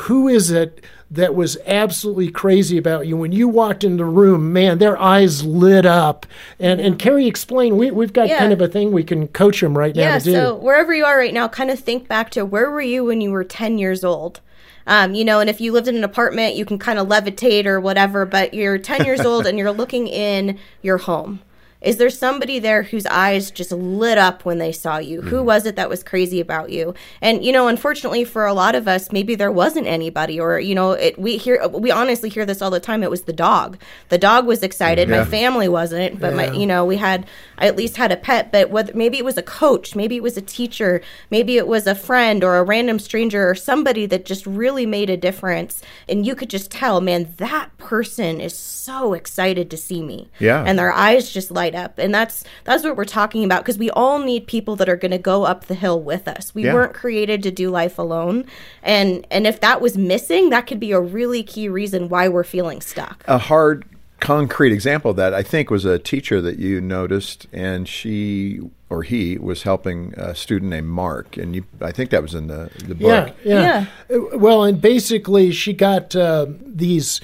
who 0.00 0.28
is 0.28 0.50
it 0.50 0.84
that 1.10 1.34
was 1.34 1.56
absolutely 1.66 2.28
crazy 2.30 2.76
about 2.76 3.06
you 3.06 3.16
when 3.16 3.32
you 3.32 3.48
walked 3.48 3.82
in 3.82 3.96
the 3.96 4.04
room 4.04 4.52
man 4.52 4.76
their 4.78 5.00
eyes 5.00 5.42
lit 5.44 5.86
up 5.86 6.26
and 6.60 6.80
and 6.80 6.98
Kari 6.98 7.26
explain 7.26 7.76
we, 7.78 7.90
we've 7.90 8.12
got 8.12 8.28
Yeah. 8.28 8.38
kind 8.38 8.52
of 8.52 8.60
a 8.60 8.68
thing 8.68 8.92
we 8.92 9.04
can 9.04 9.28
coach 9.28 9.60
them 9.62 9.78
right 9.78 9.94
now 9.96 10.02
Yeah, 10.02 10.18
to 10.18 10.24
do 10.24 10.32
so 10.32 10.54
wherever 10.56 10.92
you 10.92 11.04
are 11.04 11.16
right 11.16 11.32
now, 11.32 11.48
kind 11.48 11.70
of 11.70 11.78
think 11.80 12.08
back 12.08 12.28
to 12.30 12.44
where 12.44 12.70
were 12.70 12.82
you 12.82 13.04
when 13.04 13.20
you 13.22 13.30
were 13.30 13.44
10 13.44 13.78
years 13.78 14.04
old? 14.04 14.40
Um, 14.88 15.14
you 15.14 15.24
know, 15.24 15.40
and 15.40 15.50
if 15.50 15.60
you 15.60 15.72
lived 15.72 15.88
in 15.88 15.96
an 15.96 16.04
apartment, 16.04 16.54
you 16.54 16.64
can 16.64 16.78
kind 16.78 16.98
of 17.00 17.08
levitate 17.08 17.66
or 17.66 17.80
whatever, 17.80 18.24
but 18.24 18.54
you're 18.54 18.78
10 18.78 19.04
years 19.04 19.20
old 19.22 19.44
and 19.46 19.58
you're 19.58 19.72
looking 19.72 20.06
in 20.06 20.58
your 20.82 20.98
home. 20.98 21.40
Is 21.86 21.98
there 21.98 22.10
somebody 22.10 22.58
there 22.58 22.82
whose 22.82 23.06
eyes 23.06 23.52
just 23.52 23.70
lit 23.70 24.18
up 24.18 24.44
when 24.44 24.58
they 24.58 24.72
saw 24.72 24.98
you? 24.98 25.22
Who 25.22 25.36
mm. 25.36 25.44
was 25.44 25.66
it 25.66 25.76
that 25.76 25.88
was 25.88 26.02
crazy 26.02 26.40
about 26.40 26.70
you? 26.70 26.94
And 27.20 27.44
you 27.44 27.52
know, 27.52 27.68
unfortunately 27.68 28.24
for 28.24 28.44
a 28.44 28.52
lot 28.52 28.74
of 28.74 28.88
us, 28.88 29.12
maybe 29.12 29.36
there 29.36 29.52
wasn't 29.52 29.86
anybody, 29.86 30.40
or 30.40 30.58
you 30.58 30.74
know, 30.74 30.92
it, 30.92 31.16
we 31.16 31.36
hear 31.36 31.64
we 31.68 31.92
honestly 31.92 32.28
hear 32.28 32.44
this 32.44 32.60
all 32.60 32.72
the 32.72 32.80
time. 32.80 33.04
It 33.04 33.10
was 33.10 33.22
the 33.22 33.32
dog. 33.32 33.78
The 34.08 34.18
dog 34.18 34.46
was 34.46 34.64
excited. 34.64 35.08
Yeah. 35.08 35.20
My 35.20 35.24
family 35.24 35.68
wasn't, 35.68 36.18
but 36.18 36.34
my 36.34 36.50
you 36.50 36.66
know 36.66 36.84
we 36.84 36.96
had 36.96 37.24
I 37.56 37.68
at 37.68 37.76
least 37.76 37.96
had 37.98 38.10
a 38.10 38.16
pet. 38.16 38.50
But 38.50 38.70
whether 38.70 38.92
maybe 38.92 39.18
it 39.18 39.24
was 39.24 39.36
a 39.36 39.42
coach, 39.42 39.94
maybe 39.94 40.16
it 40.16 40.24
was 40.24 40.36
a 40.36 40.42
teacher, 40.42 41.02
maybe 41.30 41.56
it 41.56 41.68
was 41.68 41.86
a 41.86 41.94
friend 41.94 42.42
or 42.42 42.56
a 42.56 42.64
random 42.64 42.98
stranger 42.98 43.48
or 43.48 43.54
somebody 43.54 44.06
that 44.06 44.24
just 44.24 44.44
really 44.44 44.86
made 44.86 45.08
a 45.08 45.16
difference, 45.16 45.82
and 46.08 46.26
you 46.26 46.34
could 46.34 46.50
just 46.50 46.72
tell, 46.72 47.00
man, 47.00 47.32
that 47.36 47.70
person 47.78 48.40
is 48.40 48.58
so 48.58 49.12
excited 49.12 49.70
to 49.70 49.76
see 49.76 50.02
me. 50.02 50.28
Yeah. 50.40 50.64
and 50.66 50.76
their 50.76 50.92
eyes 50.92 51.32
just 51.32 51.52
light 51.52 51.75
up 51.76 51.98
and 51.98 52.12
that's 52.14 52.42
that's 52.64 52.82
what 52.82 52.96
we're 52.96 53.04
talking 53.04 53.44
about 53.44 53.62
because 53.62 53.78
we 53.78 53.90
all 53.90 54.18
need 54.18 54.46
people 54.46 54.74
that 54.76 54.88
are 54.88 54.96
going 54.96 55.10
to 55.10 55.18
go 55.18 55.44
up 55.44 55.66
the 55.66 55.74
hill 55.74 56.00
with 56.00 56.26
us 56.26 56.54
we 56.54 56.64
Yeah. 56.64 56.74
weren't 56.74 56.94
created 56.94 57.42
to 57.44 57.50
do 57.50 57.70
life 57.70 57.98
alone 57.98 58.44
and 58.82 59.26
and 59.30 59.46
if 59.46 59.60
that 59.60 59.80
was 59.80 59.96
missing 59.96 60.50
that 60.50 60.66
could 60.66 60.80
be 60.80 60.92
a 60.92 61.00
really 61.00 61.42
key 61.42 61.68
reason 61.68 62.08
why 62.08 62.28
we're 62.28 62.44
feeling 62.44 62.80
stuck 62.80 63.22
a 63.28 63.38
hard 63.38 63.84
concrete 64.18 64.72
example 64.72 65.10
of 65.10 65.16
that 65.18 65.34
I 65.34 65.42
think 65.42 65.70
was 65.70 65.84
a 65.84 65.98
teacher 65.98 66.40
that 66.40 66.58
you 66.58 66.80
noticed, 66.80 67.46
and 67.52 67.86
she 67.86 68.60
or 68.88 69.02
he 69.02 69.36
was 69.36 69.64
helping 69.64 70.14
a 70.16 70.34
student 70.34 70.70
named 70.70 70.86
Mark, 70.88 71.36
and 71.36 71.54
you 71.54 71.64
I 71.82 71.92
think 71.92 72.08
that 72.10 72.22
was 72.22 72.34
in 72.34 72.46
the 72.46 72.70
the 72.88 72.94
book. 72.94 73.34
Yeah, 73.44 73.86
yeah. 74.08 74.16
Uh, 74.16 74.38
Well, 74.38 74.64
and 74.64 74.80
basically, 74.80 75.52
she 75.52 75.74
got 75.74 76.16
uh, 76.16 76.46
these 76.64 77.20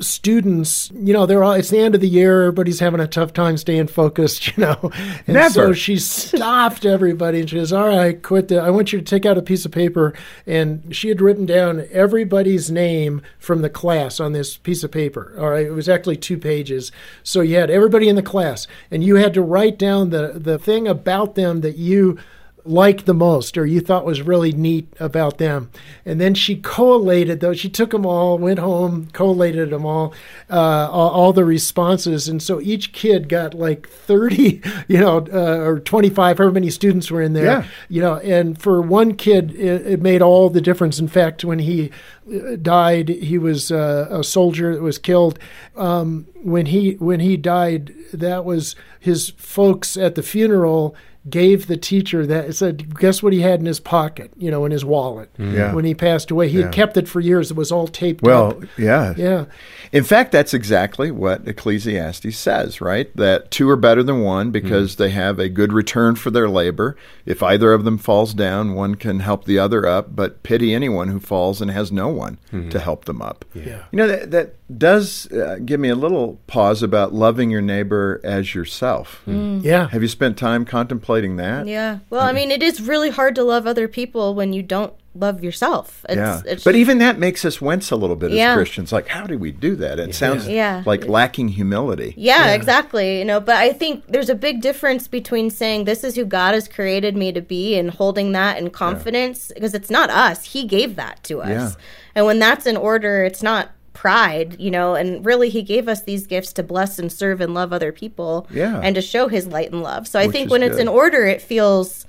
students. 0.00 0.90
You 0.94 1.12
know, 1.12 1.26
they're 1.26 1.44
all. 1.44 1.52
It's 1.52 1.70
the 1.70 1.78
end 1.78 1.94
of 1.94 2.00
the 2.00 2.08
year. 2.08 2.42
Everybody's 2.42 2.80
having 2.80 3.00
a 3.00 3.06
tough 3.06 3.32
time 3.32 3.56
staying 3.56 3.88
focused. 3.88 4.44
You 4.54 4.62
know, 4.62 4.90
and 5.26 5.34
Never. 5.34 5.50
so 5.52 5.72
she 5.72 5.96
stopped 5.98 6.84
everybody 6.84 7.40
and 7.40 7.48
she 7.50 7.56
goes, 7.56 7.72
"All 7.72 7.88
right, 7.88 8.20
quit. 8.22 8.48
The, 8.48 8.60
I 8.60 8.70
want 8.70 8.92
you 8.92 8.98
to 8.98 9.04
take 9.04 9.24
out 9.26 9.38
a 9.38 9.42
piece 9.42 9.64
of 9.64 9.72
paper." 9.72 10.12
And 10.46 10.94
she 10.94 11.08
had 11.08 11.20
written 11.20 11.46
down 11.46 11.86
everybody's 11.90 12.70
name 12.70 13.22
from 13.38 13.62
the 13.62 13.70
class 13.70 14.20
on 14.20 14.32
this 14.32 14.56
piece 14.56 14.84
of 14.84 14.90
paper. 14.92 15.34
All 15.38 15.50
right, 15.50 15.66
it 15.66 15.72
was 15.72 15.88
actually 15.88 16.16
two 16.16 16.38
pages. 16.38 16.92
So 17.22 17.40
you 17.40 17.56
had 17.56 17.70
everybody 17.70 18.08
in 18.08 18.16
the 18.16 18.22
class, 18.22 18.66
and 18.90 19.02
you 19.02 19.16
had 19.16 19.34
to 19.34 19.42
write 19.42 19.78
down 19.78 20.10
the 20.10 20.32
the 20.36 20.58
thing 20.58 20.86
about 20.86 21.34
them 21.34 21.60
that 21.62 21.76
you 21.76 22.18
liked 22.64 23.06
the 23.06 23.14
most 23.14 23.58
or 23.58 23.66
you 23.66 23.80
thought 23.80 24.04
was 24.04 24.22
really 24.22 24.52
neat 24.52 24.88
about 24.98 25.38
them. 25.38 25.70
And 26.04 26.20
then 26.20 26.34
she 26.34 26.56
collated 26.56 27.40
those. 27.40 27.60
She 27.60 27.68
took 27.68 27.90
them 27.90 28.06
all, 28.06 28.38
went 28.38 28.58
home, 28.58 29.08
collated 29.12 29.70
them 29.70 29.84
all, 29.84 30.14
uh, 30.50 30.88
all, 30.90 31.10
all 31.10 31.32
the 31.32 31.44
responses. 31.44 32.28
And 32.28 32.42
so 32.42 32.60
each 32.60 32.92
kid 32.92 33.28
got 33.28 33.54
like 33.54 33.88
30, 33.88 34.62
you 34.88 34.98
know, 34.98 35.26
uh, 35.32 35.58
or 35.58 35.80
25, 35.80 36.38
however 36.38 36.52
many 36.52 36.70
students 36.70 37.10
were 37.10 37.22
in 37.22 37.34
there. 37.34 37.44
Yeah. 37.44 37.66
You 37.88 38.00
know, 38.02 38.16
and 38.18 38.60
for 38.60 38.80
one 38.80 39.14
kid, 39.14 39.54
it, 39.54 39.86
it 39.86 40.02
made 40.02 40.22
all 40.22 40.48
the 40.48 40.60
difference. 40.60 40.98
In 40.98 41.08
fact, 41.08 41.44
when 41.44 41.58
he 41.58 41.90
uh, 42.32 42.56
died. 42.56 43.10
He 43.10 43.36
was 43.36 43.70
uh, 43.70 44.08
a 44.10 44.24
soldier 44.24 44.74
that 44.74 44.82
was 44.82 44.98
killed. 44.98 45.38
Um, 45.76 46.26
when 46.42 46.66
he 46.66 46.92
when 46.94 47.20
he 47.20 47.36
died, 47.36 47.92
that 48.14 48.46
was 48.46 48.74
his 48.98 49.30
folks 49.36 49.96
at 49.96 50.14
the 50.14 50.22
funeral 50.22 50.96
gave 51.28 51.68
the 51.68 51.76
teacher 51.76 52.26
that 52.26 52.54
said, 52.54 52.98
guess 52.98 53.22
what 53.22 53.32
he 53.32 53.40
had 53.40 53.60
in 53.60 53.66
his 53.66 53.80
pocket, 53.80 54.30
you 54.36 54.50
know, 54.50 54.64
in 54.64 54.72
his 54.72 54.84
wallet 54.84 55.32
mm-hmm. 55.38 55.56
Yeah. 55.56 55.72
when 55.72 55.84
he 55.84 55.94
passed 55.94 56.30
away. 56.30 56.48
He 56.48 56.58
Yeah. 56.58 56.64
had 56.66 56.74
kept 56.74 56.96
it 56.96 57.08
for 57.08 57.20
years. 57.20 57.50
It 57.50 57.56
was 57.56 57.72
all 57.72 57.88
taped 57.88 58.22
Well, 58.22 58.48
up. 58.48 58.64
yeah. 58.76 59.14
Yeah. 59.16 59.46
In 59.90 60.04
fact, 60.04 60.32
that's 60.32 60.52
exactly 60.52 61.10
what 61.10 61.48
Ecclesiastes 61.48 62.36
says, 62.36 62.80
right? 62.80 63.14
That 63.16 63.50
two 63.50 63.70
are 63.70 63.76
better 63.76 64.02
than 64.02 64.20
one 64.20 64.50
because 64.50 64.94
mm. 64.94 64.98
they 64.98 65.10
have 65.10 65.38
a 65.38 65.48
good 65.48 65.72
return 65.72 66.16
for 66.16 66.30
their 66.30 66.48
labor. 66.48 66.96
If 67.24 67.42
either 67.42 67.72
of 67.72 67.84
them 67.84 67.96
falls 67.96 68.34
down, 68.34 68.74
one 68.74 68.96
can 68.96 69.20
help 69.20 69.44
the 69.44 69.58
other 69.58 69.86
up, 69.86 70.14
but 70.14 70.42
pity 70.42 70.74
anyone 70.74 71.08
who 71.08 71.20
falls 71.20 71.62
and 71.62 71.70
has 71.70 71.90
no 71.90 72.08
one 72.08 72.38
mm-hmm. 72.52 72.68
to 72.68 72.78
help 72.78 73.06
them 73.06 73.22
up. 73.22 73.46
Yeah. 73.54 73.84
You 73.92 73.96
know, 73.96 74.08
that, 74.08 74.30
that 74.32 74.54
does 74.76 75.30
uh, 75.32 75.58
give 75.64 75.78
me 75.78 75.90
a 75.90 75.94
little 75.94 76.38
pause 76.46 76.82
about 76.82 77.12
loving 77.12 77.50
your 77.50 77.60
neighbor 77.60 78.20
as 78.24 78.54
yourself. 78.54 79.22
Yeah. 79.26 79.88
Have 79.88 80.00
you 80.02 80.08
spent 80.08 80.38
time 80.38 80.64
contemplating 80.64 81.36
that? 81.36 81.66
Yeah. 81.66 81.98
Well, 82.08 82.22
I 82.22 82.32
mean, 82.32 82.50
it 82.50 82.62
is 82.62 82.80
really 82.80 83.10
hard 83.10 83.34
to 83.34 83.44
love 83.44 83.66
other 83.66 83.88
people 83.88 84.34
when 84.34 84.52
you 84.54 84.62
don't 84.62 84.94
love 85.14 85.44
yourself. 85.44 86.04
It's, 86.08 86.16
Yeah, 86.16 86.40
it's 86.46 86.64
but 86.64 86.74
even 86.74 86.98
that 86.98 87.18
makes 87.18 87.44
us 87.44 87.60
wince 87.60 87.90
a 87.90 87.96
little 87.96 88.16
bit 88.16 88.32
as 88.32 88.56
Christians. 88.56 88.90
Like, 88.90 89.06
how 89.08 89.26
do 89.26 89.38
we 89.38 89.52
do 89.52 89.76
that? 89.76 90.00
It 90.00 90.14
sounds 90.14 90.48
Yeah. 90.48 90.82
like 90.86 91.06
lacking 91.06 91.48
humility. 91.48 92.14
Yeah, 92.16 92.52
exactly. 92.52 93.18
You 93.18 93.24
know, 93.26 93.40
but 93.40 93.56
I 93.56 93.72
think 93.72 94.04
there's 94.08 94.30
a 94.30 94.34
big 94.34 94.60
difference 94.62 95.06
between 95.06 95.50
saying 95.50 95.84
this 95.84 96.02
is 96.04 96.16
who 96.16 96.24
God 96.24 96.54
has 96.54 96.66
created 96.68 97.16
me 97.16 97.32
to 97.32 97.40
be 97.42 97.76
and 97.76 97.90
holding 97.90 98.32
that 98.32 98.56
in 98.58 98.70
confidence 98.70 99.52
because 99.54 99.74
it's 99.74 99.90
not 99.90 100.10
us. 100.10 100.46
He 100.46 100.64
gave 100.66 100.96
that 100.96 101.22
to 101.24 101.42
us. 101.42 101.48
Yeah. 101.48 101.70
And 102.16 102.26
when 102.26 102.38
that's 102.38 102.66
in 102.66 102.76
order, 102.76 103.24
it's 103.24 103.42
not 103.42 103.70
pride, 103.94 104.56
you 104.60 104.70
know, 104.70 104.94
and 104.94 105.24
really 105.24 105.48
he 105.48 105.62
gave 105.62 105.88
us 105.88 106.02
these 106.02 106.26
gifts 106.26 106.52
to 106.52 106.62
bless 106.62 106.98
and 106.98 107.10
serve 107.10 107.40
and 107.40 107.54
love 107.54 107.72
other 107.72 107.92
people 107.92 108.46
Yeah. 108.50 108.80
and 108.82 108.94
to 108.96 109.00
show 109.00 109.28
his 109.28 109.46
light 109.46 109.72
and 109.72 109.82
love. 109.82 110.06
So 110.06 110.18
I 110.18 110.28
think 110.28 110.50
when 110.50 110.62
it's 110.62 110.78
in 110.78 110.88
order, 110.88 111.24
it 111.24 111.40
feels 111.40 112.04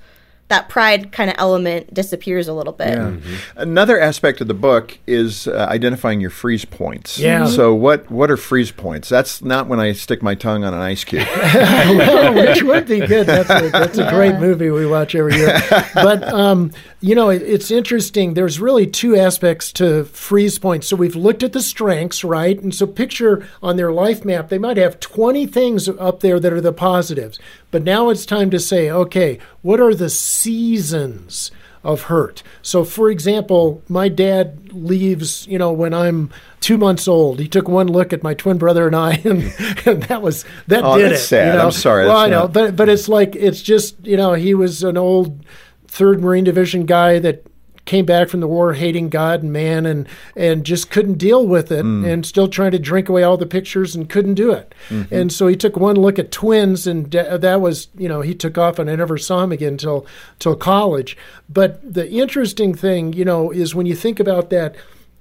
that 0.48 0.68
pride 0.68 1.10
kind 1.10 1.28
of 1.28 1.34
element 1.38 1.92
disappears 1.92 2.46
a 2.46 2.52
little 2.52 2.72
bit. 2.72 2.96
Yeah. 2.96 3.16
Another 3.56 3.98
aspect 3.98 4.40
of 4.40 4.46
the 4.46 4.54
book 4.54 4.96
is 5.06 5.48
uh, 5.48 5.66
identifying 5.68 6.20
your 6.20 6.30
freeze 6.30 6.64
points. 6.64 7.18
Yeah. 7.18 7.46
So 7.46 7.74
what 7.74 8.08
what 8.10 8.30
are 8.30 8.36
freeze 8.36 8.70
points? 8.70 9.08
That's 9.08 9.42
not 9.42 9.66
when 9.66 9.80
I 9.80 9.92
stick 9.92 10.22
my 10.22 10.36
tongue 10.36 10.62
on 10.62 10.72
an 10.72 10.80
ice 10.80 11.02
cube. 11.02 11.26
well, 11.36 12.34
which 12.34 12.62
would 12.62 12.86
be 12.86 13.00
good. 13.00 13.26
That's 13.26 13.50
a, 13.50 13.70
that's 13.70 13.98
a 13.98 14.08
great 14.10 14.36
movie 14.36 14.70
we 14.70 14.86
watch 14.86 15.14
every 15.14 15.34
year. 15.36 15.58
But 15.94 16.22
um, 16.24 16.72
you 17.00 17.14
know, 17.14 17.30
it, 17.30 17.42
it's 17.42 17.70
interesting. 17.70 18.34
There's 18.34 18.60
really 18.60 18.86
two 18.86 19.16
aspects 19.16 19.72
to 19.74 20.04
freeze 20.04 20.58
points. 20.58 20.86
So 20.88 20.96
we've 20.96 21.16
looked 21.16 21.42
at 21.42 21.52
the 21.52 21.62
strengths, 21.62 22.22
right? 22.22 22.60
And 22.60 22.74
so 22.74 22.86
picture 22.86 23.46
on 23.62 23.76
their 23.76 23.92
life 23.92 24.24
map, 24.24 24.48
they 24.48 24.58
might 24.58 24.76
have 24.76 25.00
20 25.00 25.46
things 25.46 25.88
up 25.88 26.20
there 26.20 26.38
that 26.38 26.52
are 26.52 26.60
the 26.60 26.72
positives. 26.72 27.38
But 27.76 27.82
now 27.84 28.08
it's 28.08 28.24
time 28.24 28.48
to 28.52 28.58
say, 28.58 28.90
okay, 28.90 29.38
what 29.60 29.80
are 29.80 29.94
the 29.94 30.08
seasons? 30.08 31.50
Of 31.84 32.02
hurt. 32.04 32.42
So, 32.62 32.82
for 32.82 33.10
example, 33.10 33.80
my 33.88 34.08
dad 34.08 34.72
leaves, 34.72 35.46
you 35.46 35.56
know, 35.56 35.70
when 35.72 35.94
I'm 35.94 36.30
two 36.58 36.76
months 36.78 37.06
old. 37.06 37.38
He 37.38 37.46
took 37.46 37.68
one 37.68 37.86
look 37.86 38.12
at 38.12 38.24
my 38.24 38.34
twin 38.34 38.58
brother 38.58 38.88
and 38.88 38.96
I, 38.96 39.12
and, 39.24 39.42
and 39.86 40.02
that 40.04 40.20
was 40.20 40.44
that 40.66 40.82
Oh, 40.82 40.98
did 40.98 41.12
it. 41.12 41.18
sad. 41.18 41.52
You 41.52 41.58
know? 41.60 41.66
I'm 41.66 41.70
sorry, 41.70 42.06
Well, 42.06 42.16
that's 42.16 42.26
I 42.26 42.30
know, 42.30 42.40
not- 42.40 42.52
but 42.52 42.74
but 42.74 42.88
it's 42.88 43.08
like 43.08 43.36
it's 43.36 43.62
just 43.62 44.04
you 44.04 44.16
know 44.16 44.32
he 44.32 44.52
was 44.52 44.82
an 44.82 44.96
old 44.96 45.44
third 45.86 46.20
Marine 46.20 46.42
Division 46.42 46.86
guy 46.86 47.20
that 47.20 47.44
came 47.86 48.04
back 48.04 48.28
from 48.28 48.40
the 48.40 48.48
war 48.48 48.74
hating 48.74 49.08
God 49.08 49.42
and 49.42 49.52
man 49.52 49.86
and 49.86 50.06
and 50.36 50.66
just 50.66 50.90
couldn't 50.90 51.14
deal 51.18 51.46
with 51.46 51.72
it 51.72 51.84
Mm. 51.86 52.06
and 52.06 52.26
still 52.26 52.48
trying 52.48 52.72
to 52.72 52.78
drink 52.78 53.08
away 53.08 53.22
all 53.22 53.36
the 53.38 53.46
pictures 53.46 53.94
and 53.96 54.08
couldn't 54.10 54.34
do 54.34 54.50
it. 54.52 54.74
Mm-hmm. 54.90 55.14
And 55.14 55.32
so 55.32 55.46
he 55.46 55.56
took 55.56 55.76
one 55.76 55.96
look 55.96 56.18
at 56.18 56.30
twins 56.32 56.86
and 56.86 57.10
that 57.12 57.60
was 57.60 57.88
you 57.96 58.08
know 58.08 58.20
he 58.20 58.34
took 58.34 58.58
off 58.58 58.78
and 58.78 58.90
I 58.90 58.96
never 58.96 59.16
saw 59.16 59.42
him 59.44 59.52
again 59.52 59.76
till 59.78 60.04
till 60.38 60.56
college. 60.56 61.16
But 61.48 61.80
the 61.94 62.10
interesting 62.10 62.74
thing 62.74 63.12
you 63.14 63.24
know 63.24 63.50
is 63.50 63.74
when 63.74 63.86
you 63.86 63.94
think 63.94 64.20
about 64.20 64.50
that 64.50 64.74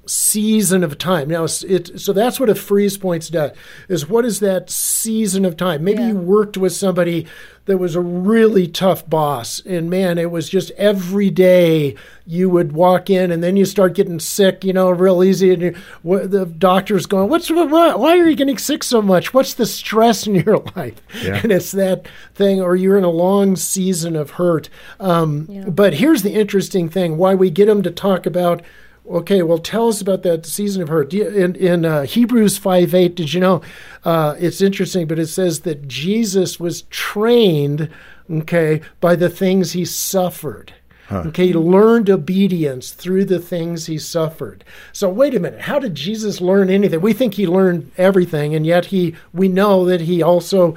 season 0.07 0.83
of 0.83 0.97
time. 0.97 1.27
Now, 1.29 1.45
it 1.45 1.99
so 1.99 2.13
that's 2.13 2.39
what 2.39 2.49
a 2.49 2.55
freeze 2.55 2.97
points 2.97 3.29
does. 3.29 3.51
Is 3.89 4.07
what 4.09 4.25
is 4.25 4.39
that 4.39 4.69
season 4.69 5.45
of 5.45 5.57
time? 5.57 5.83
Maybe 5.83 6.01
Yeah. 6.01 6.09
you 6.09 6.15
worked 6.15 6.57
with 6.57 6.73
somebody 6.73 7.25
that 7.65 7.77
was 7.79 7.95
a 7.95 7.99
really 8.01 8.67
tough 8.67 9.09
boss, 9.09 9.59
and 9.65 9.89
man, 9.89 10.19
it 10.19 10.29
was 10.29 10.47
just 10.49 10.69
every 10.77 11.31
day 11.31 11.95
you 12.27 12.47
would 12.47 12.73
walk 12.73 13.09
in, 13.09 13.31
and 13.31 13.43
then 13.43 13.57
you 13.57 13.65
start 13.65 13.95
getting 13.95 14.19
sick, 14.19 14.63
you 14.63 14.71
know, 14.71 14.91
real 14.91 15.23
easy, 15.23 15.51
and 15.51 15.61
you, 15.63 15.71
wh- 16.07 16.27
the 16.27 16.45
doctor's 16.45 17.07
going, 17.07 17.27
"What's 17.27 17.49
what, 17.49 17.71
why 17.99 18.17
are 18.19 18.29
you 18.29 18.35
getting 18.35 18.59
sick 18.59 18.83
so 18.83 19.01
much? 19.01 19.33
What's 19.33 19.55
the 19.55 19.65
stress 19.65 20.27
in 20.27 20.35
your 20.35 20.57
life?" 20.75 21.01
Yeah. 21.23 21.39
And 21.41 21.51
it's 21.51 21.71
that 21.71 22.07
thing, 22.35 22.61
or 22.61 22.75
you're 22.75 22.99
in 22.99 23.03
a 23.03 23.09
long 23.09 23.55
season 23.55 24.15
of 24.15 24.31
hurt. 24.31 24.69
Um, 24.99 25.47
But 25.67 25.95
here's 25.95 26.21
the 26.21 26.33
interesting 26.33 26.87
thing: 26.89 27.17
why 27.17 27.33
we 27.33 27.49
get 27.49 27.65
them 27.65 27.81
to 27.81 27.89
talk 27.91 28.27
about 28.27 28.61
Okay, 29.09 29.43
well, 29.43 29.59
tell 29.59 29.87
us 29.87 30.01
about 30.01 30.23
that 30.23 30.45
season 30.45 30.81
of 30.81 30.89
hurt. 30.89 31.13
In, 31.13 31.55
in 31.55 31.85
uh, 31.85 32.03
Hebrews 32.03 32.57
5 32.57 32.93
8, 32.93 33.15
did 33.15 33.33
you 33.33 33.39
know? 33.39 33.61
Uh, 34.03 34.35
it's 34.39 34.61
interesting, 34.61 35.07
but 35.07 35.19
it 35.19 35.27
says 35.27 35.61
that 35.61 35.87
Jesus 35.87 36.59
was 36.59 36.83
trained, 36.83 37.89
okay, 38.29 38.81
by 39.01 39.15
the 39.15 39.29
things 39.29 39.73
he 39.73 39.85
suffered. 39.85 40.73
Okay, 41.11 41.47
he 41.47 41.53
learned 41.53 42.09
obedience 42.09 42.89
through 42.89 43.25
the 43.25 43.37
things 43.37 43.85
he 43.85 43.99
suffered. 43.99 44.63
So 44.91 45.07
wait 45.07 45.35
a 45.35 45.39
minute, 45.39 45.61
how 45.61 45.77
did 45.77 45.93
Jesus 45.93 46.41
learn 46.41 46.71
anything? 46.71 46.99
We 46.99 47.13
think 47.13 47.35
he 47.35 47.45
learned 47.45 47.91
everything, 47.95 48.55
and 48.55 48.65
yet 48.65 48.85
he 48.85 49.13
we 49.31 49.47
know 49.47 49.85
that 49.85 50.01
he 50.01 50.23
also 50.23 50.75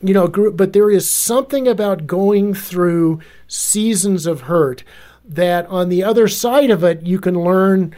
you 0.00 0.12
know, 0.14 0.28
grew, 0.28 0.52
but 0.52 0.74
there 0.74 0.90
is 0.90 1.10
something 1.10 1.66
about 1.66 2.06
going 2.06 2.52
through 2.52 3.20
seasons 3.48 4.26
of 4.26 4.42
hurt 4.42 4.84
that 5.24 5.66
on 5.66 5.88
the 5.88 6.04
other 6.04 6.28
side 6.28 6.70
of 6.70 6.84
it, 6.84 7.02
you 7.02 7.18
can 7.18 7.42
learn, 7.42 7.94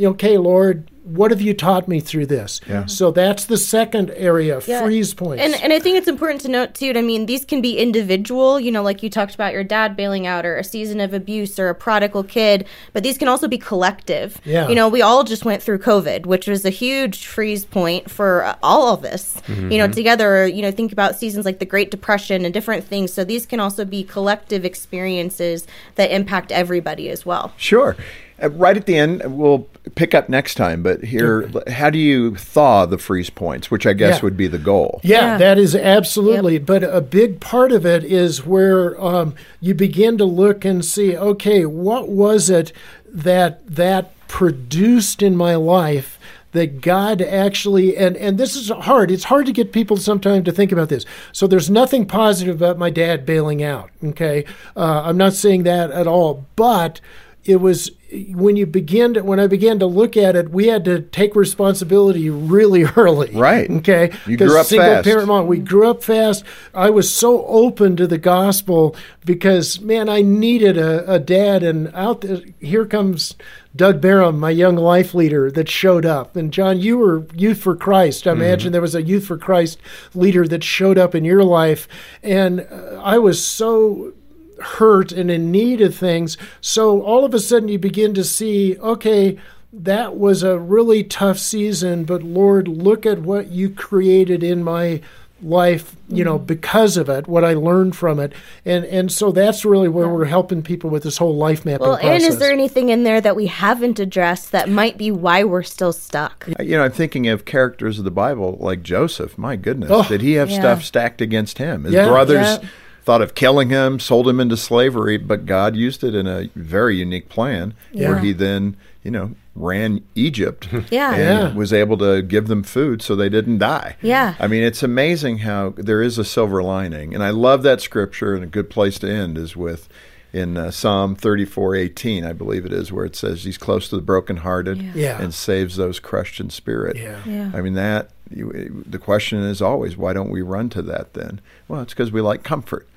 okay, 0.00 0.38
Lord, 0.38 0.90
what 1.04 1.30
have 1.30 1.40
you 1.42 1.52
taught 1.52 1.86
me 1.86 2.00
through 2.00 2.24
this? 2.26 2.60
Yeah. 2.66 2.86
So 2.86 3.10
that's 3.10 3.44
the 3.44 3.58
second 3.58 4.10
area, 4.16 4.60
Yeah. 4.66 4.82
freeze 4.82 5.12
points. 5.12 5.42
And 5.42 5.54
and 5.62 5.72
I 5.72 5.78
think 5.78 5.98
it's 5.98 6.08
important 6.08 6.40
to 6.42 6.48
note 6.48 6.74
too. 6.74 6.92
I 6.96 7.02
mean, 7.02 7.26
these 7.26 7.44
can 7.44 7.60
be 7.60 7.78
individual. 7.78 8.58
You 8.58 8.72
know, 8.72 8.82
like 8.82 9.02
you 9.02 9.10
talked 9.10 9.34
about 9.34 9.52
your 9.52 9.64
dad 9.64 9.96
bailing 9.96 10.26
out, 10.26 10.46
or 10.46 10.56
a 10.56 10.64
season 10.64 11.00
of 11.00 11.12
abuse, 11.12 11.58
or 11.58 11.68
a 11.68 11.74
prodigal 11.74 12.24
kid. 12.24 12.66
But 12.94 13.02
these 13.02 13.18
can 13.18 13.28
also 13.28 13.48
be 13.48 13.58
collective. 13.58 14.40
Yeah. 14.44 14.68
You 14.68 14.74
know, 14.74 14.88
we 14.88 15.02
all 15.02 15.24
just 15.24 15.44
went 15.44 15.62
through 15.62 15.78
COVID, 15.80 16.24
which 16.24 16.46
was 16.46 16.64
a 16.64 16.70
huge 16.70 17.26
freeze 17.26 17.64
point 17.66 18.10
for 18.10 18.44
uh, 18.44 18.56
all 18.62 18.94
of 18.94 19.04
us. 19.04 19.40
You 19.48 19.76
know, 19.78 19.88
together. 19.88 20.46
You 20.46 20.62
know, 20.62 20.70
think 20.70 20.90
about 20.90 21.16
seasons 21.16 21.44
like 21.44 21.58
the 21.58 21.66
Great 21.66 21.90
Depression 21.90 22.44
and 22.46 22.54
different 22.54 22.84
things. 22.84 23.12
So 23.12 23.24
these 23.24 23.44
can 23.44 23.60
also 23.60 23.84
be 23.84 24.04
collective 24.04 24.64
experiences 24.64 25.66
that 25.96 26.10
impact 26.10 26.50
everybody 26.50 27.10
as 27.10 27.26
well. 27.26 27.52
Sure. 27.56 27.96
Uh, 28.44 28.50
right 28.50 28.76
at 28.76 28.86
the 28.86 28.96
end, 28.96 29.22
we'll 29.36 29.66
pick 29.94 30.14
up 30.14 30.28
next 30.28 30.54
time. 30.56 30.82
But 30.82 31.04
here, 31.04 31.50
how 31.68 31.90
do 31.90 31.98
you 31.98 32.36
thaw 32.36 32.86
the 32.86 32.98
freeze 32.98 33.30
points, 33.30 33.70
which 33.70 33.86
I 33.86 33.92
guess 33.92 34.16
Yeah. 34.18 34.22
would 34.22 34.36
be 34.36 34.46
the 34.48 34.58
goal? 34.58 35.00
Yeah, 35.02 35.32
Yeah. 35.32 35.38
that 35.38 35.58
is 35.58 35.74
absolutely. 35.74 36.58
But 36.58 36.82
a 36.82 37.00
big 37.00 37.40
part 37.40 37.72
of 37.72 37.84
it 37.86 38.04
is 38.04 38.44
where 38.46 39.00
um, 39.02 39.34
you 39.60 39.74
begin 39.74 40.18
to 40.18 40.24
look 40.24 40.64
and 40.64 40.84
see, 40.84 41.16
okay, 41.16 41.64
what 41.66 42.08
was 42.08 42.50
it 42.50 42.72
that 43.08 43.66
that 43.66 44.10
produced 44.28 45.22
in 45.22 45.36
my 45.36 45.54
life 45.54 46.18
that 46.52 46.80
God 46.80 47.20
actually 47.20 47.96
and 47.96 48.16
and 48.16 48.38
this 48.38 48.56
is 48.56 48.68
hard. 48.70 49.10
It's 49.10 49.24
hard 49.24 49.46
to 49.46 49.52
get 49.52 49.72
people 49.72 49.96
sometimes 49.96 50.44
to 50.44 50.52
think 50.52 50.72
about 50.72 50.88
this. 50.88 51.04
So 51.32 51.46
there's 51.46 51.68
nothing 51.70 52.06
positive 52.06 52.56
about 52.56 52.78
my 52.78 52.90
dad 52.90 53.26
bailing 53.26 53.62
out. 53.62 53.90
Okay, 54.02 54.44
uh, 54.76 55.02
I'm 55.04 55.16
not 55.16 55.34
saying 55.34 55.64
that 55.64 55.90
at 55.90 56.06
all, 56.06 56.46
but 56.56 57.00
it 57.44 57.56
was 57.56 57.90
when 58.30 58.54
you 58.56 58.64
begin 58.64 59.14
to 59.14 59.22
when 59.24 59.40
I 59.40 59.46
began 59.48 59.78
to 59.80 59.86
look 59.86 60.16
at 60.16 60.36
it, 60.36 60.50
we 60.50 60.68
had 60.68 60.84
to 60.84 61.00
take 61.00 61.34
responsibility 61.34 62.30
really 62.30 62.84
early. 62.96 63.30
Right. 63.34 63.68
Okay. 63.70 64.12
You 64.26 64.36
grew 64.36 64.58
up 64.58 64.66
single 64.66 64.88
fast. 64.88 65.04
parent 65.04 65.26
mom, 65.28 65.46
we 65.46 65.58
grew 65.58 65.88
up 65.90 66.02
fast. 66.04 66.44
I 66.72 66.90
was 66.90 67.12
so 67.12 67.44
open 67.46 67.96
to 67.96 68.06
the 68.06 68.18
gospel 68.18 68.94
because 69.24 69.80
man, 69.80 70.08
I 70.08 70.22
needed 70.22 70.78
a, 70.78 71.10
a 71.14 71.18
dad, 71.18 71.62
and 71.62 71.90
out 71.94 72.20
there, 72.20 72.40
here 72.60 72.86
comes 72.86 73.34
Doug 73.76 74.00
Barram, 74.00 74.38
my 74.38 74.50
young 74.50 74.76
life 74.76 75.12
leader, 75.14 75.50
that 75.50 75.68
showed 75.68 76.06
up. 76.06 76.36
And 76.36 76.52
John, 76.52 76.80
you 76.80 76.96
were 76.96 77.26
Youth 77.34 77.58
for 77.58 77.74
Christ. 77.74 78.26
I 78.26 78.30
Mm-hmm. 78.30 78.42
imagine 78.42 78.72
there 78.72 78.80
was 78.80 78.94
a 78.94 79.02
Youth 79.02 79.26
for 79.26 79.36
Christ 79.36 79.78
leader 80.14 80.46
that 80.46 80.62
showed 80.62 80.98
up 80.98 81.14
in 81.14 81.24
your 81.24 81.42
life, 81.42 81.88
and 82.22 82.60
uh, 82.70 83.00
I 83.02 83.18
was 83.18 83.44
so 83.44 84.12
hurt 84.60 85.12
and 85.12 85.30
in 85.30 85.50
need 85.50 85.80
of 85.80 85.94
things. 85.96 86.36
So 86.60 87.02
all 87.02 87.24
of 87.24 87.34
a 87.34 87.40
sudden, 87.40 87.68
you 87.68 87.78
begin 87.78 88.14
to 88.14 88.24
see, 88.24 88.78
okay, 88.78 89.38
that 89.72 90.16
was 90.16 90.42
a 90.42 90.58
really 90.58 91.02
tough 91.02 91.38
season, 91.38 92.04
but 92.04 92.22
Lord, 92.22 92.68
look 92.68 93.04
at 93.04 93.20
what 93.20 93.50
you 93.50 93.70
created 93.70 94.42
in 94.44 94.62
my 94.62 95.00
life, 95.42 95.96
you 96.08 96.24
know, 96.24 96.36
mm-hmm. 96.36 96.46
because 96.46 96.96
of 96.96 97.08
it, 97.08 97.26
what 97.26 97.44
I 97.44 97.54
learned 97.54 97.96
from 97.96 98.18
it. 98.20 98.32
And 98.64 98.84
and 98.84 99.10
so 99.10 99.32
that's 99.32 99.64
really 99.64 99.88
where 99.88 100.08
we're 100.08 100.24
helping 100.24 100.62
people 100.62 100.90
with 100.90 101.02
this 101.02 101.18
whole 101.18 101.36
life 101.36 101.64
mapping 101.66 101.86
Well, 101.86 101.98
process. 101.98 102.22
and 102.22 102.32
is 102.32 102.38
there 102.38 102.52
anything 102.52 102.88
in 102.88 103.02
there 103.04 103.20
that 103.20 103.36
we 103.36 103.46
haven't 103.46 103.98
addressed 103.98 104.52
that 104.52 104.68
might 104.68 104.96
be 104.96 105.10
why 105.10 105.44
we're 105.44 105.62
still 105.64 105.92
stuck? 105.92 106.48
You 106.60 106.76
know, 106.78 106.84
I'm 106.84 106.92
thinking 106.92 107.26
of 107.28 107.44
characters 107.44 107.98
of 107.98 108.04
the 108.04 108.10
Bible 108.10 108.56
like 108.60 108.82
Joseph. 108.82 109.36
My 109.36 109.56
goodness, 109.56 109.90
Oh. 109.92 110.04
did 110.04 110.20
he 110.22 110.34
have 110.34 110.50
Yeah. 110.50 110.60
stuff 110.60 110.84
stacked 110.84 111.20
against 111.20 111.58
him? 111.58 111.84
His 111.84 111.94
Yeah. 111.94 112.08
brothers 112.08 112.58
Yeah. 112.62 112.68
Thought 113.04 113.20
of 113.22 113.34
killing 113.34 113.68
him, 113.70 114.00
sold 114.00 114.26
him 114.26 114.40
into 114.40 114.56
slavery, 114.56 115.16
but 115.18 115.44
God 115.46 115.76
used 115.76 116.02
it 116.02 116.14
in 116.14 116.26
a 116.26 116.48
very 116.56 116.96
unique 116.96 117.28
plan 117.28 117.74
where 117.92 118.18
he 118.18 118.32
then, 118.32 118.76
you 119.02 119.10
know, 119.10 119.32
ran 119.54 120.02
Egypt 120.14 120.68
Yeah. 120.90 121.14
and 121.14 121.20
Yeah. 121.50 121.54
was 121.54 121.72
able 121.72 121.98
to 121.98 122.22
give 122.22 122.48
them 122.48 122.62
food 122.62 123.02
so 123.02 123.14
they 123.14 123.28
didn't 123.28 123.58
die. 123.58 123.96
Yeah. 124.02 124.34
I 124.40 124.46
mean, 124.48 124.62
it's 124.62 124.82
amazing 124.82 125.38
how 125.38 125.74
there 125.76 126.02
is 126.02 126.18
a 126.18 126.24
silver 126.24 126.62
lining. 126.62 127.14
And 127.14 127.22
I 127.22 127.30
love 127.30 127.62
that 127.62 127.80
scripture, 127.80 128.34
and 128.34 128.42
a 128.42 128.46
good 128.48 128.70
place 128.70 128.98
to 129.00 129.08
end 129.10 129.36
is 129.38 129.54
with 129.54 129.88
in 130.32 130.56
uh, 130.56 130.70
Psalm 130.72 131.14
34:18, 131.14 132.24
I 132.26 132.32
believe 132.32 132.64
it 132.66 132.72
is, 132.72 132.90
where 132.90 133.04
it 133.04 133.14
says 133.14 133.44
he's 133.44 133.58
close 133.58 133.88
to 133.90 133.96
the 133.96 134.02
brokenhearted 134.02 134.82
Yeah. 134.82 134.92
Yeah. 134.94 135.22
and 135.22 135.32
saves 135.32 135.76
those 135.76 136.00
crushed 136.00 136.40
in 136.40 136.50
spirit. 136.50 136.96
Yeah. 136.96 137.20
Yeah. 137.24 137.50
I 137.54 137.60
mean 137.60 137.74
that 137.74 138.10
you, 138.30 138.82
the 138.88 138.98
question 138.98 139.38
is 139.40 139.60
always 139.62 139.96
why 139.96 140.12
don't 140.14 140.30
we 140.30 140.42
run 140.42 140.70
to 140.70 140.82
that 140.82 141.14
then? 141.14 141.40
Well, 141.68 141.82
it's 141.82 141.92
because 141.92 142.10
we 142.10 142.20
like 142.22 142.42
comfort. 142.42 142.88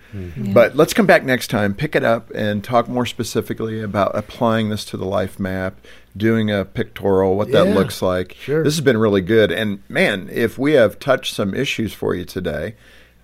But 0.54 0.76
let's 0.76 0.93
come 0.93 1.06
back 1.06 1.24
next 1.24 1.48
time, 1.50 1.74
pick 1.74 1.96
it 1.96 2.04
up, 2.04 2.30
and 2.32 2.63
talk 2.63 2.88
more 2.88 3.06
specifically 3.06 3.82
about 3.82 4.15
applying 4.15 4.70
this 4.70 4.86
to 4.86 4.98
the 4.98 5.06
life 5.06 5.39
map, 5.39 5.76
doing 6.15 6.50
a 6.50 6.65
pictorial, 6.65 7.36
what 7.36 7.52
that 7.52 7.67
Yeah, 7.67 7.74
looks 7.76 8.02
like. 8.02 8.36
sure. 8.39 8.63
This 8.63 8.76
has 8.76 8.82
been 8.84 8.98
really 8.98 9.22
good. 9.22 9.52
And 9.52 9.80
man, 9.89 10.30
if 10.32 10.58
we 10.58 10.74
have 10.74 11.00
touched 11.00 11.34
some 11.36 11.54
issues 11.54 11.93
for 11.93 12.15
you 12.15 12.26
today, 12.26 12.76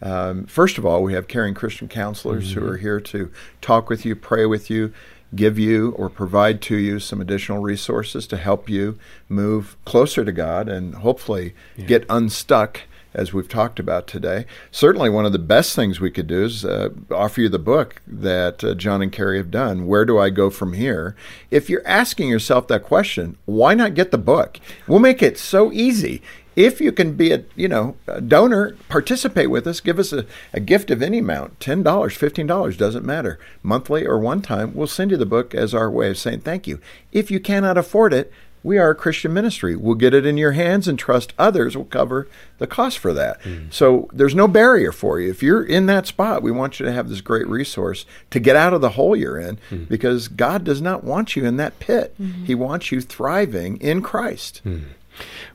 um, 0.02 0.46
first 0.46 0.78
of 0.78 0.86
all, 0.86 1.02
we 1.02 1.13
have 1.13 1.28
caring 1.28 1.54
Christian 1.54 1.88
counselors 1.88 2.52
who 2.54 2.65
are 2.67 2.78
here 2.78 3.00
to 3.00 3.32
talk 3.62 3.89
with 3.89 4.04
you, 4.06 4.15
pray 4.15 4.46
with 4.46 4.69
you, 4.69 4.93
give 5.34 5.58
you 5.58 5.91
or 5.91 6.10
provide 6.10 6.62
to 6.62 6.76
you 6.76 7.00
some 7.00 7.19
additional 7.22 7.60
resources 7.60 8.28
to 8.28 8.38
help 8.38 8.69
you 8.69 9.00
move 9.30 9.78
closer 9.86 10.24
to 10.26 10.32
God 10.32 10.67
and 10.69 10.96
hopefully 10.96 11.56
get 11.88 12.06
unstuck. 12.10 12.82
As 13.13 13.32
we've 13.32 13.47
talked 13.47 13.80
about 13.80 14.08
today, 14.08 14.45
certainly 14.71 15.10
one 15.10 15.26
of 15.26 15.32
the 15.32 15.39
best 15.39 15.76
things 15.76 15.99
we 15.99 16.12
could 16.12 16.28
do 16.28 16.43
is 16.43 16.65
uh, 16.65 16.89
offer 17.12 17.41
you 17.41 17.49
the 17.49 17.60
book 17.60 18.02
that 18.08 18.63
uh, 18.63 18.73
John 18.73 19.02
and 19.02 19.12
Kari 19.12 19.38
have 19.38 19.52
done. 19.52 19.86
Where 19.86 20.06
do 20.06 20.17
I 20.17 20.30
go 20.30 20.49
from 20.49 20.73
here? 20.73 21.15
If 21.52 21.69
you're 21.69 21.88
asking 21.88 22.30
yourself 22.30 22.67
that 22.67 22.84
question, 22.84 23.38
why 23.45 23.76
not 23.76 23.93
get 23.93 24.12
the 24.12 24.17
book? 24.17 24.60
We'll 24.88 24.99
make 24.99 25.21
it 25.21 25.38
so 25.38 25.71
easy 25.71 26.21
if 26.56 26.80
you 26.80 26.91
can 26.91 27.13
be 27.13 27.32
a 27.32 27.43
you 27.56 27.67
know 27.67 27.95
a 28.08 28.21
donor 28.21 28.76
participate 28.89 29.49
with 29.49 29.65
us 29.65 29.80
give 29.80 29.99
us 29.99 30.13
a, 30.13 30.26
a 30.54 30.60
gift 30.60 30.91
of 30.91 31.02
any 31.02 31.19
amount 31.19 31.60
$10 31.60 31.84
$15 31.84 32.78
doesn't 32.78 33.06
matter 33.06 33.39
monthly 33.63 34.06
or 34.06 34.19
one 34.19 34.41
time 34.41 34.73
we'll 34.73 34.88
send 34.88 35.12
you 35.12 35.17
the 35.17 35.26
book 35.26 35.56
as 35.56 35.73
our 35.73 35.89
way 35.89 36.10
of 36.10 36.17
saying 36.17 36.41
thank 36.41 36.67
you 36.67 36.80
if 37.12 37.32
you 37.32 37.39
cannot 37.39 37.78
afford 37.78 38.13
it 38.13 38.32
we 38.63 38.78
are 38.78 38.89
a 38.91 38.95
christian 38.95 39.34
ministry. 39.34 39.76
We'll 39.76 39.95
get 39.95 40.13
it 40.13 40.26
in 40.26 40.38
your 40.38 40.54
hands 40.54 40.88
and 40.88 40.97
trust 40.97 41.34
others 41.38 41.76
will 41.76 41.86
cover 41.86 42.28
the 42.58 42.67
cost 42.67 42.97
for 42.97 43.13
that. 43.13 43.39
So 43.69 44.10
there's 44.13 44.36
no 44.36 44.47
barrier 44.47 44.91
for 44.91 45.19
you. 45.19 45.30
If 45.30 45.43
you're 45.43 45.63
in 45.63 45.86
that 45.88 46.08
spot 46.08 46.41
we 46.41 46.52
want 46.52 46.80
you 46.80 46.86
to 46.86 46.91
have 46.91 47.10
this 47.10 47.21
great 47.21 47.47
resource 47.47 48.06
to 48.32 48.39
get 48.39 48.56
out 48.56 48.73
of 48.73 48.82
the 48.82 48.91
hole 48.91 49.15
you're 49.15 49.39
in 49.39 49.60
because 49.89 50.28
god 50.28 50.63
does 50.63 50.82
not 50.82 51.04
want 51.04 51.36
you 51.36 51.45
in 51.45 51.58
that 51.58 51.80
pit. 51.80 52.15
He 52.45 52.56
wants 52.56 52.91
you 52.91 53.02
thriving 53.02 53.78
in 53.78 54.02
christ. 54.02 54.62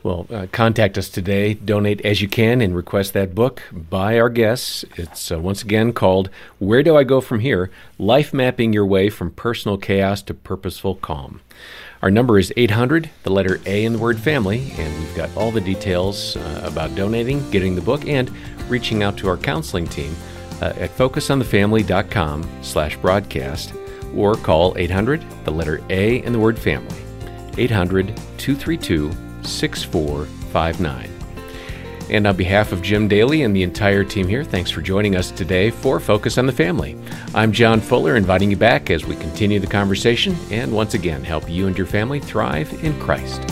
Well, 0.05 0.27
uh, 0.33 0.47
contact 0.53 0.97
us 0.97 1.09
today. 1.09 1.55
Donate 1.55 2.01
as 2.03 2.23
you 2.23 2.29
can 2.29 2.61
and 2.61 2.77
request 2.77 3.12
that 3.14 3.35
book 3.35 3.62
by 3.73 4.18
our 4.18 4.29
guests. 4.29 4.85
It's 4.97 5.33
uh, 5.33 5.40
once 5.40 5.62
again 5.62 5.92
called 5.92 6.31
Where 6.61 6.85
Do 6.85 6.97
I 6.97 7.03
Go 7.03 7.21
From 7.21 7.40
Here? 7.40 7.68
Life 7.99 8.33
Mapping 8.33 8.73
Your 8.73 8.87
Way 8.87 9.11
from 9.11 9.33
Personal 9.33 9.77
Chaos 9.77 10.23
to 10.23 10.35
Purposeful 10.35 10.94
Calm. 10.94 11.40
Our 12.03 12.11
number 12.11 12.39
is 12.39 12.53
800, 12.57 13.11
the 13.25 13.31
letter 13.31 13.61
A 13.67 13.85
in 13.85 13.93
the 13.95 13.99
word 13.99 14.21
family, 14.21 14.71
and 14.77 14.99
we've 15.01 15.17
got 15.17 15.37
all 15.37 15.51
the 15.51 15.61
details 15.61 16.37
uh, 16.37 16.63
about 16.65 16.95
donating, 16.95 17.51
getting 17.51 17.75
the 17.75 17.81
book, 17.81 18.07
and 18.07 18.31
reaching 18.69 19.03
out 19.03 19.17
to 19.19 19.29
our 19.29 19.37
counseling 19.37 19.87
team 19.87 20.15
uh, 20.63 20.73
at 20.77 20.97
focusonthefamily.com 20.97 22.49
slash 22.63 22.97
broadcast 22.99 23.75
or 24.15 24.37
call 24.37 24.77
800, 24.79 25.25
the 25.45 25.51
letter 25.51 25.83
A 25.91 26.23
in 26.23 26.33
the 26.33 26.39
word 26.39 26.59
family. 26.59 26.97
800 27.57 28.17
232 28.39 29.11
6459. 29.43 31.18
And 32.11 32.27
on 32.27 32.37
behalf 32.37 32.73
of 32.73 32.81
Jim 32.81 33.07
Daly 33.07 33.42
and 33.42 33.55
the 33.55 33.62
entire 33.62 34.03
team 34.03 34.27
here, 34.27 34.42
thanks 34.42 34.71
for 34.71 34.81
joining 34.81 35.14
us 35.14 35.31
today 35.31 35.71
for 35.71 36.01
Focus 36.01 36.38
on 36.38 36.47
the 36.47 36.53
Family. 36.53 36.97
I'm 37.35 37.53
John 37.53 37.83
Fuller, 37.83 38.16
inviting 38.16 38.51
you 38.51 38.57
back 38.57 38.88
as 38.88 39.05
we 39.05 39.14
continue 39.16 39.61
the 39.61 39.66
conversation 39.66 40.35
and 40.51 40.73
once 40.73 40.94
again 40.94 41.23
help 41.23 41.51
you 41.51 41.66
and 41.66 41.77
your 41.77 41.87
family 41.87 42.18
thrive 42.18 42.73
in 42.83 42.99
Christ. 42.99 43.42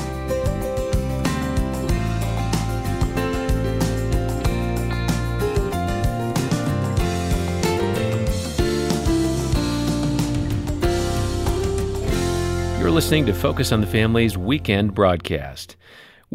You're 12.81 12.90
listening 12.90 13.27
to 13.27 13.35
Focus 13.35 13.71
on 13.71 13.83
the 13.83 13.87
Family's 13.87 14.38
weekend 14.38 14.95
broadcast. 14.95 15.77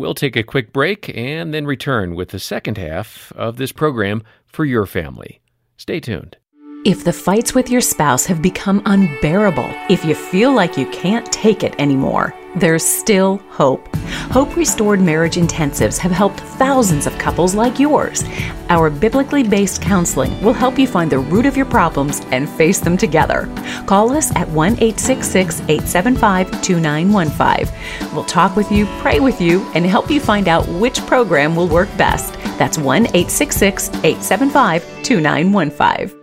We'll 0.01 0.15
take 0.15 0.35
a 0.35 0.41
quick 0.41 0.73
break 0.73 1.15
and 1.15 1.53
then 1.53 1.67
return 1.67 2.15
with 2.15 2.29
the 2.29 2.39
second 2.39 2.79
half 2.79 3.31
of 3.35 3.57
this 3.57 3.71
program 3.71 4.23
for 4.47 4.65
your 4.65 4.87
family. 4.87 5.41
Stay 5.77 5.99
tuned. 5.99 6.37
If 6.87 7.03
the 7.03 7.13
fights 7.13 7.53
with 7.53 7.69
your 7.69 7.81
spouse 7.81 8.25
have 8.25 8.41
become 8.41 8.81
unbearable, 8.87 9.69
if 9.91 10.03
you 10.03 10.15
feel 10.15 10.55
like 10.55 10.75
you 10.75 10.87
can't 10.87 11.31
take 11.31 11.61
it 11.61 11.79
anymore, 11.79 12.33
there's 12.55 12.83
still 12.83 13.37
hope. 13.49 13.87
Hope 14.31 14.55
Restored 14.55 15.01
Marriage 15.01 15.35
Intensives 15.35 15.97
have 15.97 16.11
helped 16.11 16.39
thousands 16.39 17.07
of 17.07 17.17
couples 17.17 17.55
like 17.55 17.79
yours. 17.79 18.23
Our 18.69 18.89
biblically 18.89 19.43
based 19.43 19.81
counseling 19.81 20.41
will 20.41 20.53
help 20.53 20.79
you 20.79 20.87
find 20.87 21.11
the 21.11 21.19
root 21.19 21.45
of 21.45 21.57
your 21.57 21.65
problems 21.65 22.21
and 22.31 22.49
face 22.49 22.79
them 22.79 22.97
together. 22.97 23.49
Call 23.85 24.11
us 24.11 24.35
at 24.35 24.47
1 24.49 24.73
866 24.73 25.61
875 25.61 26.61
2915. 26.61 28.13
We'll 28.13 28.23
talk 28.25 28.55
with 28.55 28.71
you, 28.71 28.85
pray 28.99 29.19
with 29.19 29.41
you, 29.41 29.61
and 29.73 29.85
help 29.85 30.09
you 30.09 30.19
find 30.19 30.47
out 30.47 30.67
which 30.67 31.05
program 31.05 31.55
will 31.55 31.67
work 31.67 31.89
best. 31.97 32.33
That's 32.57 32.77
1 32.77 33.07
866 33.07 33.89
875 33.89 35.03
2915. 35.03 36.20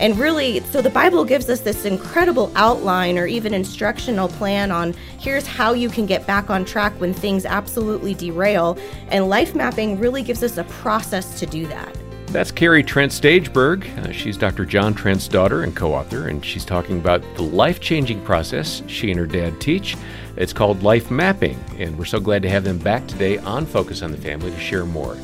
And 0.00 0.18
really, 0.18 0.60
so 0.60 0.82
the 0.82 0.90
Bible 0.90 1.24
gives 1.24 1.48
us 1.48 1.60
this 1.60 1.84
incredible 1.84 2.50
outline 2.56 3.18
or 3.18 3.26
even 3.26 3.54
instructional 3.54 4.28
plan 4.28 4.70
on 4.70 4.94
here's 5.18 5.46
how 5.46 5.74
you 5.74 5.88
can 5.88 6.06
get 6.06 6.26
back 6.26 6.50
on 6.50 6.64
track 6.64 6.92
when 7.00 7.14
things 7.14 7.44
absolutely 7.44 8.14
derail. 8.14 8.78
And 9.08 9.28
life 9.28 9.54
mapping 9.54 9.98
really 9.98 10.22
gives 10.22 10.42
us 10.42 10.58
a 10.58 10.64
process 10.64 11.38
to 11.40 11.46
do 11.46 11.66
that. 11.66 11.96
That's 12.32 12.50
Kari 12.50 12.82
Trent 12.82 13.12
Stageberg. 13.12 13.86
Uh, 13.98 14.10
she's 14.10 14.38
Dr. 14.38 14.64
John 14.64 14.94
Trent's 14.94 15.28
daughter 15.28 15.64
and 15.64 15.76
co 15.76 15.92
author, 15.92 16.28
and 16.28 16.42
she's 16.42 16.64
talking 16.64 16.98
about 16.98 17.22
the 17.36 17.42
life 17.42 17.78
changing 17.78 18.24
process 18.24 18.82
she 18.86 19.10
and 19.10 19.20
her 19.20 19.26
dad 19.26 19.60
teach. 19.60 19.98
It's 20.36 20.54
called 20.54 20.82
life 20.82 21.10
mapping, 21.10 21.62
and 21.76 21.98
we're 21.98 22.06
so 22.06 22.20
glad 22.20 22.40
to 22.42 22.48
have 22.48 22.64
them 22.64 22.78
back 22.78 23.06
today 23.06 23.36
on 23.36 23.66
Focus 23.66 24.00
on 24.00 24.12
the 24.12 24.16
Family 24.16 24.50
to 24.50 24.58
share 24.58 24.86
more. 24.86 25.14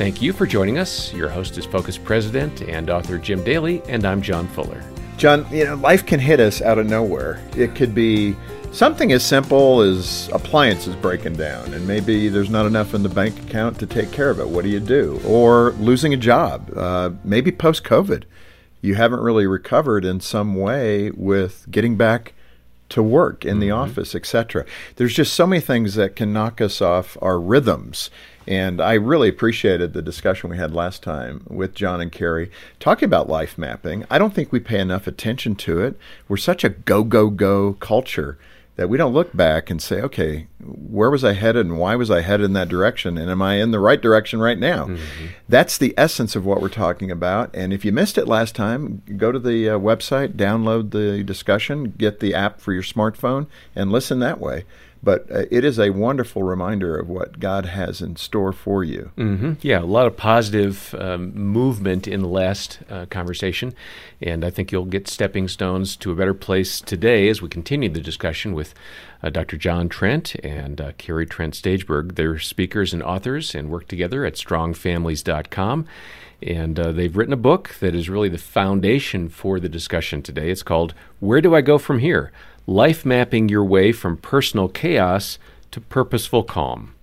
Thank 0.00 0.22
you 0.22 0.32
for 0.32 0.46
joining 0.46 0.78
us. 0.78 1.12
Your 1.12 1.28
host 1.28 1.58
is 1.58 1.66
Focus 1.66 1.98
President 1.98 2.62
and 2.62 2.88
author 2.88 3.18
Jim 3.18 3.44
Daly, 3.44 3.82
and 3.86 4.06
I'm 4.06 4.22
John 4.22 4.48
Fuller. 4.48 4.82
John, 5.18 5.46
you 5.52 5.66
know, 5.66 5.74
life 5.74 6.06
can 6.06 6.18
hit 6.18 6.40
us 6.40 6.62
out 6.62 6.78
of 6.78 6.86
nowhere. 6.86 7.38
It 7.54 7.74
could 7.74 7.94
be 7.94 8.34
something 8.72 9.12
as 9.12 9.22
simple 9.22 9.82
as 9.82 10.30
appliances 10.32 10.96
breaking 10.96 11.34
down, 11.34 11.74
and 11.74 11.86
maybe 11.86 12.30
there's 12.30 12.48
not 12.48 12.64
enough 12.64 12.94
in 12.94 13.02
the 13.02 13.10
bank 13.10 13.38
account 13.42 13.78
to 13.80 13.86
take 13.86 14.10
care 14.10 14.30
of 14.30 14.40
it. 14.40 14.48
What 14.48 14.64
do 14.64 14.70
you 14.70 14.80
do? 14.80 15.20
Or 15.26 15.72
losing 15.72 16.14
a 16.14 16.16
job, 16.16 16.72
uh, 16.74 17.10
maybe 17.22 17.52
post 17.52 17.84
COVID. 17.84 18.24
You 18.80 18.94
haven't 18.94 19.20
really 19.20 19.46
recovered 19.46 20.06
in 20.06 20.20
some 20.20 20.54
way 20.54 21.10
with 21.10 21.70
getting 21.70 21.98
back 21.98 22.32
to 22.88 23.02
work 23.02 23.44
in 23.44 23.60
the 23.60 23.70
office, 23.70 24.14
etc. 24.14 24.64
There's 24.96 25.14
just 25.14 25.34
so 25.34 25.46
many 25.46 25.60
things 25.60 25.94
that 25.94 26.16
can 26.16 26.32
knock 26.32 26.60
us 26.60 26.80
off 26.80 27.16
our 27.22 27.38
rhythms. 27.38 28.10
And 28.50 28.80
I 28.80 28.94
really 28.94 29.28
appreciated 29.28 29.92
the 29.92 30.02
discussion 30.02 30.50
we 30.50 30.56
had 30.56 30.74
last 30.74 31.04
time 31.04 31.44
with 31.48 31.72
John 31.72 32.00
and 32.00 32.10
Carrie 32.10 32.50
talking 32.80 33.06
about 33.06 33.28
life 33.28 33.56
mapping. 33.56 34.04
I 34.10 34.18
don't 34.18 34.34
think 34.34 34.50
we 34.50 34.58
pay 34.58 34.80
enough 34.80 35.06
attention 35.06 35.54
to 35.54 35.80
it. 35.80 35.96
We're 36.26 36.36
such 36.36 36.64
a 36.64 36.68
go, 36.68 37.04
go, 37.04 37.30
go 37.30 37.74
culture 37.74 38.38
that 38.74 38.88
we 38.88 38.98
don't 38.98 39.12
look 39.12 39.36
back 39.36 39.70
and 39.70 39.80
say, 39.80 40.00
okay, 40.00 40.48
where 40.58 41.10
was 41.10 41.22
I 41.22 41.34
headed 41.34 41.66
and 41.66 41.78
why 41.78 41.94
was 41.94 42.10
I 42.10 42.22
headed 42.22 42.46
in 42.46 42.54
that 42.54 42.68
direction? 42.68 43.18
And 43.18 43.30
am 43.30 43.40
I 43.40 43.56
in 43.56 43.70
the 43.70 43.78
right 43.78 44.00
direction 44.00 44.40
right 44.40 44.58
now? 44.58 44.96
That's 45.48 45.78
the 45.78 45.94
essence 45.96 46.34
of 46.34 46.44
what 46.44 46.60
we're 46.60 46.70
talking 46.70 47.10
about. 47.10 47.54
And 47.54 47.72
if 47.72 47.84
you 47.84 47.92
missed 47.92 48.18
it 48.18 48.26
last 48.26 48.56
time, 48.56 49.02
go 49.16 49.30
to 49.30 49.38
the 49.38 49.68
uh, 49.68 49.78
website, 49.78 50.32
download 50.32 50.90
the 50.90 51.22
discussion, 51.22 51.94
get 51.96 52.18
the 52.18 52.34
app 52.34 52.60
for 52.60 52.72
your 52.72 52.82
smartphone, 52.82 53.46
and 53.76 53.92
listen 53.92 54.18
that 54.20 54.40
way. 54.40 54.64
But 55.02 55.30
uh, 55.30 55.44
it 55.50 55.64
is 55.64 55.78
a 55.78 55.90
wonderful 55.90 56.42
reminder 56.42 56.98
of 56.98 57.08
what 57.08 57.40
God 57.40 57.66
has 57.66 58.02
in 58.02 58.16
store 58.16 58.52
for 58.52 58.84
you. 58.84 59.10
Mm-hmm. 59.16 59.54
Yeah, 59.62 59.80
a 59.80 59.84
lot 59.84 60.06
of 60.06 60.16
positive 60.16 60.94
um, 60.98 61.34
movement 61.34 62.06
in 62.06 62.20
the 62.20 62.28
last 62.28 62.80
uh, 62.90 63.06
conversation, 63.06 63.74
and 64.20 64.44
I 64.44 64.50
think 64.50 64.70
you'll 64.70 64.84
get 64.84 65.08
stepping 65.08 65.48
stones 65.48 65.96
to 65.96 66.12
a 66.12 66.14
better 66.14 66.34
place 66.34 66.80
today 66.80 67.28
as 67.28 67.40
we 67.40 67.48
continue 67.48 67.88
the 67.88 68.00
discussion 68.00 68.52
with 68.52 68.74
uh, 69.22 69.30
Dr. 69.30 69.56
John 69.56 69.88
Trent 69.88 70.34
and 70.44 70.80
uh, 70.80 70.92
Kari 70.98 71.26
Trent 71.26 71.54
Stageberg. 71.54 72.16
They're 72.16 72.38
speakers 72.38 72.92
and 72.92 73.02
authors 73.02 73.54
and 73.54 73.70
work 73.70 73.88
together 73.88 74.24
at 74.24 74.34
strongfamilies.com. 74.34 75.86
And 76.42 76.80
uh, 76.80 76.92
they've 76.92 77.14
written 77.14 77.34
a 77.34 77.38
book 77.38 77.76
that 77.80 77.94
is 77.94 78.08
really 78.08 78.30
the 78.30 78.38
foundation 78.38 79.28
for 79.28 79.60
the 79.60 79.68
discussion 79.68 80.22
today. 80.22 80.50
It's 80.50 80.62
called 80.62 80.94
Where 81.18 81.42
Do 81.42 81.54
I 81.54 81.60
Go 81.60 81.76
From 81.76 81.98
Here? 81.98 82.32
Life 82.70 83.04
Mapping 83.04 83.48
Your 83.48 83.64
Way 83.64 83.90
from 83.90 84.16
Personal 84.16 84.68
Chaos 84.68 85.40
to 85.72 85.80
Purposeful 85.80 86.44
Calm. 86.44 86.94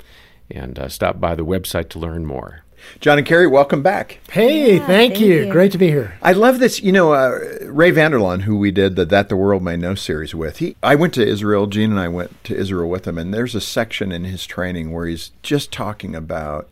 And 0.49 0.79
uh, 0.79 0.87
stop 0.87 1.19
by 1.19 1.35
the 1.35 1.43
website 1.43 1.89
to 1.89 1.99
learn 1.99 2.25
more. 2.25 2.63
John 3.01 3.17
and 3.17 3.27
Kari, 3.27 3.47
welcome 3.47 3.83
back. 3.83 4.19
Hey, 4.31 4.75
Yeah, 4.75 4.85
thank, 4.87 5.11
thank 5.15 5.19
you. 5.19 5.43
you. 5.43 5.51
Great 5.51 5.73
to 5.73 5.77
be 5.77 5.87
here. 5.87 6.17
I 6.21 6.31
love 6.31 6.59
this. 6.59 6.81
You 6.81 6.93
know, 6.93 7.11
uh, 7.11 7.37
Ray 7.63 7.91
Vander 7.91 8.17
Laan, 8.17 8.43
who 8.43 8.57
we 8.57 8.71
did 8.71 8.95
the 8.95 9.03
That 9.03 9.27
the 9.27 9.35
World 9.35 9.61
May 9.61 9.75
Know 9.75 9.93
series 9.93 10.33
with, 10.33 10.59
he, 10.59 10.77
I 10.81 10.95
went 10.95 11.13
to 11.15 11.27
Israel. 11.27 11.67
Jean 11.67 11.91
and 11.91 11.99
I 11.99 12.07
went 12.07 12.41
to 12.45 12.55
Israel 12.55 12.89
with 12.89 13.05
him, 13.05 13.17
and 13.17 13.33
there's 13.33 13.53
a 13.53 13.59
section 13.59 14.13
in 14.13 14.23
his 14.23 14.45
training 14.45 14.93
where 14.93 15.05
he's 15.05 15.31
just 15.43 15.73
talking 15.73 16.15
about 16.15 16.69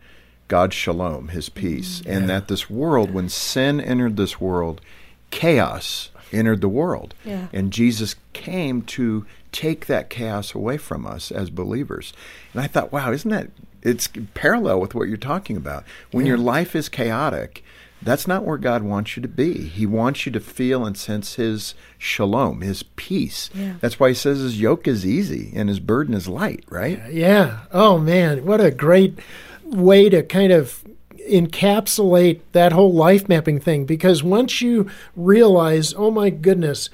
God's 0.48 0.76
shalom, 0.76 1.28
his 1.30 1.50
peace, 1.50 2.02
and 2.06 2.30
that 2.30 2.48
this 2.48 2.70
world, 2.70 3.12
when 3.12 3.28
sin 3.28 3.82
entered 3.82 4.16
this 4.16 4.40
world, 4.40 4.80
chaos 5.32 6.12
entered 6.36 6.62
the 6.62 6.70
world. 6.70 7.16
Yeah. 7.24 7.48
And 7.54 7.72
Jesus 7.72 8.16
came 8.34 8.82
to 8.84 9.26
take 9.52 9.86
that 9.88 10.10
chaos 10.10 10.54
away 10.54 10.78
from 10.78 11.08
us 11.08 11.32
as 11.32 11.50
believers. 11.50 12.14
And 12.54 12.62
I 12.62 12.68
thought, 12.68 12.92
wow, 12.92 13.12
isn't 13.12 13.32
that 13.32 13.50
it's 13.86 14.10
parallel 14.34 14.82
with 14.82 14.96
what 14.96 15.08
you're 15.08 15.18
talking 15.18 15.56
about. 15.56 15.86
When 16.12 16.26
your 16.26 16.40
life 16.40 16.76
is 16.76 16.90
chaotic, 16.90 17.64
that's 18.02 18.28
not 18.28 18.44
where 18.44 18.58
God 18.58 18.82
wants 18.82 19.16
you 19.16 19.22
to 19.22 19.28
be. 19.28 19.68
He 19.68 19.86
wants 19.86 20.26
you 20.26 20.32
to 20.32 20.40
feel 20.40 20.86
and 20.86 20.98
sense 20.98 21.36
his 21.36 21.76
shalom, 21.98 22.62
his 22.62 22.84
peace. 22.84 23.50
Yeah. 23.54 23.76
That's 23.80 24.00
why 24.00 24.10
he 24.10 24.16
says 24.16 24.40
his 24.40 24.60
yoke 24.60 24.88
is 24.88 25.06
easy 25.06 25.52
and 25.56 25.70
his 25.70 25.80
burden 25.80 26.16
is 26.16 26.28
light, 26.28 26.66
right? 26.68 27.00
Yeah. 27.12 27.60
Oh 27.72 28.00
man, 28.00 28.46
what 28.46 28.60
a 28.60 28.72
great 28.72 29.20
way 29.64 30.10
to 30.10 30.24
kind 30.24 30.52
of 30.52 30.84
encapsulate 31.30 32.42
that 32.52 32.72
whole 32.72 32.94
life 32.94 33.28
mapping 33.28 33.60
thing 33.60 33.86
because 33.86 34.24
once 34.24 34.62
you 34.62 34.90
realize, 35.16 35.94
oh 35.96 36.12
my 36.12 36.30
goodness, 36.30 36.90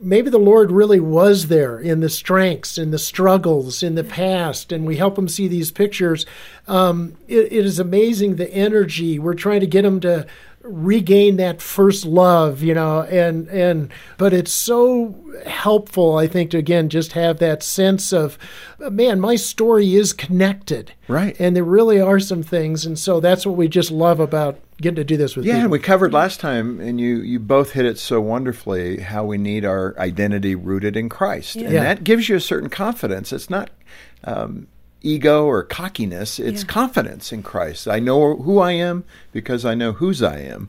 maybe 0.00 0.30
the 0.30 0.38
Lord 0.38 0.70
really 0.70 1.00
was 1.00 1.48
there 1.48 1.78
in 1.78 2.00
the 2.00 2.08
strengths, 2.08 2.78
in 2.78 2.90
the 2.90 2.98
struggles, 2.98 3.82
in 3.82 3.94
the 3.94 4.04
past, 4.04 4.72
and 4.72 4.86
we 4.86 4.96
help 4.96 5.16
them 5.16 5.28
see 5.28 5.48
these 5.48 5.70
pictures. 5.70 6.26
Um, 6.66 7.16
it, 7.26 7.52
it 7.52 7.66
is 7.66 7.78
amazing 7.78 8.36
the 8.36 8.52
energy. 8.52 9.18
We're 9.18 9.34
trying 9.34 9.60
to 9.60 9.66
get 9.66 9.82
them 9.82 10.00
to 10.00 10.26
regain 10.68 11.36
that 11.38 11.60
first 11.62 12.04
love, 12.04 12.62
you 12.62 12.74
know, 12.74 13.02
and 13.02 13.48
and 13.48 13.90
but 14.18 14.32
it's 14.32 14.52
so 14.52 15.14
helpful, 15.46 16.16
I 16.16 16.26
think, 16.26 16.50
to 16.50 16.58
again 16.58 16.88
just 16.88 17.12
have 17.12 17.38
that 17.38 17.62
sense 17.62 18.12
of, 18.12 18.38
man, 18.78 19.18
my 19.20 19.36
story 19.36 19.94
is 19.94 20.12
connected, 20.12 20.92
Right. 21.08 21.34
And 21.40 21.56
there 21.56 21.64
really 21.64 22.00
are 22.00 22.20
some 22.20 22.42
things, 22.42 22.84
and 22.84 22.98
so 22.98 23.18
that's 23.20 23.46
what 23.46 23.56
we 23.56 23.66
just 23.68 23.90
love 23.90 24.20
about 24.20 24.58
getting 24.80 24.96
to 24.96 25.04
do 25.04 25.16
this 25.16 25.34
with 25.34 25.44
Yeah, 25.46 25.54
people. 25.54 25.62
and 25.64 25.72
we 25.72 25.78
covered 25.78 26.12
last 26.12 26.38
time, 26.40 26.80
and 26.80 27.00
you 27.00 27.16
you 27.16 27.38
both 27.40 27.72
hit 27.72 27.86
it 27.86 27.98
so 27.98 28.20
wonderfully 28.20 28.98
how 29.00 29.24
we 29.24 29.38
need 29.38 29.64
our 29.64 29.94
identity 29.98 30.54
rooted 30.54 30.96
in 30.96 31.08
Christ, 31.08 31.56
and 31.56 31.72
Yeah. 31.72 31.82
that 31.82 32.04
gives 32.04 32.28
you 32.28 32.36
a 32.36 32.40
certain 32.40 32.68
confidence. 32.68 33.32
It's 33.32 33.48
not 33.50 33.70
um, 34.24 34.66
ego 35.02 35.44
or 35.46 35.62
cockiness; 35.62 36.38
it's 36.38 36.64
confidence 36.64 37.32
in 37.32 37.42
Christ. 37.42 37.88
I 37.88 37.98
know 37.98 38.36
who 38.36 38.58
I 38.58 38.72
am 38.72 39.04
because 39.32 39.64
I 39.64 39.74
know 39.74 39.92
whose 39.92 40.22
I 40.22 40.38
am. 40.40 40.68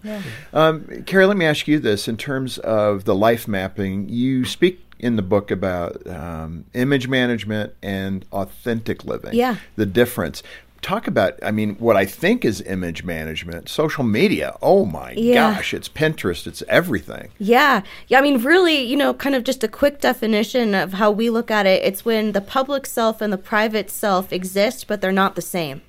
Um, 0.53 1.03
Kari, 1.05 1.25
let 1.25 1.37
me 1.37 1.45
ask 1.45 1.67
you 1.67 1.79
this: 1.79 2.07
in 2.07 2.17
terms 2.17 2.57
of 2.59 3.05
the 3.05 3.15
life 3.15 3.47
mapping, 3.47 4.09
you 4.09 4.45
speak 4.45 4.85
in 4.99 5.15
the 5.15 5.21
book 5.21 5.49
about 5.49 6.05
um, 6.07 6.65
image 6.73 7.07
management 7.07 7.73
and 7.81 8.25
authentic 8.33 9.05
living. 9.05 9.33
Yeah. 9.33 9.55
the 9.77 9.85
difference 9.85 10.43
talk 10.81 11.07
about 11.07 11.33
i 11.43 11.51
mean 11.51 11.75
what 11.75 11.95
i 11.97 12.05
think 12.05 12.45
is 12.45 12.61
image 12.61 13.03
management 13.03 13.67
social 13.69 14.03
media 14.03 14.55
oh 14.61 14.85
my 14.85 15.11
Yeah. 15.11 15.53
gosh 15.55 15.73
it's 15.73 15.89
pinterest 15.89 16.47
it's 16.47 16.63
everything 16.67 17.29
Yeah. 17.37 17.81
Yeah. 18.07 18.19
I 18.19 18.21
mean, 18.21 18.41
really, 18.43 18.81
you 18.81 18.95
know, 18.97 19.13
kind 19.13 19.35
of 19.35 19.43
just 19.43 19.63
a 19.63 19.67
quick 19.67 19.99
definition 20.01 20.73
of 20.75 20.93
how 20.93 21.11
we 21.11 21.29
look 21.29 21.49
at 21.51 21.65
it. 21.65 21.83
It's 21.83 22.03
when 22.05 22.31
the 22.33 22.41
public 22.41 22.85
self 22.85 23.21
and 23.21 23.31
the 23.31 23.37
private 23.37 23.89
self 23.89 24.31
exist, 24.33 24.87
but 24.87 25.01
they're 25.01 25.11
not 25.11 25.35
the 25.35 25.41
same. 25.41 25.81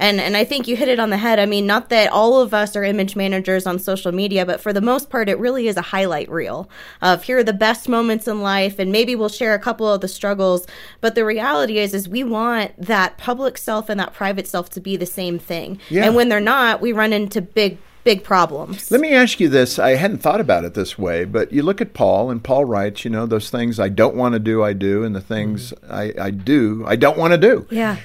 And, 0.00 0.18
and 0.18 0.34
I 0.34 0.44
think 0.44 0.66
you 0.66 0.76
hit 0.76 0.88
it 0.88 0.98
on 0.98 1.10
the 1.10 1.18
head. 1.18 1.38
I 1.38 1.44
mean, 1.44 1.66
not 1.66 1.90
that 1.90 2.10
all 2.10 2.40
of 2.40 2.54
us 2.54 2.74
are 2.74 2.82
image 2.82 3.14
managers 3.14 3.66
on 3.66 3.78
social 3.78 4.12
media, 4.12 4.46
but 4.46 4.58
for 4.58 4.72
the 4.72 4.80
most 4.80 5.10
part, 5.10 5.28
it 5.28 5.38
really 5.38 5.68
is 5.68 5.76
a 5.76 5.82
highlight 5.82 6.30
reel 6.30 6.70
of 7.02 7.24
here 7.24 7.38
are 7.38 7.44
the 7.44 7.52
best 7.52 7.86
moments 7.86 8.26
in 8.26 8.40
life, 8.40 8.78
and 8.78 8.90
maybe 8.90 9.14
we'll 9.14 9.28
share 9.28 9.52
a 9.52 9.58
couple 9.58 9.86
of 9.92 10.00
the 10.00 10.08
struggles. 10.08 10.66
But 11.02 11.14
the 11.14 11.24
reality 11.24 11.78
is, 11.78 11.92
is 11.92 12.08
we 12.08 12.24
want 12.24 12.72
that 12.80 13.18
public 13.18 13.58
self 13.58 13.90
and 13.90 14.00
that 14.00 14.14
private 14.14 14.48
self 14.48 14.70
to 14.70 14.80
be 14.80 14.96
the 14.96 15.04
same 15.04 15.38
thing. 15.38 15.78
Yeah. 15.90 16.06
And 16.06 16.16
when 16.16 16.30
they're 16.30 16.40
not, 16.40 16.80
we 16.80 16.92
run 16.92 17.12
into 17.12 17.42
big, 17.42 17.76
big 18.04 18.24
problems. 18.24 18.90
let 18.90 19.00
me 19.00 19.12
ask 19.12 19.40
you 19.40 19.48
this. 19.48 19.78
I 19.78 19.90
hadn't 19.96 20.18
thought 20.18 20.40
about 20.40 20.64
it 20.64 20.74
this 20.74 20.98
way 20.98 21.24
but 21.24 21.52
you 21.52 21.62
look 21.62 21.80
at 21.80 21.94
paul 21.94 22.30
and 22.30 22.42
paul 22.42 22.64
writes 22.64 23.04
you 23.04 23.10
know 23.10 23.26
those 23.26 23.50
things 23.50 23.78
i 23.78 23.88
don't 23.88 24.14
want 24.16 24.32
to 24.34 24.38
do 24.38 24.62
i 24.62 24.72
do 24.72 25.04
and 25.04 25.14
the 25.14 25.20
things 25.20 25.72
mm-hmm. 25.72 25.92
I, 26.20 26.26
I 26.26 26.30
do 26.30 26.84
i 26.86 26.96
don't 26.96 27.18
want 27.18 27.32
to 27.32 27.38
do. 27.38 27.66
Yeah. 27.70 27.96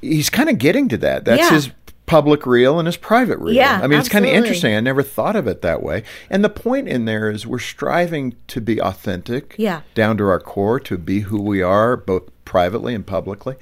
he's 0.00 0.30
kind 0.30 0.48
of 0.48 0.58
getting 0.58 0.88
to 0.90 0.96
that. 0.98 1.24
That's 1.24 1.42
Yeah. 1.42 1.50
his 1.50 1.70
public 2.06 2.46
reel 2.46 2.78
and 2.78 2.86
his 2.86 2.96
private 2.96 3.38
reel 3.38 3.54
Yeah, 3.54 3.80
i 3.82 3.86
mean 3.86 3.98
it's 3.98 4.08
kind 4.08 4.24
of 4.24 4.30
interesting. 4.32 4.74
I 4.74 4.80
never 4.80 5.02
thought 5.02 5.36
of 5.36 5.46
it 5.46 5.60
that 5.62 5.82
way. 5.82 6.04
And 6.30 6.42
the 6.42 6.48
point 6.48 6.88
in 6.88 7.04
there 7.04 7.30
is 7.30 7.46
we're 7.46 7.58
striving 7.58 8.34
to 8.48 8.60
be 8.62 8.80
authentic 8.80 9.54
Yeah. 9.58 9.82
down 9.94 10.16
to 10.18 10.24
our 10.24 10.40
core 10.40 10.80
to 10.80 10.96
be 10.96 11.20
who 11.20 11.40
we 11.42 11.60
are 11.60 11.96
both 11.98 12.24
privately 12.46 12.94
and 12.94 13.06
publicly 13.06 13.56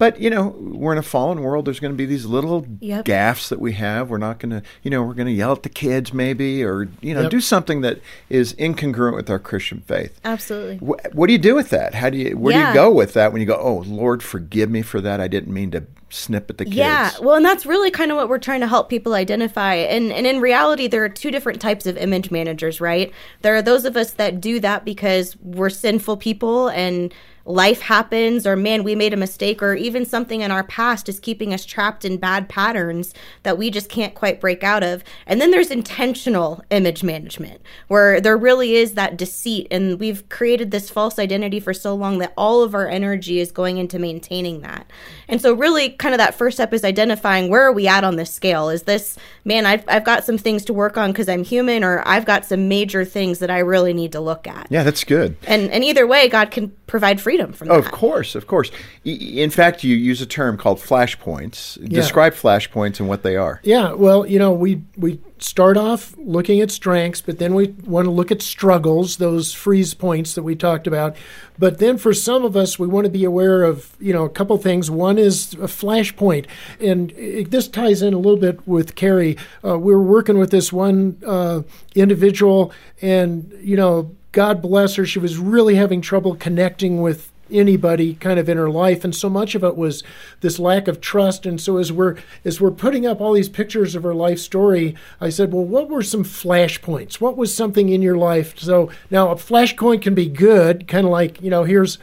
but 0.00 0.20
you 0.20 0.28
know 0.28 0.48
we're 0.58 0.90
in 0.90 0.98
a 0.98 1.02
fallen 1.02 1.40
world 1.42 1.64
there's 1.66 1.78
going 1.78 1.92
to 1.92 1.96
be 1.96 2.06
these 2.06 2.26
little 2.26 2.66
Yep. 2.80 3.04
gaffes 3.04 3.48
that 3.50 3.60
we 3.60 3.74
have 3.74 4.10
we're 4.10 4.18
not 4.18 4.40
going 4.40 4.50
to 4.50 4.62
you 4.82 4.90
know 4.90 5.02
we're 5.04 5.14
going 5.14 5.28
to 5.28 5.32
yell 5.32 5.52
at 5.52 5.62
the 5.62 5.68
kids 5.68 6.12
maybe 6.12 6.64
or 6.64 6.88
you 7.00 7.14
know 7.14 7.22
Yep. 7.22 7.30
do 7.30 7.40
something 7.40 7.82
that 7.82 8.00
is 8.28 8.54
incongruent 8.54 9.14
with 9.14 9.30
our 9.30 9.38
christian 9.38 9.82
faith 9.86 10.18
Absolutely. 10.24 10.78
Wh- 10.78 11.14
what 11.14 11.28
do 11.28 11.32
you 11.32 11.38
do 11.38 11.54
with 11.54 11.70
that 11.70 11.94
how 11.94 12.10
do 12.10 12.18
you 12.18 12.36
where 12.36 12.52
do 12.52 12.58
you 12.66 12.74
go 12.74 12.90
with 12.90 13.12
that 13.12 13.32
when 13.32 13.40
you 13.40 13.46
go 13.46 13.56
oh 13.60 13.84
lord 13.86 14.22
forgive 14.22 14.68
me 14.70 14.82
for 14.82 15.00
that 15.00 15.20
i 15.20 15.28
didn't 15.28 15.52
mean 15.54 15.70
to 15.70 15.84
snip 16.12 16.50
at 16.50 16.58
the 16.58 16.64
kids 16.64 16.76
Yeah, 16.76 17.12
well, 17.22 17.36
and 17.36 17.44
that's 17.44 17.64
really 17.64 17.92
kind 17.92 18.10
of 18.10 18.16
what 18.16 18.28
we're 18.28 18.38
trying 18.40 18.58
to 18.62 18.66
help 18.66 18.88
people 18.88 19.14
identify. 19.14 19.74
And 19.76 20.10
and 20.12 20.26
in 20.26 20.40
reality, 20.40 20.88
there 20.88 21.04
are 21.04 21.08
two 21.08 21.30
different 21.30 21.60
types 21.60 21.86
of 21.86 21.96
image 21.96 22.32
managers, 22.32 22.80
right? 22.80 23.12
There 23.42 23.54
are 23.54 23.62
those 23.62 23.84
of 23.84 23.96
us 23.96 24.10
that 24.14 24.40
do 24.40 24.58
that 24.58 24.84
because 24.84 25.36
we're 25.40 25.70
sinful 25.70 26.16
people 26.16 26.66
and 26.66 27.14
life 27.44 27.80
happens, 27.80 28.46
or 28.46 28.56
man, 28.56 28.84
we 28.84 28.94
made 28.94 29.12
a 29.12 29.16
mistake, 29.16 29.62
or 29.62 29.74
even 29.74 30.04
something 30.04 30.40
in 30.40 30.50
our 30.50 30.64
past 30.64 31.08
is 31.08 31.20
keeping 31.20 31.52
us 31.52 31.64
trapped 31.64 32.04
in 32.04 32.16
bad 32.16 32.48
patterns 32.48 33.14
that 33.42 33.58
we 33.58 33.70
just 33.70 33.88
can't 33.88 34.14
quite 34.14 34.40
break 34.40 34.62
out 34.62 34.82
of. 34.82 35.02
And 35.26 35.40
then 35.40 35.50
there's 35.50 35.70
intentional 35.70 36.62
image 36.70 37.02
management, 37.02 37.60
where 37.88 38.20
there 38.20 38.36
really 38.36 38.74
is 38.76 38.94
that 38.94 39.16
deceit, 39.16 39.66
and 39.70 39.98
we've 39.98 40.28
created 40.28 40.70
this 40.70 40.90
false 40.90 41.18
identity 41.18 41.60
for 41.60 41.74
so 41.74 41.94
long 41.94 42.18
that 42.18 42.32
all 42.36 42.62
of 42.62 42.74
our 42.74 42.88
energy 42.88 43.40
is 43.40 43.50
going 43.50 43.78
into 43.78 43.98
maintaining 43.98 44.60
that. 44.60 44.90
And 45.28 45.40
so, 45.40 45.54
really, 45.54 45.90
kind 45.90 46.14
of 46.14 46.18
that 46.18 46.34
first 46.34 46.56
step 46.56 46.72
is 46.72 46.84
identifying 46.84 47.50
where 47.50 47.62
are 47.62 47.72
we 47.72 47.88
at 47.88 48.04
on 48.04 48.16
this 48.16 48.32
scale? 48.32 48.68
Is 48.68 48.82
this, 48.84 49.16
man, 49.44 49.66
I've, 49.66 49.84
I've 49.88 50.04
got 50.04 50.24
some 50.24 50.38
things 50.38 50.64
to 50.66 50.72
work 50.72 50.96
on 50.96 51.12
because 51.12 51.28
I'm 51.28 51.44
human, 51.44 51.84
or 51.84 52.06
I've 52.06 52.26
got 52.26 52.44
some 52.44 52.68
major 52.68 53.04
things 53.04 53.38
that 53.40 53.50
I 53.50 53.58
really 53.58 53.92
need 53.92 54.12
to 54.12 54.20
look 54.20 54.46
at. 54.46 54.66
yeah 54.70 54.82
that's 54.82 55.04
good 55.04 55.36
And, 55.46 55.70
and 55.70 55.84
either 55.84 56.06
way, 56.06 56.28
God 56.28 56.50
can 56.50 56.70
provide 56.86 57.20
freedom 57.20 57.39
from 57.48 57.70
Oh, 57.70 57.74
that. 57.80 57.86
of 57.86 57.90
course, 57.92 58.34
of 58.34 58.46
course. 58.46 58.70
In 59.04 59.50
fact, 59.50 59.82
you 59.84 59.96
use 59.96 60.20
a 60.20 60.26
term 60.26 60.56
called 60.56 60.78
flashpoints. 60.78 61.76
Describe 61.88 62.34
flashpoints 62.34 63.00
and 63.00 63.08
what 63.08 63.22
they 63.22 63.36
are. 63.36 63.60
Yeah, 63.64 63.92
well, 63.92 64.26
you 64.26 64.38
know, 64.38 64.52
we 64.52 64.82
we 64.96 65.20
start 65.38 65.76
off 65.78 66.14
looking 66.18 66.60
at 66.60 66.70
strengths, 66.70 67.22
but 67.22 67.38
then 67.38 67.54
we 67.54 67.68
want 67.84 68.04
to 68.04 68.10
look 68.10 68.30
at 68.30 68.42
struggles, 68.42 69.16
those 69.16 69.54
freeze 69.54 69.94
points 69.94 70.34
that 70.34 70.42
we 70.42 70.54
talked 70.54 70.86
about. 70.86 71.16
But 71.58 71.78
then 71.78 71.96
for 71.96 72.12
some 72.12 72.44
of 72.44 72.56
us, 72.56 72.78
we 72.78 72.86
want 72.86 73.04
to 73.06 73.10
be 73.10 73.24
aware 73.24 73.62
of, 73.62 73.96
you 74.00 74.12
know, 74.12 74.24
a 74.24 74.28
couple 74.30 74.56
things. 74.58 74.90
One 74.90 75.16
is 75.18 75.54
a 75.54 75.66
flashpoint, 75.66 76.46
and 76.78 77.12
it, 77.12 77.50
this 77.50 77.68
ties 77.68 78.02
in 78.02 78.12
a 78.14 78.18
little 78.18 78.36
bit 78.38 78.66
with 78.68 78.94
Kari. 78.96 79.36
Uh, 79.64 79.78
we 79.78 79.94
were 79.94 80.02
working 80.02 80.36
with 80.38 80.50
this 80.50 80.72
one 80.72 81.16
uh, 81.26 81.62
individual, 81.94 82.72
and 83.02 83.52
you 83.62 83.76
know, 83.76 84.14
God 84.32 84.62
bless 84.62 84.94
her, 84.94 85.04
she 85.04 85.18
was 85.18 85.38
really 85.38 85.74
having 85.74 86.00
trouble 86.00 86.34
connecting 86.36 87.02
with 87.02 87.32
anybody 87.52 88.14
kind 88.14 88.38
of 88.38 88.48
in 88.48 88.56
her 88.56 88.70
life 88.70 89.04
and 89.04 89.14
so 89.14 89.28
much 89.28 89.54
of 89.54 89.64
it 89.64 89.76
was 89.76 90.02
this 90.40 90.58
lack 90.58 90.88
of 90.88 91.00
trust. 91.00 91.46
And 91.46 91.60
so 91.60 91.78
as 91.78 91.92
we're 91.92 92.16
as 92.44 92.60
we're 92.60 92.70
putting 92.70 93.06
up 93.06 93.20
all 93.20 93.32
these 93.32 93.48
pictures 93.48 93.94
of 93.94 94.02
her 94.04 94.14
life 94.14 94.38
story 94.38 94.94
i 95.20 95.28
said 95.28 95.52
well 95.52 95.64
what 95.64 95.88
were 95.88 96.02
some 96.02 96.24
flashpoints? 96.24 97.14
What 97.14 97.36
was 97.36 97.54
something 97.54 97.88
in 97.88 98.02
your 98.02 98.16
life? 98.16 98.58
So 98.58 98.90
now 99.10 99.30
a 99.30 99.34
flashpoint 99.34 100.02
can 100.02 100.14
be 100.14 100.26
good 100.26 100.86
kind 100.86 101.06
of 101.06 101.12
like 101.12 101.42
you 101.42 101.50
know 101.50 101.64
here's 101.64 101.98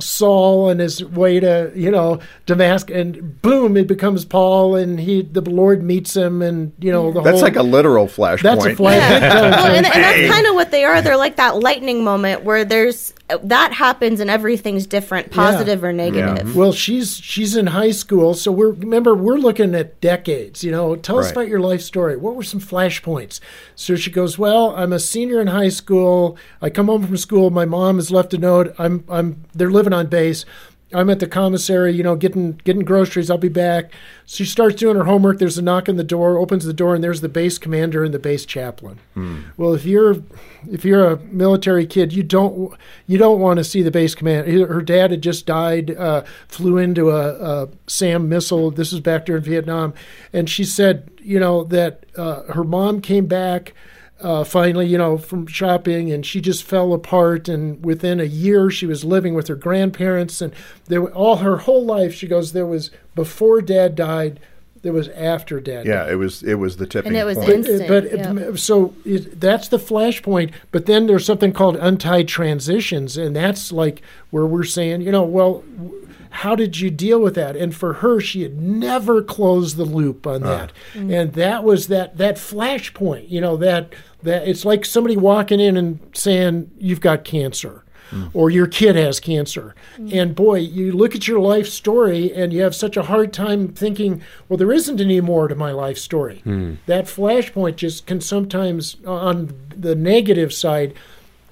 Saul 0.00 0.70
on 0.70 0.78
his 0.78 1.04
way 1.04 1.40
to 1.40 1.72
you 1.74 1.90
know 1.90 2.20
Damascus, 2.46 2.94
and 2.96 3.40
boom, 3.42 3.76
it 3.76 3.86
becomes 3.86 4.24
Paul, 4.24 4.76
and 4.76 4.98
he 4.98 5.22
the 5.22 5.40
Lord 5.42 5.82
meets 5.82 6.16
him, 6.16 6.42
and 6.42 6.72
you 6.78 6.92
know 6.92 7.12
the 7.12 7.22
That's 7.22 7.36
whole. 7.36 7.42
like 7.42 7.56
a 7.56 7.62
literal 7.62 8.06
flashpoint. 8.06 8.42
that's 8.42 8.64
a 8.64 8.76
flash. 8.76 9.20
well, 9.22 9.66
and, 9.66 9.86
and 9.86 10.04
that's 10.04 10.32
kind 10.34 10.46
of 10.46 10.54
what 10.54 10.70
they 10.70 10.84
are. 10.84 11.02
They're 11.02 11.16
like 11.16 11.36
that 11.36 11.58
lightning 11.58 12.04
moment 12.04 12.44
where 12.44 12.64
there's 12.64 13.14
that 13.44 13.72
happens 13.72 14.20
and 14.20 14.28
everything's 14.30 14.86
different, 14.86 15.30
positive 15.30 15.84
or 15.84 15.92
negative. 15.92 16.56
Well, 16.56 16.72
she's 16.72 17.16
she's 17.16 17.56
in 17.56 17.68
high 17.68 17.92
school, 17.92 18.34
so 18.34 18.50
we're 18.50 18.70
remember 18.72 19.14
we're 19.14 19.38
looking 19.38 19.74
at 19.74 20.00
decades. 20.00 20.64
You 20.64 20.72
know, 20.72 20.96
tell 20.96 21.18
us 21.18 21.30
about 21.30 21.48
your 21.48 21.60
life 21.60 21.80
story. 21.80 22.16
What 22.16 22.34
were 22.34 22.42
some 22.42 22.60
flashpoints? 22.60 23.40
So 23.74 23.96
she 23.96 24.10
goes, 24.10 24.38
"Well, 24.38 24.74
I'm 24.74 24.92
a 24.92 24.98
senior 24.98 25.40
in 25.40 25.46
high 25.48 25.68
school. 25.68 26.36
I 26.60 26.70
come 26.70 26.86
home 26.86 27.06
from 27.06 27.16
school. 27.16 27.50
My 27.50 27.64
mom 27.64 27.96
has 27.96 28.10
left 28.10 28.34
a 28.34 28.38
note. 28.38 28.74
I'm 28.78 29.04
I'm 29.08 29.44
they're 29.54 29.70
living 29.70 29.89
on 29.92 30.06
base. 30.06 30.44
I'm 30.92 31.08
at 31.08 31.20
the 31.20 31.28
commissary, 31.28 31.94
you 31.94 32.02
know, 32.02 32.16
getting 32.16 32.60
getting 32.64 32.82
groceries. 32.82 33.30
I'll 33.30 33.38
be 33.38 33.48
back." 33.48 33.92
She 34.26 34.44
starts 34.44 34.74
doing 34.74 34.96
her 34.96 35.04
homework. 35.04 35.38
There's 35.38 35.56
a 35.56 35.62
knock 35.62 35.88
on 35.88 35.94
the 35.94 36.02
door. 36.02 36.36
Opens 36.36 36.64
the 36.64 36.72
door, 36.72 36.96
and 36.96 37.04
there's 37.04 37.20
the 37.20 37.28
base 37.28 37.58
commander 37.58 38.02
and 38.02 38.12
the 38.12 38.18
base 38.18 38.44
chaplain. 38.44 38.98
Well, 39.56 39.72
if 39.72 39.84
you're 39.84 40.16
if 40.68 40.84
you're 40.84 41.06
a 41.12 41.16
military 41.18 41.86
kid, 41.86 42.12
you 42.12 42.24
don't 42.24 42.74
you 43.06 43.18
don't 43.18 43.38
want 43.38 43.58
to 43.58 43.64
see 43.64 43.82
the 43.82 43.92
base 43.92 44.16
commander. 44.16 44.66
Her 44.66 44.82
dad 44.82 45.12
had 45.12 45.22
just 45.22 45.46
died, 45.46 45.92
uh, 45.96 46.24
flew 46.48 46.76
into 46.76 47.10
a, 47.10 47.64
a 47.64 47.68
SAM 47.86 48.28
missile. 48.28 48.72
This 48.72 48.90
was 48.90 49.00
back 49.00 49.26
during 49.26 49.44
Vietnam, 49.44 49.94
and 50.32 50.50
she 50.50 50.64
said, 50.64 51.08
you 51.20 51.38
know, 51.38 51.62
that 51.64 52.04
uh, 52.16 52.42
her 52.52 52.64
mom 52.64 53.00
came 53.00 53.26
back. 53.26 53.74
Uh, 54.22 54.44
finally, 54.44 54.86
you 54.86 54.98
know, 54.98 55.16
from 55.16 55.46
shopping, 55.46 56.12
and 56.12 56.26
she 56.26 56.40
just 56.42 56.62
fell 56.62 56.92
apart. 56.92 57.48
And 57.48 57.82
within 57.84 58.20
a 58.20 58.24
year, 58.24 58.70
she 58.70 58.84
was 58.86 59.02
living 59.04 59.32
with 59.34 59.48
her 59.48 59.54
grandparents, 59.54 60.42
and 60.42 60.52
there 60.88 61.00
were- 61.00 61.12
all 61.12 61.36
her 61.36 61.56
whole 61.58 61.84
life. 61.84 62.12
She 62.14 62.26
goes, 62.26 62.52
there 62.52 62.66
was 62.66 62.90
before 63.14 63.62
Dad 63.62 63.94
died, 63.94 64.38
there 64.82 64.92
was 64.92 65.08
after 65.08 65.58
Dad. 65.60 65.84
died. 65.84 65.86
yeah, 65.86 66.10
it 66.10 66.16
was 66.16 66.42
it 66.42 66.54
was 66.54 66.76
the 66.76 66.86
tipping 66.86 67.08
And 67.12 67.16
it 67.16 67.24
was 67.24 67.38
point. 67.38 67.50
in- 67.50 67.56
Instant, 67.64 67.88
But 67.88 68.12
yeah. 68.12 68.54
so 68.56 68.94
it, 69.06 69.40
that's 69.40 69.68
the 69.68 69.78
flashpoint. 69.78 70.52
But 70.70 70.84
then 70.86 71.06
there's 71.06 71.24
something 71.24 71.52
called 71.52 71.76
untied 71.76 72.28
transitions, 72.28 73.16
and 73.16 73.34
that's 73.34 73.72
like 73.72 74.02
where 74.30 74.44
we're 74.46 74.64
saying, 74.64 75.00
you 75.02 75.12
know, 75.12 75.22
well, 75.22 75.62
w- 75.78 76.08
how 76.30 76.54
did 76.54 76.78
you 76.78 76.90
deal 76.90 77.20
with 77.20 77.34
that? 77.34 77.56
And 77.56 77.74
for 77.74 77.94
her, 77.94 78.20
she 78.20 78.42
had 78.42 78.60
never 78.60 79.22
closed 79.22 79.76
the 79.76 79.84
loop 79.84 80.26
on 80.26 80.42
uh-huh. 80.42 80.56
that, 80.56 80.72
and 80.94 81.32
that 81.34 81.64
was 81.64 81.88
that 81.88 82.16
that 82.18 82.36
flashpoint. 82.36 83.28
You 83.28 83.40
know 83.40 83.56
that 83.56 83.92
that 84.22 84.46
it's 84.46 84.64
like 84.64 84.84
somebody 84.84 85.16
walking 85.16 85.60
in 85.60 85.76
and 85.76 86.00
saying 86.12 86.70
you've 86.78 87.00
got 87.00 87.24
cancer 87.24 87.84
mm. 88.10 88.30
or 88.34 88.50
your 88.50 88.66
kid 88.66 88.96
has 88.96 89.20
cancer. 89.20 89.74
Mm. 89.96 90.14
And 90.14 90.34
boy, 90.34 90.58
you 90.58 90.92
look 90.92 91.14
at 91.14 91.26
your 91.26 91.40
life 91.40 91.68
story 91.68 92.32
and 92.32 92.52
you 92.52 92.62
have 92.62 92.74
such 92.74 92.96
a 92.96 93.04
hard 93.04 93.32
time 93.32 93.68
thinking, 93.68 94.22
well, 94.48 94.56
there 94.56 94.72
isn't 94.72 95.00
any 95.00 95.20
more 95.20 95.48
to 95.48 95.54
my 95.54 95.72
life 95.72 95.98
story. 95.98 96.40
Hmm. 96.40 96.74
That 96.86 97.04
flashpoint 97.04 97.76
just 97.76 98.06
can 98.06 98.20
sometimes, 98.20 98.96
on 99.06 99.54
the 99.74 99.94
negative 99.94 100.52
side, 100.52 100.94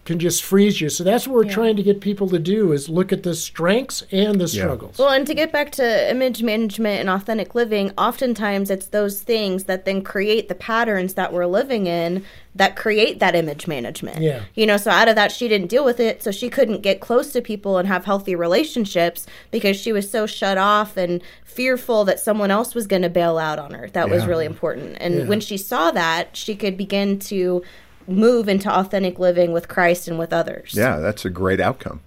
can 0.09 0.19
just 0.19 0.43
freeze 0.43 0.81
you. 0.81 0.89
So 0.89 1.05
that's 1.05 1.29
what 1.29 1.35
we're 1.35 1.53
trying 1.53 1.77
to 1.77 1.83
get 1.83 2.01
people 2.01 2.31
to 2.31 2.39
do 2.39 2.73
is 2.73 2.89
look 2.89 3.13
at 3.13 3.25
the 3.25 3.35
strengths 3.35 4.03
and 4.11 4.41
the 4.41 4.49
struggles. 4.49 4.97
Well, 4.97 5.11
and 5.11 5.27
to 5.27 5.35
get 5.35 5.53
back 5.53 5.71
to 5.73 6.11
image 6.11 6.43
management 6.43 7.01
and 7.01 7.11
authentic 7.11 7.55
living, 7.55 7.93
oftentimes 7.99 8.71
it's 8.71 8.87
those 8.87 9.21
things 9.21 9.65
that 9.65 9.85
then 9.85 10.03
create 10.03 10.49
the 10.49 10.55
patterns 10.55 11.13
that 11.13 11.31
we're 11.31 11.45
living 11.45 11.87
in 11.87 12.25
that 12.55 12.75
create 12.75 13.21
that 13.21 13.37
image 13.37 13.67
management. 13.67 14.23
Yeah. 14.23 14.45
You 14.55 14.65
know, 14.65 14.79
so 14.79 14.91
out 14.91 15.09
of 15.09 15.15
that, 15.17 15.31
she 15.31 15.47
didn't 15.47 15.69
deal 15.69 15.85
with 15.85 16.01
it. 16.01 16.23
So 16.23 16.31
she 16.31 16.49
couldn't 16.49 16.81
get 16.81 17.01
close 17.01 17.31
to 17.35 17.43
people 17.43 17.77
and 17.77 17.87
have 17.87 18.07
healthy 18.07 18.35
relationships 18.35 19.27
because 19.51 19.77
she 19.77 19.93
was 19.93 20.11
so 20.11 20.27
shut 20.27 20.57
off 20.57 20.97
and 20.97 21.21
fearful 21.45 22.07
that 22.07 22.19
someone 22.19 22.51
else 22.51 22.75
was 22.75 22.87
going 22.87 23.03
to 23.03 23.11
bail 23.11 23.37
out 23.37 23.59
on 23.59 23.73
her. 23.73 23.91
That 23.91 24.09
was 24.09 24.25
really 24.25 24.47
important. 24.47 24.97
And 25.01 25.29
when 25.29 25.41
she 25.41 25.59
saw 25.59 25.91
that, 25.91 26.35
she 26.35 26.57
could 26.57 26.79
begin 26.79 27.19
to 27.19 27.63
move 28.09 28.49
into 28.49 28.69
authentic 28.73 29.19
living 29.19 29.53
with 29.53 29.69
Christ 29.69 30.09
and 30.09 30.19
with 30.19 30.33
others. 30.33 30.73
Yeah, 30.75 30.97
that's 30.99 31.25
a 31.25 31.31
great 31.31 31.61
outcome. 31.61 32.01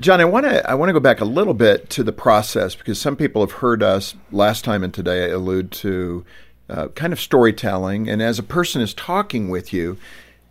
John, 0.00 0.20
I 0.20 0.24
want 0.24 0.46
to 0.46 0.68
I 0.68 0.74
want 0.74 0.88
to 0.88 0.92
go 0.92 1.00
back 1.00 1.20
a 1.20 1.24
little 1.24 1.54
bit 1.54 1.90
to 1.90 2.02
the 2.02 2.12
process 2.12 2.74
because 2.74 3.00
some 3.00 3.16
people 3.16 3.42
have 3.42 3.52
heard 3.58 3.82
us 3.82 4.14
last 4.32 4.64
time 4.64 4.82
and 4.82 4.92
today 4.92 5.30
allude 5.30 5.70
to 5.72 6.24
uh, 6.68 6.88
kind 6.88 7.12
of 7.12 7.20
storytelling, 7.20 8.08
and 8.08 8.22
as 8.22 8.38
a 8.38 8.42
person 8.42 8.80
is 8.80 8.94
talking 8.94 9.48
with 9.48 9.72
you, 9.72 9.96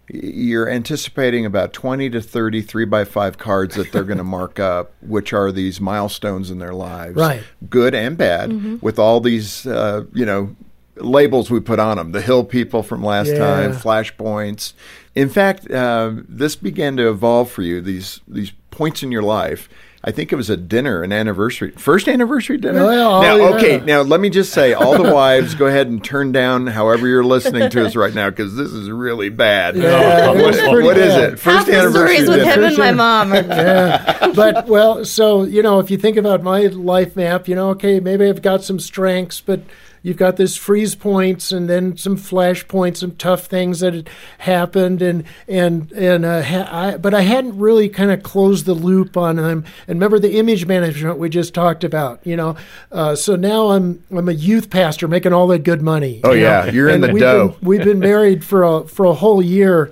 you're 0.07 0.69
anticipating 0.69 1.45
about 1.45 1.71
20 1.73 2.09
to 2.09 2.21
30 2.21 2.61
three 2.61 2.85
by 2.85 3.05
five 3.05 3.37
cards 3.37 3.75
that 3.75 3.91
they're 3.91 4.03
going 4.03 4.17
to 4.17 4.23
mark 4.23 4.59
up, 4.73 4.91
which 5.01 5.33
are 5.33 5.51
these 5.51 5.79
milestones 5.79 6.49
in 6.51 6.59
their 6.59 6.73
lives, 6.73 7.15
Right. 7.15 7.43
good 7.69 7.93
and 7.95 8.17
bad, 8.17 8.81
with 8.81 8.97
all 8.99 9.19
these 9.19 9.65
uh, 9.67 10.05
you 10.13 10.25
know 10.25 10.55
labels 10.99 11.49
we 11.49 11.59
put 11.59 11.79
on 11.79 11.97
them. 11.97 12.11
The 12.11 12.21
hill 12.21 12.43
people 12.43 12.83
from 12.83 13.03
last 13.03 13.27
Yeah. 13.29 13.37
time, 13.39 13.73
flashpoints. 13.73 14.73
In 15.15 15.29
fact, 15.29 15.69
uh, 15.71 16.11
this 16.27 16.55
began 16.55 16.97
to 16.97 17.09
evolve 17.09 17.49
for 17.51 17.61
you. 17.61 17.81
These 17.81 18.21
these 18.27 18.51
points 18.71 19.03
in 19.03 19.11
your 19.11 19.23
life. 19.23 19.67
I 20.01 20.11
think 20.11 20.31
it 20.31 20.37
was 20.37 20.49
a 20.49 20.55
dinner, 20.55 21.03
an 21.03 21.11
anniversary, 21.11 21.71
first 21.71 22.07
anniversary 22.07 22.55
dinner. 22.57 22.85
Well, 22.85 23.21
now, 23.21 23.35
yeah. 23.35 23.43
okay, 23.55 23.79
now 23.81 24.01
let 24.01 24.21
me 24.21 24.29
just 24.29 24.53
say, 24.53 24.71
all 24.71 24.95
the 25.03 25.13
wives, 25.13 25.55
go 25.55 25.65
ahead 25.65 25.87
and 25.87 26.01
turn 26.01 26.31
down 26.31 26.67
however 26.67 27.05
you're 27.05 27.21
listening 27.25 27.69
to 27.69 27.85
us 27.85 27.97
right 27.97 28.13
now 28.13 28.29
because 28.29 28.55
this 28.55 28.71
is 28.71 28.89
really 28.89 29.27
bad. 29.27 29.75
Yeah, 29.75 30.31
it 30.31 30.35
what 30.37 30.45
was 30.45 30.57
pretty 30.57 30.83
what 30.83 30.97
is 30.97 31.13
bad. 31.13 31.33
it? 31.33 31.39
Half 31.41 31.65
the 31.65 31.73
anniversary 31.77 32.15
stories 32.23 32.29
with 32.29 32.37
dinner. 32.45 32.53
him 32.53 32.63
and 32.63 32.77
my 32.77 32.91
mom 32.93 33.33
yeah. 33.49 34.31
But 34.33 34.67
well, 34.67 35.03
so 35.03 35.43
you 35.43 35.61
know, 35.61 35.79
if 35.79 35.91
you 35.91 35.97
think 35.97 36.15
about 36.15 36.43
my 36.43 36.67
life 36.67 37.17
map, 37.17 37.49
you 37.49 37.55
know, 37.55 37.71
okay, 37.71 37.99
maybe 37.99 38.25
I've 38.25 38.41
got 38.41 38.63
some 38.63 38.79
strengths, 38.79 39.41
but 39.41 39.59
you've 40.01 40.17
got 40.17 40.37
this 40.37 40.55
freeze 40.55 40.95
points 40.95 41.51
and 41.51 41.69
then 41.69 41.97
some 41.97 42.17
flash 42.17 42.67
points, 42.67 43.01
some 43.01 43.15
tough 43.15 43.45
things 43.45 43.79
that 43.81 43.93
had 43.93 44.09
happened, 44.39 45.01
and 45.01 45.23
and 45.47 45.91
and 45.91 46.25
uh, 46.25 46.41
ha- 46.41 46.69
I, 46.71 46.97
but 46.97 47.13
I 47.13 47.21
hadn't 47.21 47.57
really 47.57 47.89
kind 47.89 48.11
of 48.11 48.23
closed 48.23 48.65
the 48.65 48.73
loop 48.73 49.17
on 49.17 49.35
them. 49.37 49.65
And 49.87 49.97
remember 49.97 50.19
the 50.19 50.37
image 50.37 50.65
management 50.65 51.17
we 51.17 51.29
just 51.29 51.53
talked 51.53 51.83
about, 51.83 52.25
you 52.25 52.35
know. 52.35 52.55
Uh, 52.91 53.15
so 53.15 53.35
now 53.35 53.69
I'm 53.69 54.03
I'm 54.11 54.29
a 54.29 54.33
youth 54.33 54.69
pastor 54.69 55.07
making 55.07 55.33
all 55.33 55.47
that 55.47 55.63
good 55.63 55.81
money. 55.81 56.21
Oh, 56.23 56.31
you 56.31 56.41
know. 56.41 56.47
yeah, 56.47 56.71
you're 56.71 56.89
in 56.89 57.01
the 57.01 57.11
we've 57.11 57.21
dough. 57.21 57.49
Been, 57.49 57.67
we've 57.67 57.83
been 57.83 57.99
married 57.99 58.43
for 58.43 58.63
a 58.63 58.87
for 58.87 59.05
a 59.05 59.13
whole 59.13 59.41
year, 59.41 59.91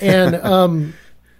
and 0.00 0.34
um, 0.36 0.94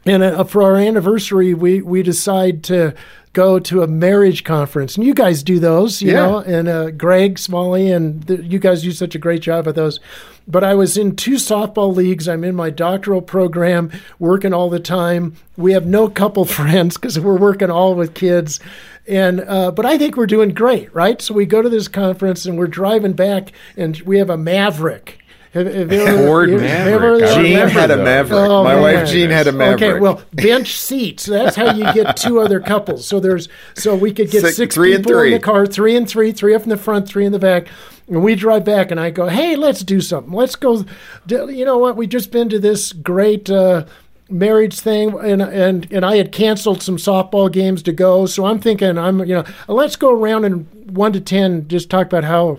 and 0.04 0.22
uh, 0.22 0.44
for 0.44 0.62
our 0.62 0.76
anniversary, 0.76 1.54
we 1.54 1.82
we 1.82 2.02
decide 2.02 2.62
to 2.64 2.94
go 3.32 3.58
to 3.58 3.82
a 3.82 3.86
marriage 3.86 4.42
conference, 4.44 4.96
and 4.96 5.04
you 5.06 5.14
guys 5.14 5.42
do 5.42 5.58
those, 5.58 6.00
you 6.02 6.12
Yeah. 6.12 6.26
know, 6.26 6.38
and 6.38 6.68
uh, 6.68 6.90
Greg 6.90 7.38
Smalley, 7.38 7.90
and 7.90 8.22
the, 8.24 8.42
you 8.42 8.58
guys 8.58 8.82
do 8.82 8.92
such 8.92 9.14
a 9.14 9.18
great 9.18 9.42
job 9.42 9.68
at 9.68 9.74
those. 9.74 10.00
But 10.46 10.64
I 10.64 10.74
was 10.74 10.96
in 10.96 11.14
two 11.14 11.34
softball 11.34 11.94
leagues. 11.94 12.26
I'm 12.26 12.42
in 12.42 12.54
my 12.54 12.70
doctoral 12.70 13.20
program, 13.20 13.90
working 14.18 14.54
all 14.54 14.70
the 14.70 14.80
time. 14.80 15.34
We 15.58 15.72
have 15.72 15.86
no 15.86 16.08
couple 16.08 16.44
friends 16.58 16.96
because 16.96 17.20
we're 17.20 17.36
working 17.36 17.70
all 17.70 17.94
with 17.94 18.14
kids. 18.14 18.58
And 19.06 19.40
uh, 19.40 19.70
but 19.70 19.86
I 19.86 19.96
think 19.98 20.16
we're 20.16 20.26
doing 20.26 20.50
great, 20.54 20.94
right? 20.94 21.20
So 21.22 21.32
we 21.34 21.46
go 21.46 21.62
to 21.62 21.68
this 21.68 21.88
conference 21.88 22.44
and 22.46 22.58
we're 22.58 22.66
driving 22.66 23.12
back, 23.14 23.52
and 23.76 23.98
we 24.02 24.18
have 24.18 24.30
a 24.30 24.36
Maverick. 24.36 25.18
Have, 25.58 25.74
have 25.74 25.92
you 25.92 26.00
ever- 26.06 26.26
Ford 26.26 26.50
you- 26.50 26.58
have 26.58 26.86
you 26.88 26.94
ever- 26.94 27.10
Maverick. 27.18 27.22
I 27.30 27.42
Jean 27.42 27.68
had 27.68 27.90
a. 27.90 27.96
Maverick. 27.96 28.50
Oh, 28.50 28.64
My 28.64 28.74
man. 28.74 28.82
wife 28.82 29.08
Jean 29.08 29.30
had 29.30 29.46
a 29.46 29.52
Maverick. 29.52 29.82
Okay, 29.82 30.00
well, 30.00 30.22
bench 30.32 30.76
seats. 30.78 31.26
That's 31.26 31.56
how 31.56 31.72
you 31.74 31.84
get 31.92 32.16
two 32.16 32.40
other 32.40 32.60
couples. 32.60 33.06
So 33.06 33.20
there's 33.20 33.48
so 33.74 33.94
we 33.94 34.12
could 34.12 34.30
get 34.30 34.42
Six- 34.42 34.56
six, 34.56 34.74
three 34.74 34.94
and 34.94 35.04
people 35.04 35.20
in 35.20 35.32
the 35.32 35.38
car, 35.38 35.66
three 35.66 35.96
and 35.96 36.08
three, 36.08 36.32
three 36.32 36.54
up 36.54 36.62
in 36.62 36.68
the 36.68 36.76
front, 36.76 37.08
three 37.08 37.24
in 37.26 37.32
the 37.32 37.38
back. 37.38 37.68
And 38.08 38.22
we 38.22 38.34
drive 38.34 38.64
back, 38.64 38.90
and 38.90 38.98
I 38.98 39.10
go, 39.10 39.28
"Hey, 39.28 39.54
let's 39.56 39.82
do 39.82 40.00
something. 40.00 40.32
Let's 40.32 40.56
go. 40.56 40.84
You 41.28 41.64
know 41.64 41.76
what? 41.78 41.96
We 41.96 42.06
just 42.06 42.30
been 42.30 42.48
to 42.50 42.58
this 42.58 42.92
great." 42.92 43.50
Uh, 43.50 43.84
marriage 44.30 44.78
thing 44.78 45.18
and 45.20 45.40
and 45.40 45.90
and 45.90 46.04
I 46.04 46.16
had 46.18 46.32
canceled 46.32 46.82
some 46.82 46.98
softball 46.98 47.50
games 47.50 47.82
to 47.84 47.92
go 47.92 48.26
so 48.26 48.44
I'm 48.44 48.58
thinking 48.58 48.98
I'm 48.98 49.20
you 49.20 49.34
know 49.36 49.44
let's 49.68 49.96
go 49.96 50.10
around 50.12 50.44
and 50.44 50.66
1 50.94 51.12
to 51.14 51.20
10 51.22 51.66
just 51.66 51.88
talk 51.88 52.04
about 52.08 52.24
how 52.24 52.58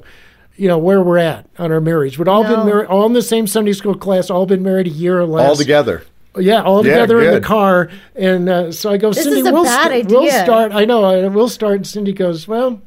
you 0.60 0.68
know 0.68 0.78
where 0.78 1.02
we're 1.02 1.18
at 1.18 1.46
on 1.58 1.72
our 1.72 1.82
marriage 1.82 2.18
we'd 2.20 2.28
all 2.28 2.44
been 2.44 2.66
married 2.66 2.88
all 2.88 3.06
in 3.06 3.14
the 3.14 3.22
same 3.22 3.48
Sunday 3.48 3.74
school 3.74 3.96
class 3.96 4.30
all 4.30 4.46
been 4.46 4.62
married 4.64 4.88
a 4.88 4.92
year 4.92 5.20
or 5.20 5.26
less 5.26 5.48
all 5.50 5.56
together. 5.56 6.04
yeah, 6.38 6.62
all 6.62 6.86
Yeah, 6.86 6.94
together 6.94 7.22
in 7.22 7.34
the 7.34 7.42
car. 7.42 7.90
And 8.16 8.48
uh, 8.50 8.72
so 8.72 8.92
I 8.92 8.98
go, 8.98 9.12
This 9.12 9.24
Cindy, 9.24 9.42
we'll, 9.44 9.66
st- 9.66 10.08
we'll 10.10 10.30
start. 10.44 10.72
I 10.74 10.86
know, 10.86 11.30
we'll 11.30 11.50
start. 11.50 11.76
And 11.78 11.88
Cindy 11.88 12.14
goes, 12.14 12.48
well, 12.48 12.82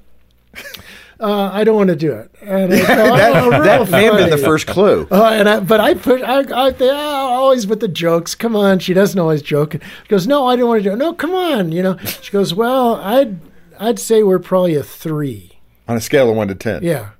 uh, 1.20 1.50
I 1.52 1.64
don't 1.64 1.76
want 1.76 1.88
to 1.90 1.96
do 1.96 2.12
it. 2.12 2.30
And 2.40 2.72
I 2.72 2.78
go, 2.78 2.84
That, 3.16 3.36
"Oh, 3.36 3.50
real 3.50 3.62
that 3.64 3.90
may 3.90 4.04
have 4.04 4.16
been 4.16 4.30
the 4.30 4.38
first 4.38 4.66
clue. 4.66 5.06
Uh, 5.10 5.30
and 5.32 5.48
I, 5.48 5.60
but 5.60 5.80
I 5.80 5.94
put, 5.94 6.22
I, 6.22 6.40
I, 6.42 6.70
I 6.80 6.90
always 6.94 7.66
with 7.66 7.80
the 7.80 7.88
jokes. 7.88 8.34
Come 8.34 8.56
on, 8.56 8.78
she 8.78 8.94
doesn't 8.94 9.18
always 9.18 9.42
joke. 9.42 9.72
She 9.74 10.08
goes, 10.08 10.26
no, 10.26 10.46
I 10.46 10.56
don't 10.56 10.68
want 10.68 10.82
to 10.82 10.88
do 10.88 10.92
it. 10.94 10.96
No, 10.98 11.12
come 11.12 11.34
on, 11.34 11.72
you 11.72 11.82
know. 11.82 11.96
She 11.98 12.30
goes, 12.32 12.54
well, 12.54 12.96
I'd, 12.96 13.38
I'd 13.78 13.98
say 13.98 14.22
we're 14.22 14.38
probably 14.38 14.74
a 14.76 14.82
three. 14.82 15.58
On 15.88 15.96
a 15.96 16.00
scale 16.00 16.30
of 16.30 16.36
one 16.36 16.48
to 16.48 16.54
ten. 16.54 16.82
Yeah. 16.82 17.10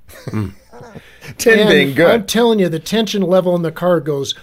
Ten 1.38 1.58
And 1.60 1.68
being 1.68 1.94
good. 1.94 2.10
I'm 2.10 2.26
telling 2.26 2.58
you, 2.58 2.68
the 2.68 2.78
tension 2.80 3.22
level 3.22 3.54
in 3.56 3.62
the 3.62 3.72
car 3.72 4.00
goes 4.00 4.34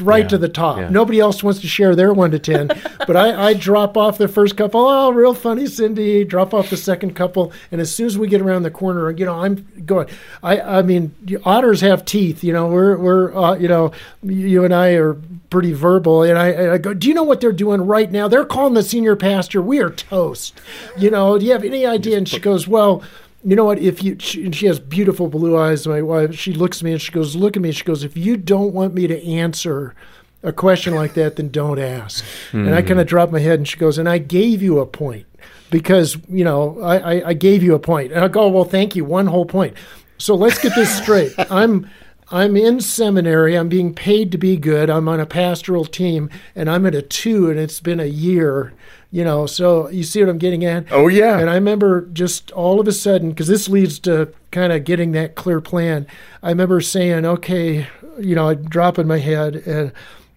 right 0.00 0.22
Yeah, 0.22 0.28
to 0.28 0.38
the 0.38 0.48
top. 0.48 0.78
yeah. 0.78 0.88
Nobody 0.90 1.18
else 1.18 1.42
wants 1.42 1.60
to 1.62 1.66
share 1.66 1.96
their 1.96 2.12
one 2.14 2.30
to 2.30 2.38
10. 2.38 2.68
but 3.06 3.16
I, 3.16 3.48
I 3.48 3.54
drop 3.54 3.96
off 3.96 4.16
the 4.16 4.28
first 4.28 4.56
couple. 4.56 4.86
Oh, 4.86 5.10
real 5.10 5.34
funny, 5.34 5.66
Cindy. 5.66 6.22
Drop 6.24 6.54
off 6.54 6.70
the 6.70 6.76
second 6.76 7.14
couple. 7.16 7.52
And 7.72 7.80
as 7.80 7.92
soon 7.92 8.06
as 8.06 8.16
we 8.16 8.28
get 8.28 8.40
around 8.40 8.62
the 8.62 8.70
corner, 8.70 9.10
you 9.10 9.24
know, 9.24 9.34
I'm 9.40 9.66
going. 9.84 10.06
I, 10.44 10.60
I 10.60 10.82
mean, 10.82 11.14
otters 11.44 11.80
have 11.80 12.04
teeth. 12.04 12.44
You 12.44 12.52
know, 12.52 12.68
we're, 12.68 12.96
we're 12.96 13.36
uh, 13.36 13.54
you 13.56 13.66
know, 13.66 13.90
you 14.22 14.64
and 14.64 14.72
I 14.72 14.90
are 14.92 15.14
pretty 15.50 15.72
verbal. 15.72 16.22
And 16.22 16.38
I, 16.38 16.48
and 16.50 16.70
I 16.70 16.78
go, 16.78 16.94
do 16.94 17.08
you 17.08 17.14
know 17.14 17.24
what 17.24 17.40
they're 17.40 17.50
doing 17.52 17.82
right 17.82 18.10
now? 18.10 18.28
They're 18.28 18.44
calling 18.44 18.74
the 18.74 18.84
senior 18.84 19.16
pastor. 19.16 19.60
We 19.60 19.80
are 19.80 19.90
toast. 19.90 20.60
You 20.96 21.10
know, 21.10 21.38
do 21.38 21.44
you 21.44 21.52
have 21.52 21.64
any 21.64 21.84
idea? 21.84 22.16
And 22.18 22.28
she 22.28 22.38
goes, 22.38 22.68
well, 22.68 23.02
you 23.44 23.54
know 23.54 23.64
what? 23.64 23.78
If 23.78 24.02
you, 24.02 24.16
she, 24.18 24.50
she 24.52 24.66
has 24.66 24.80
beautiful 24.80 25.28
blue 25.28 25.56
eyes. 25.56 25.86
My 25.86 26.00
wife, 26.00 26.34
she 26.34 26.52
looks 26.52 26.78
at 26.78 26.84
me 26.84 26.92
and 26.92 27.00
she 27.00 27.12
goes, 27.12 27.36
"Look 27.36 27.56
at 27.56 27.62
me." 27.62 27.72
She 27.72 27.84
goes, 27.84 28.02
"If 28.02 28.16
you 28.16 28.36
don't 28.36 28.72
want 28.72 28.94
me 28.94 29.06
to 29.06 29.22
answer 29.26 29.94
a 30.42 30.52
question 30.52 30.94
like 30.94 31.14
that, 31.14 31.36
then 31.36 31.50
don't 31.50 31.78
ask." 31.78 32.24
And 32.52 32.74
I 32.74 32.80
kind 32.80 32.92
of 32.92 33.06
mm-hmm. 33.06 33.08
drop 33.08 33.30
my 33.30 33.40
head, 33.40 33.58
and 33.58 33.68
she 33.68 33.76
goes, 33.76 33.98
"And 33.98 34.08
I 34.08 34.18
gave 34.18 34.62
you 34.62 34.78
a 34.78 34.86
point 34.86 35.26
because 35.70 36.16
you 36.28 36.44
know 36.44 36.80
I, 36.80 36.96
I, 36.96 37.28
I 37.28 37.32
gave 37.34 37.62
you 37.62 37.74
a 37.74 37.78
point." 37.78 38.12
And 38.12 38.24
I 38.24 38.28
go, 38.28 38.44
oh, 38.44 38.48
"Well, 38.48 38.64
thank 38.64 38.96
you. 38.96 39.04
One 39.04 39.26
whole 39.26 39.46
point." 39.46 39.76
So 40.16 40.34
let's 40.34 40.58
get 40.58 40.74
this 40.74 40.96
straight. 40.96 41.34
I'm 41.50 41.90
I'm 42.30 42.56
in 42.56 42.80
seminary. 42.80 43.56
I'm 43.56 43.68
being 43.68 43.94
paid 43.94 44.32
to 44.32 44.38
be 44.38 44.56
good. 44.56 44.88
I'm 44.88 45.08
on 45.08 45.20
a 45.20 45.26
pastoral 45.26 45.84
team, 45.84 46.30
and 46.56 46.70
I'm 46.70 46.86
at 46.86 46.94
a 46.94 47.02
two, 47.02 47.50
and 47.50 47.58
it's 47.58 47.80
been 47.80 48.00
a 48.00 48.06
year. 48.06 48.72
You 49.14 49.22
know, 49.22 49.46
so 49.46 49.88
you 49.90 50.02
see 50.02 50.18
what 50.20 50.28
I'm 50.28 50.38
getting 50.38 50.64
at? 50.64 50.90
Oh, 50.90 51.06
yeah. 51.06 51.38
And 51.38 51.48
I 51.48 51.54
remember 51.54 52.06
just 52.12 52.50
all 52.50 52.80
of 52.80 52.88
a 52.88 52.92
sudden, 52.92 53.30
because 53.30 53.46
this 53.46 53.68
leads 53.68 54.00
to 54.00 54.32
kind 54.50 54.72
of 54.72 54.82
getting 54.82 55.12
that 55.12 55.36
clear 55.36 55.60
plan. 55.60 56.08
I 56.42 56.48
remember 56.48 56.80
saying, 56.80 57.24
okay, 57.24 57.86
you 58.18 58.34
know, 58.34 58.48
I'd 58.48 58.68
drop 58.68 58.98
in 58.98 59.06
my 59.06 59.18
head 59.18 59.54
and 59.54 59.92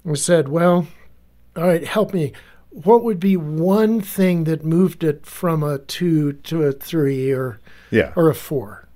I 0.07 0.13
said, 0.13 0.49
well, 0.49 0.85
all 1.55 1.63
right, 1.63 1.83
help 1.83 2.13
me. 2.13 2.33
What 2.69 3.03
would 3.03 3.19
be 3.19 3.35
one 3.35 3.99
thing 3.99 4.43
that 4.43 4.63
moved 4.63 5.03
it 5.03 5.25
from 5.25 5.63
a 5.63 5.79
two 5.79 6.33
to 6.33 6.61
a 6.65 6.71
three 6.71 7.31
or 7.31 7.59
Yeah. 7.89 8.13
or 8.15 8.29
a 8.29 8.35
four? 8.35 8.86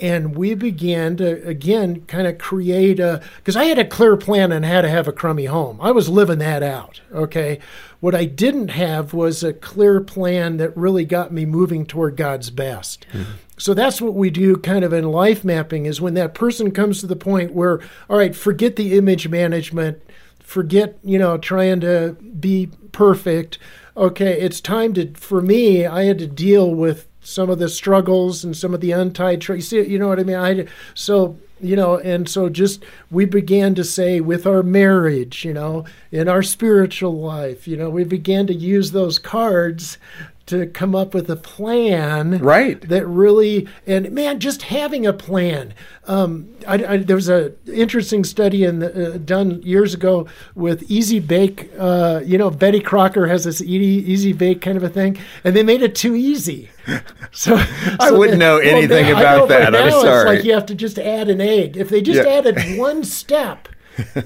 And 0.00 0.34
we 0.34 0.54
began 0.54 1.16
to 1.18 1.46
again 1.46 2.06
kind 2.06 2.26
of 2.26 2.38
create 2.38 2.98
a 2.98 3.22
because 3.36 3.56
I 3.56 3.64
had 3.64 3.78
a 3.78 3.84
clear 3.84 4.16
plan 4.16 4.52
on 4.52 4.62
how 4.62 4.80
to 4.80 4.88
have 4.88 5.06
a 5.06 5.12
crummy 5.12 5.44
home. 5.44 5.78
I 5.80 5.90
was 5.90 6.08
living 6.08 6.38
that 6.38 6.62
out. 6.62 7.00
Okay. 7.12 7.58
What 8.00 8.14
I 8.14 8.24
didn't 8.24 8.68
have 8.68 9.12
was 9.12 9.44
a 9.44 9.52
clear 9.52 10.00
plan 10.00 10.56
that 10.56 10.74
really 10.76 11.04
got 11.04 11.32
me 11.32 11.44
moving 11.44 11.84
toward 11.84 12.16
God's 12.16 12.48
best. 12.48 13.06
Mm-hmm. 13.12 13.32
So 13.58 13.74
that's 13.74 14.00
what 14.00 14.14
we 14.14 14.30
do 14.30 14.56
kind 14.56 14.84
of 14.84 14.94
in 14.94 15.04
life 15.12 15.44
mapping 15.44 15.84
is 15.84 16.00
when 16.00 16.14
that 16.14 16.32
person 16.32 16.70
comes 16.70 17.00
to 17.00 17.06
the 17.06 17.14
point 17.14 17.52
where, 17.52 17.78
all 18.08 18.16
right, 18.16 18.34
forget 18.34 18.76
the 18.76 18.96
image 18.96 19.28
management, 19.28 20.02
forget, 20.38 20.98
you 21.04 21.18
know, 21.18 21.36
trying 21.36 21.80
to 21.80 22.16
be 22.38 22.70
perfect. 22.92 23.58
Okay, 23.98 24.40
it's 24.40 24.62
time 24.62 24.94
to, 24.94 25.12
for 25.12 25.42
me, 25.42 25.84
I 25.84 26.04
had 26.04 26.18
to 26.20 26.26
deal 26.26 26.74
with 26.74 27.06
some 27.30 27.48
of 27.50 27.58
the 27.58 27.68
struggles 27.68 28.44
and 28.44 28.56
some 28.56 28.74
of 28.74 28.80
the 28.80 28.92
untied, 28.92 29.40
tra- 29.40 29.56
you 29.56 29.62
see, 29.62 29.86
you 29.86 29.98
know 29.98 30.08
what 30.08 30.20
I 30.20 30.24
mean? 30.24 30.36
I, 30.36 30.66
so, 30.94 31.38
you 31.60 31.76
know, 31.76 31.98
and 31.98 32.28
so 32.28 32.48
just 32.48 32.84
we 33.10 33.24
began 33.24 33.74
to 33.74 33.84
say 33.84 34.20
with 34.20 34.46
our 34.46 34.62
marriage, 34.62 35.44
you 35.44 35.52
know, 35.52 35.84
in 36.10 36.28
our 36.28 36.42
spiritual 36.42 37.20
life, 37.20 37.68
you 37.68 37.76
know, 37.76 37.90
we 37.90 38.04
began 38.04 38.46
to 38.48 38.54
use 38.54 38.92
those 38.92 39.18
cards 39.18 39.98
to 40.46 40.66
come 40.66 40.96
up 40.96 41.14
with 41.14 41.30
a 41.30 41.36
plan 41.36 42.38
Right. 42.38 42.80
that 42.88 43.06
really 43.06 43.68
and 43.86 44.10
man 44.10 44.40
just 44.40 44.62
having 44.62 45.06
a 45.06 45.12
plan 45.12 45.72
um, 46.08 46.48
I, 46.66 46.74
I, 46.84 46.96
there 46.96 47.14
was 47.14 47.28
a 47.28 47.52
interesting 47.72 48.24
study 48.24 48.64
in 48.64 48.80
the, 48.80 49.14
uh, 49.14 49.18
done 49.18 49.62
years 49.62 49.94
ago 49.94 50.26
with 50.56 50.90
easy 50.90 51.20
bake 51.20 51.70
uh, 51.78 52.22
you 52.24 52.36
know 52.36 52.50
betty 52.50 52.80
crocker 52.80 53.28
has 53.28 53.44
this 53.44 53.62
easy, 53.62 54.10
easy 54.10 54.32
bake 54.32 54.60
kind 54.60 54.76
of 54.76 54.82
a 54.82 54.88
thing 54.88 55.18
and 55.44 55.54
they 55.54 55.62
made 55.62 55.82
it 55.82 55.94
too 55.94 56.16
easy 56.16 56.68
so 57.32 57.56
I 58.00 58.10
wouldn't 58.10 58.38
know 58.38 58.58
anything 58.58 59.06
I 59.06 59.10
about 59.10 59.38
know, 59.38 59.46
that. 59.48 59.66
I'm 59.68 59.72
now 59.72 59.86
it's 59.86 59.96
sorry. 60.00 60.36
like 60.36 60.44
you 60.44 60.52
have 60.54 60.66
to 60.66 60.74
just 60.74 60.98
add 60.98 61.28
an 61.28 61.40
egg 61.40 61.76
if 61.76 61.88
they 61.88 62.00
just 62.02 62.24
Yeah. 62.24 62.32
added 62.38 62.78
one 62.78 63.04
step 63.04 63.68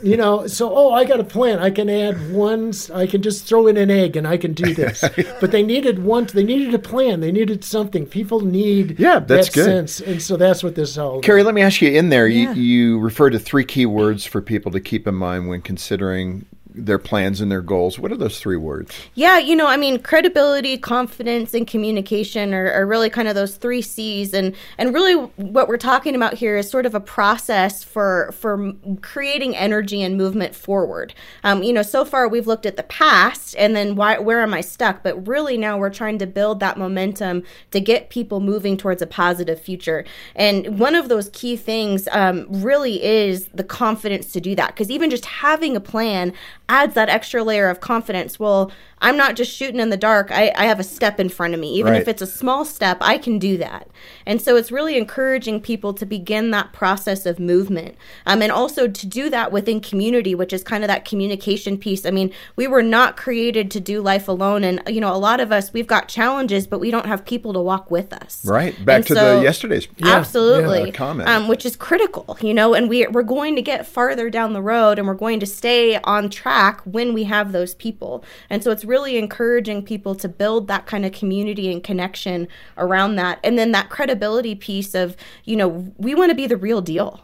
you 0.05 0.17
know 0.17 0.47
so 0.47 0.73
oh 0.73 0.93
i 0.93 1.05
got 1.05 1.19
a 1.19 1.25
plan 1.25 1.59
i 1.59 1.69
can 1.69 1.91
add 1.91 2.33
one 2.33 2.73
I 2.95 3.07
can 3.09 3.23
just 3.23 3.45
throw 3.49 3.67
in 3.67 3.77
an 3.77 3.91
egg 3.91 4.15
and 4.15 4.29
i 4.29 4.37
can 4.37 4.53
do 4.53 4.73
this 4.73 5.01
but 5.41 5.51
they 5.51 5.65
needed 5.65 6.05
one 6.05 6.27
they 6.27 6.45
needed 6.45 6.73
a 6.75 6.79
plan 6.79 7.19
they 7.21 7.33
needed 7.33 7.65
something 7.65 8.07
people 8.07 8.41
need 8.41 9.01
Yeah, 9.01 9.19
that's 9.19 9.49
that 9.49 9.55
good. 9.55 9.65
sense 9.65 10.01
and 10.01 10.23
so 10.23 10.37
that's 10.37 10.63
what 10.63 10.77
this 10.77 10.91
is 10.91 10.99
all 10.99 11.13
about. 11.15 11.25
Kari, 11.25 11.43
let 11.43 11.55
me 11.55 11.63
ask 11.63 11.81
you 11.83 11.91
in 11.91 12.11
there, 12.11 12.29
Yeah. 12.29 12.53
you, 12.53 12.61
you 12.63 12.99
refer 13.01 13.31
to 13.31 13.39
three 13.39 13.65
key 13.65 13.87
words 13.87 14.25
for 14.25 14.41
people 14.41 14.71
to 14.71 14.81
keep 14.81 15.09
in 15.09 15.15
mind 15.17 15.49
when 15.49 15.61
considering 15.61 16.45
their 16.75 16.99
plans 16.99 17.41
and 17.41 17.51
their 17.53 17.63
goals. 17.63 17.99
What 17.99 18.11
are 18.11 18.17
those 18.17 18.41
three 18.41 18.57
words? 18.57 18.93
Yeah, 19.15 19.39
you 19.39 19.55
know, 19.55 19.67
I 19.67 19.77
mean, 19.77 20.01
credibility, 20.01 20.77
confidence, 20.77 21.55
and 21.55 21.67
communication 21.67 22.53
are, 22.53 22.73
are 22.73 22.87
really 22.87 23.09
kind 23.09 23.29
of 23.29 23.35
those 23.37 23.57
three 23.57 23.81
C's, 23.81 24.35
and 24.35 24.55
and 24.77 24.93
really 24.93 25.15
what 25.37 25.69
we're 25.69 25.77
talking 25.77 26.17
about 26.17 26.35
here 26.35 26.57
is 26.57 26.69
sort 26.69 26.85
of 26.85 26.95
a 26.95 27.01
process 27.01 27.85
for 27.85 28.33
for 28.33 28.73
creating 29.03 29.57
energy 29.57 30.03
and 30.03 30.17
movement 30.17 30.55
forward. 30.55 31.15
Um, 31.45 31.63
you 31.63 31.73
know, 31.73 31.83
so 31.83 32.05
far 32.05 32.29
we've 32.29 32.47
looked 32.47 32.67
at 32.67 32.77
the 32.77 32.83
past, 32.83 33.55
and 33.57 33.77
then 33.77 33.95
why 33.95 34.19
where 34.19 34.43
am 34.43 34.53
I 34.53 34.61
stuck? 34.61 35.03
But 35.03 35.29
really 35.29 35.57
now 35.57 35.79
we're 35.79 35.91
trying 35.91 36.19
to 36.19 36.27
build 36.27 36.61
that 36.61 36.77
momentum 36.77 37.45
to 37.71 37.81
get 37.81 38.11
people 38.11 38.41
moving 38.41 38.77
towards 38.77 39.01
a 39.01 39.07
positive 39.07 39.61
future. 39.61 40.05
And 40.35 40.79
one 40.79 40.97
of 40.97 41.09
those 41.09 41.31
key 41.31 41.57
things 41.57 42.09
um, 42.11 42.47
really 42.49 43.03
is 43.05 43.47
the 43.55 43.65
confidence 43.65 44.33
to 44.33 44.41
do 44.41 44.57
that, 44.57 44.69
because 44.69 44.91
even 44.91 45.09
just 45.09 45.25
having 45.27 45.77
a 45.77 45.81
plan 45.81 46.33
adds 46.69 46.95
that 46.95 47.09
extra 47.09 47.43
layer 47.43 47.69
of 47.69 47.81
confidence. 47.81 48.39
Well, 48.39 48.71
I'm 49.05 49.17
not 49.17 49.37
just 49.37 49.53
shooting 49.55 49.79
in 49.81 49.91
the 49.91 49.97
dark. 49.97 50.31
I, 50.33 50.51
I 50.57 50.65
have 50.65 50.81
a 50.81 50.85
step 50.85 51.21
in 51.21 51.29
front 51.29 51.55
of 51.55 51.61
me. 51.61 51.73
Even 51.75 51.93
Right. 51.93 52.01
if 52.03 52.09
it's 52.09 52.23
a 52.23 52.27
small 52.27 52.65
step, 52.65 52.97
I 53.01 53.19
can 53.19 53.39
do 53.39 53.57
that. 53.59 53.87
And 54.27 54.41
so 54.41 54.57
it's 54.57 54.73
really 54.73 54.97
encouraging 54.97 55.61
people 55.61 55.93
to 55.95 56.07
begin 56.07 56.51
that 56.53 56.73
process 56.73 57.27
of 57.27 57.39
movement. 57.39 57.97
Um, 58.27 58.41
and 58.43 58.51
also 58.51 58.89
to 58.89 59.07
do 59.07 59.29
that 59.31 59.53
within 59.53 59.81
community, 59.81 60.35
which 60.35 60.53
is 60.53 60.63
kind 60.65 60.83
of 60.83 60.89
that 60.89 61.05
communication 61.05 61.77
piece. 61.79 62.07
I 62.07 62.11
mean, 62.11 62.33
we 62.57 62.67
were 62.67 62.83
not 62.83 63.17
created 63.17 63.71
to 63.73 63.81
do 63.81 64.01
life 64.01 64.27
alone. 64.27 64.65
And, 64.65 64.81
you 64.89 65.01
know, 65.01 65.15
a 65.15 65.19
lot 65.19 65.39
of 65.39 65.53
us, 65.53 65.73
we've 65.73 65.87
got 65.87 66.09
challenges, 66.09 66.67
but 66.67 66.79
we 66.81 66.91
don't 66.91 67.07
have 67.07 67.25
people 67.27 67.53
to 67.53 67.61
walk 67.61 67.91
with 67.91 68.13
us. 68.13 68.43
Right. 68.47 68.73
Back 68.85 68.97
And 68.97 69.07
to 69.09 69.15
so- 69.15 69.37
the 69.37 69.43
yesterday's 69.45 69.87
Absolutely. 70.03 70.85
yeah, 70.87 70.91
comment. 70.93 71.29
Um, 71.29 71.47
which 71.49 71.67
is 71.67 71.77
critical, 71.77 72.39
you 72.41 72.55
know, 72.55 72.73
and 72.73 72.89
we, 72.89 73.07
we're 73.09 73.23
going 73.23 73.55
to 73.57 73.63
get 73.63 73.87
farther 73.87 74.31
down 74.31 74.55
the 74.55 74.63
road 74.63 74.99
and 74.99 75.07
we're 75.07 75.15
going 75.15 75.41
to 75.41 75.47
stay 75.47 75.99
on 76.05 76.31
track 76.31 76.81
when 76.85 77.13
we 77.13 77.25
have 77.25 77.53
those 77.53 77.75
people. 77.75 78.25
And 78.49 78.65
so 78.65 78.71
it's 78.71 78.85
really 78.85 78.94
encouraging 79.03 79.83
people 79.83 80.15
to 80.15 80.29
build 80.29 80.69
that 80.69 80.87
kind 80.87 81.05
of 81.05 81.13
community 81.13 81.73
and 81.73 81.83
connection 81.83 82.49
around 82.79 83.17
that. 83.17 83.39
And 83.43 83.59
then 83.59 83.73
that 83.73 83.91
credibility 83.91 84.55
piece 84.55 84.95
of, 84.95 85.17
you 85.45 85.57
know, 85.57 85.93
we 85.99 86.15
want 86.15 86.31
to 86.31 86.35
be 86.35 86.47
the 86.47 86.57
real 86.57 86.81
deal. 86.81 87.21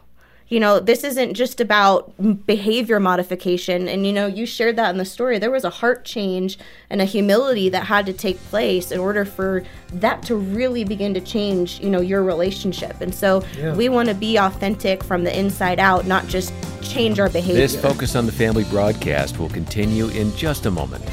You 0.47 0.59
know, 0.59 0.81
this 0.81 1.05
isn't 1.05 1.35
just 1.35 1.61
about 1.61 2.13
behavior 2.45 2.99
modification. 2.99 3.87
And, 3.87 4.05
you 4.05 4.11
know, 4.11 4.27
you 4.27 4.45
shared 4.45 4.75
that 4.75 4.89
in 4.89 4.97
the 4.97 5.05
story. 5.05 5.39
There 5.39 5.49
was 5.49 5.63
a 5.63 5.69
heart 5.69 6.03
change 6.03 6.59
and 6.89 6.99
a 6.99 7.05
humility 7.05 7.69
that 7.69 7.85
had 7.85 8.05
to 8.07 8.11
take 8.11 8.37
place 8.49 8.91
in 8.91 8.99
order 8.99 9.23
for 9.23 9.63
that 9.93 10.23
to 10.23 10.35
really 10.35 10.83
begin 10.83 11.13
to 11.13 11.21
change, 11.21 11.79
you 11.79 11.89
know, 11.89 12.01
your 12.01 12.21
relationship. 12.21 12.99
And 12.99 13.15
so 13.15 13.45
Yeah. 13.57 13.73
we 13.75 13.87
want 13.87 14.09
to 14.09 14.13
be 14.13 14.35
authentic 14.35 15.05
from 15.05 15.23
the 15.23 15.39
inside 15.39 15.79
out, 15.79 16.05
not 16.05 16.27
just 16.27 16.51
change 16.81 17.17
our 17.17 17.29
behavior. 17.29 17.55
This 17.61 17.77
Focus 17.77 18.17
on 18.17 18.25
the 18.25 18.33
Family 18.33 18.65
broadcast 18.65 19.39
will 19.39 19.49
continue 19.49 20.09
in 20.09 20.35
just 20.35 20.65
a 20.65 20.71
moment. 20.71 21.05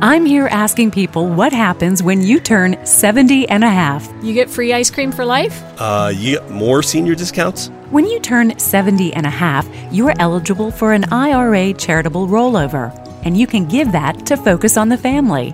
I'm 0.00 0.26
here 0.26 0.46
asking 0.46 0.92
people 0.92 1.28
what 1.28 1.52
happens 1.52 2.04
when 2.04 2.22
you 2.22 2.38
turn 2.38 2.86
70 2.86 3.48
and 3.48 3.64
a 3.64 3.68
half. 3.68 4.08
You 4.22 4.32
get 4.32 4.48
free 4.48 4.72
ice 4.72 4.92
cream 4.92 5.10
for 5.10 5.24
life? 5.24 5.60
Uh, 5.76 6.12
you 6.14 6.38
get 6.38 6.48
more 6.50 6.84
senior 6.84 7.16
discounts? 7.16 7.66
When 7.90 8.06
you 8.06 8.20
turn 8.20 8.56
70 8.56 9.12
and 9.14 9.26
a 9.26 9.30
half, 9.30 9.68
you 9.90 10.06
are 10.06 10.14
eligible 10.20 10.70
for 10.70 10.92
an 10.92 11.12
IRA 11.12 11.74
charitable 11.74 12.28
rollover, 12.28 12.94
and 13.24 13.36
you 13.36 13.48
can 13.48 13.66
give 13.66 13.90
that 13.90 14.24
to 14.26 14.36
Focus 14.36 14.76
on 14.76 14.88
the 14.88 14.96
Family. 14.96 15.52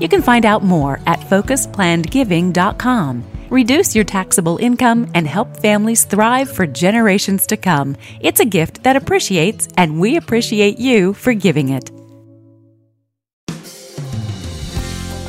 You 0.00 0.08
can 0.08 0.22
find 0.22 0.44
out 0.44 0.64
more 0.64 0.98
at 1.06 1.20
focusplannedgiving.com. 1.20 3.24
Reduce 3.48 3.94
your 3.94 4.04
taxable 4.04 4.56
income 4.56 5.08
and 5.14 5.28
help 5.28 5.56
families 5.56 6.04
thrive 6.04 6.50
for 6.50 6.66
generations 6.66 7.46
to 7.46 7.56
come. 7.56 7.96
It's 8.20 8.40
a 8.40 8.44
gift 8.44 8.82
that 8.82 8.96
appreciates, 8.96 9.68
and 9.76 10.00
we 10.00 10.16
appreciate 10.16 10.80
you 10.80 11.14
for 11.14 11.32
giving 11.32 11.68
it. 11.68 11.92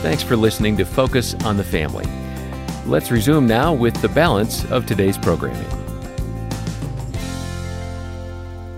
Thanks 0.09 0.23
for 0.23 0.35
listening 0.35 0.75
to 0.77 0.85
Focus 0.85 1.35
on 1.45 1.55
the 1.55 1.63
Family. 1.63 2.03
Let's 2.87 3.11
resume 3.11 3.45
now 3.45 3.75
with 3.75 3.93
the 4.01 4.09
balance 4.09 4.65
of 4.71 4.87
today's 4.87 5.19
programming. 5.19 5.69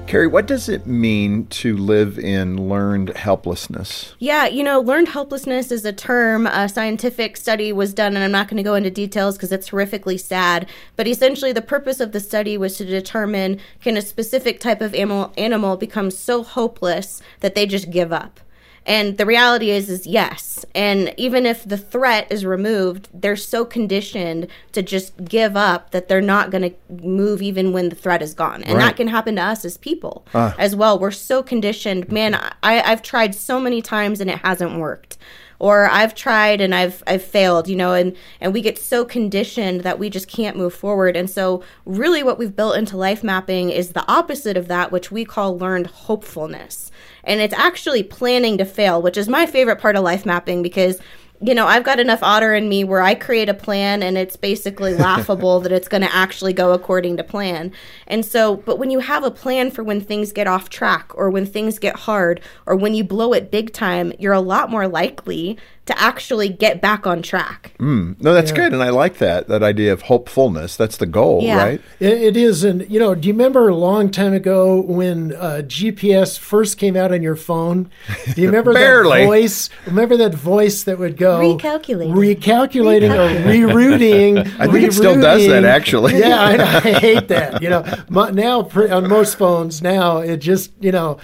Kari, 0.08 0.28
what 0.28 0.46
does 0.46 0.68
it 0.68 0.86
mean 0.86 1.46
to 1.48 1.78
live 1.78 2.20
in 2.20 2.68
learned 2.68 3.16
helplessness? 3.16 4.14
Yeah, 4.20 4.46
you 4.48 4.62
know, 4.62 4.82
learned 4.82 5.08
helplessness 5.08 5.72
is 5.72 5.86
a 5.86 5.94
term. 5.94 6.48
A 6.48 6.68
scientific 6.68 7.38
study 7.38 7.72
was 7.72 7.94
done, 7.94 8.16
and 8.16 8.26
I'm 8.26 8.32
not 8.34 8.50
going 8.50 8.58
to 8.58 8.64
go 8.64 8.76
into 8.76 8.92
details 8.92 9.38
because 9.38 9.54
it's 9.54 9.70
horrifically 9.70 10.20
sad. 10.20 10.68
But 10.98 11.08
essentially, 11.08 11.54
the 11.54 11.62
purpose 11.62 12.02
of 12.02 12.12
the 12.12 12.20
study 12.20 12.58
was 12.58 12.76
to 12.76 12.84
determine 12.84 13.62
can 13.80 13.96
a 13.96 14.02
specific 14.02 14.60
type 14.60 14.82
of 14.82 14.94
animal, 14.94 15.32
animal 15.38 15.78
become 15.78 16.12
so 16.12 16.44
hopeless 16.44 17.22
that 17.40 17.56
they 17.56 17.66
just 17.66 17.90
give 17.90 18.12
up. 18.12 18.42
And 18.86 19.18
the 19.18 19.26
reality 19.28 19.70
is, 19.70 19.90
is 19.90 20.08
yes. 20.08 20.66
And 20.74 21.14
even 21.16 21.46
if 21.46 21.64
the 21.68 21.78
threat 21.78 22.28
is 22.32 22.46
removed, 22.46 23.10
they're 23.14 23.36
so 23.36 23.64
conditioned 23.64 24.48
to 24.72 24.82
just 24.82 25.24
give 25.24 25.56
up 25.56 25.92
that 25.92 26.08
they're 26.08 26.20
not 26.22 26.50
going 26.50 26.72
to 26.72 27.06
move 27.06 27.42
even 27.42 27.74
when 27.74 27.90
the 27.90 27.96
threat 27.96 28.22
is 28.22 28.34
gone. 28.34 28.64
And 28.64 28.78
Right. 28.78 28.86
that 28.86 28.96
can 28.98 29.08
happen 29.08 29.36
to 29.36 29.44
us 29.44 29.66
as 29.66 29.78
people 29.78 30.26
ah. 30.34 30.56
as 30.58 30.76
well. 30.76 30.98
We're 30.98 31.12
so 31.12 31.44
conditioned. 31.44 32.12
Man, 32.12 32.34
I, 32.64 32.82
I've 32.82 33.04
tried 33.04 33.36
so 33.36 33.60
many 33.60 33.82
times 33.82 34.20
and 34.20 34.30
it 34.30 34.40
hasn't 34.40 34.78
worked. 34.80 35.18
Or 35.60 35.88
I've 35.88 36.16
tried 36.16 36.60
and 36.60 36.74
I've 36.74 37.04
I've 37.06 37.22
failed, 37.22 37.68
you 37.68 37.76
know, 37.76 37.94
and 37.94 38.18
and 38.40 38.52
we 38.52 38.62
get 38.62 38.80
so 38.80 39.06
conditioned 39.06 39.82
that 39.82 40.00
we 40.00 40.10
just 40.10 40.28
can't 40.28 40.58
move 40.58 40.74
forward. 40.74 41.16
And 41.16 41.30
so, 41.30 41.64
really, 41.86 42.24
what 42.24 42.40
we've 42.40 42.56
built 42.56 42.78
into 42.78 42.98
life 42.98 43.24
mapping 43.24 43.70
is 43.70 43.92
the 43.92 44.04
opposite 44.12 44.58
of 44.58 44.68
that, 44.70 44.92
which 44.92 45.12
we 45.12 45.24
call 45.24 45.56
learned 45.56 45.86
hopefulness 45.86 46.90
and 47.24 47.42
it's 47.42 47.54
actually 47.54 48.04
planning 48.04 48.58
to 48.58 48.66
fail, 48.66 49.02
which 49.02 49.18
is 49.18 49.28
my 49.28 49.46
favorite 49.46 49.80
part 49.80 49.96
of 49.96 50.04
life 50.04 50.26
mapping 50.26 50.62
because 50.62 51.00
you 51.44 51.56
know, 51.56 51.66
I've 51.66 51.84
got 51.84 52.00
enough 52.00 52.22
otter 52.22 52.54
in 52.54 52.70
me 52.70 52.84
where 52.84 53.02
I 53.02 53.16
create 53.16 53.50
a 53.50 53.54
plan 53.56 54.04
and 54.04 54.16
it's 54.16 54.36
basically 54.36 54.94
laughable 54.96 55.60
that 55.62 55.72
it's 55.72 55.88
going 55.88 56.04
to 56.04 56.16
actually 56.16 56.54
go 56.54 56.72
according 56.72 57.18
to 57.18 57.24
plan. 57.24 57.72
And 58.06 58.24
so, 58.24 58.58
but 58.58 58.78
when 58.78 58.92
you 58.92 59.00
have 59.00 59.24
a 59.24 59.32
plan 59.32 59.72
for 59.72 59.84
when 59.84 60.02
things 60.02 60.32
get 60.32 60.46
off 60.46 60.70
track 60.70 61.12
or 61.16 61.32
when 61.32 61.48
things 61.48 61.80
get 61.80 61.96
hard 61.96 62.42
or 62.68 62.76
when 62.76 62.94
you 62.94 63.04
blow 63.04 63.34
it 63.34 63.50
big 63.50 63.74
time, 63.74 64.14
you're 64.20 64.34
a 64.34 64.40
lot 64.40 64.70
more 64.70 64.88
likely 64.88 65.58
to 65.88 66.00
actually 66.00 66.48
get 66.48 66.80
back 66.80 67.08
on 67.08 67.22
track. 67.24 67.74
No, 67.80 68.14
that's 68.36 68.52
good, 68.52 68.72
and 68.72 68.84
I 68.84 68.90
like 68.92 69.18
that 69.18 69.48
that 69.48 69.64
idea 69.64 69.92
of 69.92 70.04
hopefulness. 70.04 70.78
That's 70.78 70.98
the 70.98 71.08
goal, 71.08 71.42
Yeah. 71.44 71.58
right? 71.58 71.82
It, 72.00 72.14
it 72.22 72.38
is, 72.38 72.64
and 72.64 72.90
you 72.90 73.00
know, 73.00 73.16
do 73.16 73.28
you 73.28 73.34
remember 73.34 73.68
a 73.68 73.76
long 73.76 74.12
time 74.12 74.34
ago 74.34 74.80
when 74.82 75.34
uh, 75.34 75.64
GPS 75.66 76.38
first 76.38 76.78
came 76.78 76.96
out 76.96 77.12
on 77.12 77.24
your 77.24 77.36
phone? 77.36 77.90
Do 78.36 78.42
you 78.42 78.48
remember 78.48 78.74
Barely. 78.76 79.22
that 79.22 79.26
voice? 79.26 79.70
Remember 79.88 80.18
that 80.18 80.36
voice 80.36 80.84
that 80.84 81.00
would 81.00 81.18
go 81.18 81.58
Recalculating. 81.58 82.14
recalculating, 82.14 83.10
or 83.16 83.44
rerouting? 83.50 84.40
I 84.60 84.68
think 84.68 84.84
it 84.86 84.94
still 84.94 85.20
does 85.20 85.48
that, 85.48 85.66
actually. 85.66 86.20
Yeah, 86.20 86.40
I, 86.40 86.54
I 86.78 87.00
hate 87.00 87.28
that. 87.30 87.62
You 87.62 87.70
know, 87.70 87.86
my, 88.10 88.30
now 88.30 88.62
on 88.62 89.10
most 89.10 89.38
phones 89.38 89.82
now 89.82 90.20
it 90.20 90.38
just 90.38 90.72
you 90.80 90.92
know. 90.92 91.18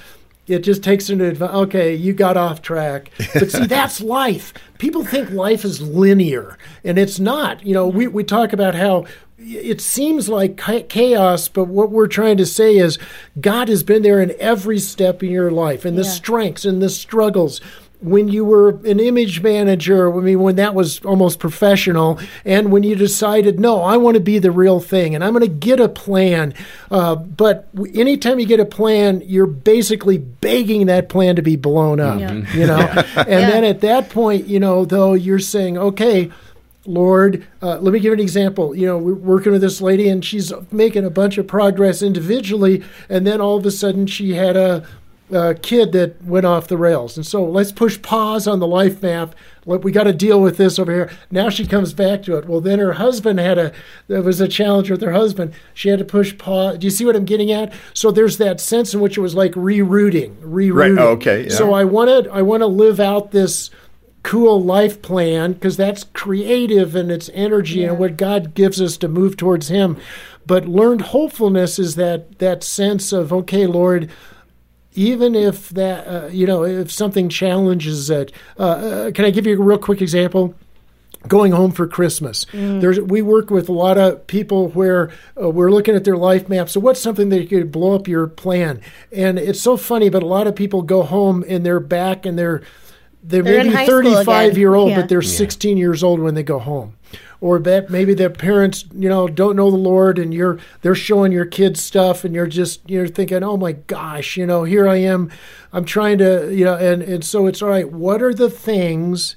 It 0.47 0.59
just 0.59 0.81
takes 0.83 1.09
into 1.09 1.25
adv- 1.27 1.41
okay, 1.41 1.93
you 1.93 2.13
got 2.13 2.37
off 2.37 2.61
track. 2.61 3.11
But 3.33 3.51
see, 3.51 3.65
that's 3.67 3.99
life. 4.01 4.53
People 4.77 5.03
think 5.03 5.29
life 5.31 5.65
is 5.65 5.81
linear, 5.81 6.57
and 6.83 6.97
it's 6.97 7.19
not. 7.19 7.65
You 7.65 7.73
know, 7.73 7.87
we, 7.87 8.07
we 8.07 8.23
talk 8.23 8.53
about 8.53 8.73
how 8.75 9.05
it 9.39 9.81
seems 9.81 10.29
like 10.29 10.57
chaos, 10.89 11.47
but 11.47 11.65
what 11.65 11.91
we're 11.91 12.07
trying 12.07 12.37
to 12.37 12.45
say 12.45 12.77
is 12.77 12.97
God 13.39 13.67
has 13.69 13.83
been 13.83 14.01
there 14.03 14.21
in 14.21 14.33
every 14.39 14.79
step 14.79 15.21
in 15.21 15.29
your 15.29 15.51
life, 15.51 15.83
and 15.85 15.97
the 15.97 16.03
Yeah. 16.03 16.09
strengths 16.09 16.65
and 16.65 16.81
the 16.81 16.89
struggles. 16.89 17.59
When 17.99 18.27
you 18.27 18.45
were 18.45 18.69
an 18.85 18.99
image 18.99 19.41
manager, 19.41 20.15
I 20.15 20.21
mean, 20.21 20.39
when 20.39 20.55
that 20.57 20.75
was 20.75 21.03
almost 21.03 21.39
professional, 21.39 22.19
and 22.45 22.71
when 22.71 22.83
you 22.83 22.95
decided, 22.95 23.59
no, 23.59 23.81
I 23.81 23.97
want 23.97 24.13
to 24.15 24.21
be 24.21 24.37
the 24.37 24.51
real 24.51 24.79
thing, 24.79 25.15
and 25.15 25.23
I'm 25.23 25.33
going 25.33 25.41
to 25.41 25.47
get 25.47 25.79
a 25.79 25.89
plan. 25.89 26.53
Uh, 26.91 27.15
but 27.15 27.67
anytime 27.95 28.39
you 28.39 28.45
get 28.45 28.59
a 28.59 28.65
plan, 28.65 29.23
you're 29.25 29.47
basically 29.47 30.19
begging 30.19 30.85
that 30.85 31.09
plan 31.09 31.35
to 31.37 31.41
be 31.41 31.55
blown 31.55 31.99
up, 31.99 32.19
Yeah. 32.19 32.33
you 32.53 32.67
know. 32.67 32.77
and 33.17 33.27
then 33.51 33.63
at 33.63 33.81
that 33.81 34.11
point, 34.11 34.45
you 34.45 34.59
know, 34.59 34.85
though, 34.85 35.13
you're 35.15 35.39
saying, 35.39 35.79
okay, 35.79 36.29
Lord, 36.85 37.45
uh, 37.61 37.79
let 37.79 37.91
me 37.93 37.99
give 37.99 38.13
an 38.13 38.19
example. 38.19 38.75
You 38.75 38.85
know, 38.85 38.97
we're 38.99 39.13
working 39.15 39.51
with 39.51 39.61
this 39.61 39.81
lady 39.81 40.07
and 40.07 40.23
she's 40.23 40.53
making 40.71 41.03
a 41.03 41.09
bunch 41.09 41.37
of 41.37 41.47
progress 41.47 42.01
individually, 42.03 42.83
and 43.09 43.25
then 43.25 43.41
all 43.41 43.57
of 43.57 43.65
a 43.65 43.71
sudden 43.71 44.05
she 44.07 44.35
had 44.35 44.55
a, 44.55 44.87
a 45.31 45.55
kid 45.55 45.91
that 45.91 46.23
went 46.23 46.45
off 46.45 46.67
the 46.67 46.77
rails. 46.77 47.17
And 47.17 47.25
so 47.25 47.43
let's 47.43 47.71
push 47.71 48.01
pause 48.01 48.47
on 48.47 48.59
the 48.59 48.67
life 48.67 49.01
map. 49.01 49.35
Let, 49.65 49.83
we 49.83 49.91
got 49.91 50.03
to 50.03 50.13
deal 50.13 50.41
with 50.41 50.57
this 50.57 50.79
over 50.79 50.91
here. 50.91 51.11
Now 51.29 51.49
she 51.49 51.67
comes 51.67 51.93
back 51.93 52.23
to 52.23 52.37
it. 52.37 52.47
Well, 52.47 52.61
then 52.61 52.79
her 52.79 52.93
husband 52.93 53.39
had 53.39 53.57
a, 53.57 53.73
there 54.07 54.21
was 54.21 54.39
a 54.39 54.47
challenge 54.47 54.89
with 54.89 55.01
her 55.01 55.11
husband. 55.11 55.53
She 55.73 55.89
had 55.89 55.99
to 55.99 56.05
push 56.05 56.37
pause. 56.37 56.77
Do 56.77 56.87
you 56.87 56.91
see 56.91 57.05
what 57.05 57.15
I'm 57.15 57.25
getting 57.25 57.51
at? 57.51 57.73
So 57.93 58.09
there's 58.09 58.37
that 58.37 58.61
sense 58.61 58.93
in 58.93 59.01
which 59.01 59.17
it 59.17 59.21
was 59.21 59.35
like 59.35 59.51
rerouting, 59.53 60.35
rerouting. 60.37 60.99
Oh, 60.99 61.09
okay, 61.09 61.43
yeah. 61.45 61.49
So 61.49 61.73
I 61.73 61.83
wanted, 61.83 62.27
I 62.29 62.41
want 62.41 62.61
to 62.61 62.67
live 62.67 62.99
out 62.99 63.31
this 63.31 63.69
cool 64.23 64.61
life 64.61 65.01
plan 65.01 65.53
because 65.53 65.77
that's 65.77 66.03
creative 66.13 66.95
and 66.95 67.11
it's 67.11 67.29
energy 67.33 67.83
and 67.83 67.97
what 67.97 68.17
God 68.17 68.53
gives 68.53 68.81
us 68.81 68.97
to 68.97 69.07
move 69.07 69.37
towards 69.37 69.67
Him. 69.67 69.97
But 70.45 70.65
learned 70.65 71.01
hopefulness 71.01 71.77
is 71.77 71.95
that 71.95 72.39
that 72.39 72.63
sense 72.63 73.11
of 73.11 73.33
okay, 73.33 73.65
Lord. 73.67 74.09
Even 74.97 75.35
if 75.35 75.69
that 75.69 76.07
uh, 76.07 76.27
you 76.27 76.45
know 76.47 76.65
if 76.65 76.91
something 76.91 77.29
challenges 77.29 78.09
it, 78.09 78.31
uh, 78.59 78.63
uh, 78.63 79.11
can 79.11 79.23
I 79.25 79.29
give 79.29 79.45
you 79.47 79.57
a 79.59 79.63
real 79.63 79.77
quick 79.77 80.01
example? 80.01 80.53
going 81.27 81.51
home 81.51 81.71
for 81.71 81.87
Christmas. 81.87 82.45
There's 82.53 83.01
we 83.01 83.21
work 83.21 83.49
with 83.49 83.67
a 83.67 83.73
lot 83.73 83.97
of 83.97 84.25
people 84.27 84.69
where 84.69 85.11
uh, 85.41 85.49
we're 85.49 85.71
looking 85.71 85.93
at 85.93 86.05
their 86.05 86.15
life 86.15 86.47
map. 86.47 86.69
So 86.69 86.79
what's 86.79 87.01
something 87.01 87.27
that 87.29 87.49
could 87.49 87.69
blow 87.69 87.95
up 87.95 88.07
your 88.07 88.27
plan? 88.27 88.79
And 89.11 89.37
it's 89.37 89.59
so 89.59 89.75
funny, 89.75 90.07
but 90.09 90.23
a 90.23 90.27
lot 90.27 90.47
of 90.47 90.55
people 90.55 90.83
go 90.83 91.03
home 91.03 91.43
and 91.49 91.65
they're 91.65 91.81
back 91.81 92.25
and 92.25 92.37
they're 92.39 92.61
they're, 93.23 93.43
They're 93.43 93.63
maybe 93.65 93.85
35 93.85 94.57
year 94.57 94.73
old, 94.75 94.91
Yeah. 94.91 95.01
but 95.01 95.09
they're 95.09 95.21
16 95.21 95.75
years 95.75 96.01
old 96.01 96.21
when 96.21 96.33
they 96.35 96.43
go 96.43 96.59
home. 96.59 96.95
Or 97.39 97.59
that 97.59 97.89
maybe 97.89 98.13
their 98.13 98.29
parents, 98.29 98.85
you 98.93 99.09
know, 99.09 99.27
don't 99.27 99.55
know 99.55 99.69
the 99.69 99.77
Lord, 99.77 100.17
and 100.17 100.33
you're 100.33 100.59
they're 100.81 100.95
showing 100.95 101.31
your 101.31 101.45
kids 101.45 101.81
stuff, 101.81 102.23
and 102.23 102.33
you're 102.33 102.47
just 102.47 102.89
you're 102.89 103.07
thinking, 103.07 103.43
oh 103.43 103.57
my 103.57 103.73
gosh, 103.73 104.37
you 104.37 104.45
know, 104.45 104.63
here 104.63 104.87
I 104.87 104.97
am, 104.97 105.31
I'm 105.71 105.85
trying 105.85 106.17
to, 106.17 106.53
you 106.53 106.65
know, 106.65 106.75
and 106.75 107.01
and 107.01 107.23
so 107.23 107.45
it's 107.45 107.61
all 107.61 107.69
right. 107.69 107.91
What 107.91 108.21
are 108.23 108.33
the 108.33 108.49
things 108.49 109.35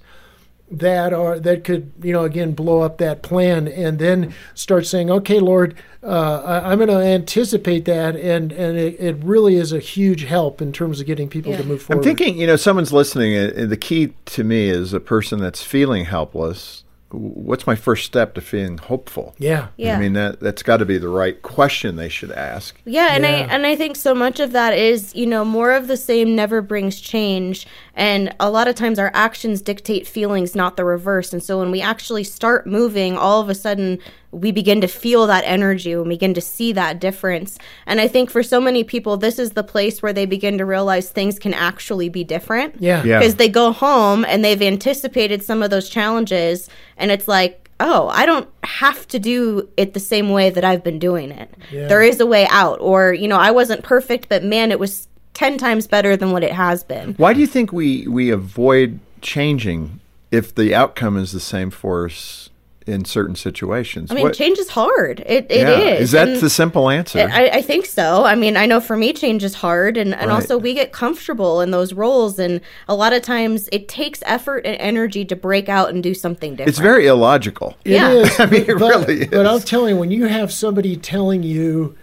that 0.71 1.13
are 1.13 1.41
that 1.41 1.65
could 1.65 1.93
you 2.01 2.13
know 2.13 2.23
again 2.23 2.53
blow 2.53 2.81
up 2.81 2.99
that 2.99 3.23
plan 3.23 3.67
and 3.67 3.99
then 3.99 4.33
start 4.55 4.87
saying 4.87 5.11
okay 5.11 5.41
lord 5.41 5.75
uh, 6.05 6.43
I, 6.45 6.71
i'm 6.71 6.79
going 6.79 6.89
to 6.89 7.05
anticipate 7.05 7.87
that 7.87 8.15
and 8.15 8.53
and 8.53 8.79
it, 8.79 9.01
it 9.01 9.17
really 9.17 9.57
is 9.57 9.73
a 9.73 9.81
huge 9.81 10.23
help 10.23 10.63
in 10.63 10.73
terms 10.73 11.01
of 11.01 11.07
getting 11.07 11.29
people 11.29 11.57
to 11.57 11.65
move 11.65 11.83
forward 11.83 12.07
I'm 12.07 12.17
thinking, 12.17 12.39
you 12.39 12.47
know, 12.47 12.57
someone's 12.57 12.93
listening, 12.93 13.35
and 13.35 13.71
the 13.71 13.77
key 13.77 14.15
to 14.27 14.45
me 14.45 14.69
is 14.69 14.93
a 14.93 15.01
person 15.01 15.41
that's 15.41 15.63
feeling 15.63 16.05
helpless. 16.05 16.85
What's 17.13 17.67
my 17.67 17.75
first 17.75 18.05
step 18.07 18.35
to 18.35 18.41
feeling 18.41 18.79
hopeful? 18.79 19.35
yeah 19.39 19.69
Yeah. 19.77 19.97
I 19.97 20.01
mean 20.01 20.13
that 20.15 20.41
that's 20.41 20.63
got 20.63 20.77
to 20.79 20.85
be 20.85 20.97
the 20.99 21.09
right 21.09 21.41
question 21.43 21.97
they 21.97 22.09
should 22.09 22.31
ask. 22.31 22.81
Yeah, 22.85 23.09
and 23.15 23.27
I 23.27 23.31
Yeah. 23.41 23.47
and 23.51 23.67
I 23.67 23.75
think 23.77 23.97
so 23.97 24.15
much 24.15 24.39
of 24.41 24.53
that 24.53 24.77
is, 24.79 25.15
you 25.15 25.27
know, 25.27 25.45
more 25.45 25.73
of 25.73 25.89
the 25.89 25.97
same 25.97 26.37
never 26.37 26.63
brings 26.63 27.01
change. 27.01 27.67
And 27.95 28.35
a 28.39 28.51
lot 28.51 28.69
of 28.69 28.75
times 28.77 28.99
our 28.99 29.11
actions 29.13 29.61
dictate 29.61 30.07
feelings, 30.07 30.55
not 30.55 30.77
the 30.77 30.85
reverse. 30.85 31.33
And 31.33 31.43
so 31.43 31.59
when 31.59 31.71
we 31.71 31.81
actually 31.81 32.25
start 32.25 32.67
moving, 32.67 33.17
all 33.17 33.41
of 33.41 33.49
a 33.49 33.55
sudden 33.55 33.99
we 34.33 34.53
begin 34.53 34.81
to 34.81 34.87
feel 34.87 35.27
that 35.27 35.43
energy 35.45 35.93
and 35.93 36.09
begin 36.09 36.35
to 36.35 36.41
see 36.41 36.73
that 36.73 37.01
difference. 37.01 37.59
And 37.87 38.01
I 38.01 38.07
think 38.09 38.31
for 38.31 38.43
so 38.43 38.61
many 38.61 38.85
people, 38.85 39.17
this 39.17 39.39
is 39.39 39.53
the 39.53 39.65
place 39.65 40.03
where 40.03 40.13
they 40.13 40.27
begin 40.27 40.59
to 40.59 40.65
realize 40.65 41.11
things 41.11 41.39
can 41.39 41.53
actually 41.53 42.09
be 42.09 42.23
different. 42.23 42.77
Yeah. 42.81 43.03
Yeah. 43.03 43.19
Because 43.19 43.37
they 43.37 43.49
go 43.49 43.73
home 43.73 44.25
and 44.25 44.45
they've 44.45 44.63
anticipated 44.63 45.43
some 45.43 45.63
of 45.63 45.71
those 45.71 45.89
challenges, 45.89 46.69
and 46.97 47.11
it's 47.11 47.27
like, 47.27 47.71
oh, 47.81 48.09
I 48.09 48.27
don't 48.27 48.49
have 48.63 49.09
to 49.09 49.19
do 49.19 49.69
it 49.77 49.95
the 49.95 50.01
same 50.01 50.29
way 50.29 50.51
that 50.51 50.65
I've 50.65 50.85
been 50.85 50.99
doing 50.99 51.31
it. 51.31 51.53
Yeah. 51.73 51.89
There 51.89 52.03
is 52.03 52.21
a 52.21 52.27
way 52.27 52.47
out. 52.49 52.79
Or, 52.81 53.13
you 53.13 53.27
know, 53.27 53.39
I 53.39 53.51
wasn't 53.51 53.83
perfect, 53.83 54.29
but 54.29 54.45
man, 54.45 54.71
it 54.71 54.79
was 54.79 55.09
10 55.35 55.59
times 55.59 55.87
better 55.87 56.17
than 56.17 56.31
what 56.31 56.45
it 56.45 56.53
has 56.53 56.85
been. 56.85 57.15
Why 57.15 57.33
do 57.33 57.41
you 57.41 57.47
think 57.47 57.73
we 57.73 58.07
we 58.07 58.31
avoid 58.31 59.01
changing 59.23 60.01
if 60.31 60.55
the 60.55 60.75
outcome 60.75 61.17
is 61.17 61.33
the 61.33 61.41
same 61.41 61.71
for 61.71 62.05
us 62.05 62.50
in 62.91 63.05
certain 63.05 63.35
situations? 63.37 64.11
I 64.11 64.15
mean, 64.15 64.25
What- 64.25 64.35
change 64.35 64.59
is 64.59 64.69
hard. 64.69 65.21
It, 65.21 65.47
it 65.49 65.61
yeah, 65.61 65.79
is. 65.79 66.01
Is 66.03 66.11
that 66.13 66.29
And 66.29 66.37
the 66.41 66.51
simple 66.51 66.91
answer? 66.91 67.29
I, 67.33 67.47
I 67.49 67.63
think 67.63 67.87
so. 67.87 68.25
I 68.25 68.35
mean, 68.35 68.57
I 68.57 68.67
know 68.67 68.81
for 68.81 68.97
me, 68.97 69.13
change 69.13 69.45
is 69.45 69.55
hard. 69.55 69.97
And, 69.97 70.15
and 70.15 70.29
Right. 70.29 70.35
also, 70.35 70.59
we 70.59 70.75
get 70.75 70.93
comfortable 70.93 71.61
in 71.61 71.71
those 71.71 71.93
roles. 71.93 72.39
And 72.39 72.61
a 72.89 72.95
lot 72.95 73.13
of 73.13 73.23
times, 73.23 73.69
it 73.73 73.89
takes 73.89 74.23
effort 74.27 74.67
and 74.67 74.77
energy 74.81 75.25
to 75.27 75.37
break 75.37 75.69
out 75.69 75.91
and 75.91 76.03
do 76.03 76.15
something 76.15 76.53
different. 76.53 76.69
it's 76.69 76.79
very 76.79 77.07
illogical. 77.07 77.77
It 77.85 77.93
Yeah. 77.93 78.11
is, 78.13 78.31
I 78.41 78.47
mean, 78.47 78.63
it 78.69 78.79
but, 78.79 79.07
really 79.07 79.27
But 79.27 79.47
I'm 79.47 79.57
is. 79.57 79.65
telling 79.65 79.95
you, 79.95 80.01
when 80.01 80.11
you 80.11 80.27
have 80.27 80.53
somebody 80.53 80.97
telling 80.97 81.43
you 81.43 81.97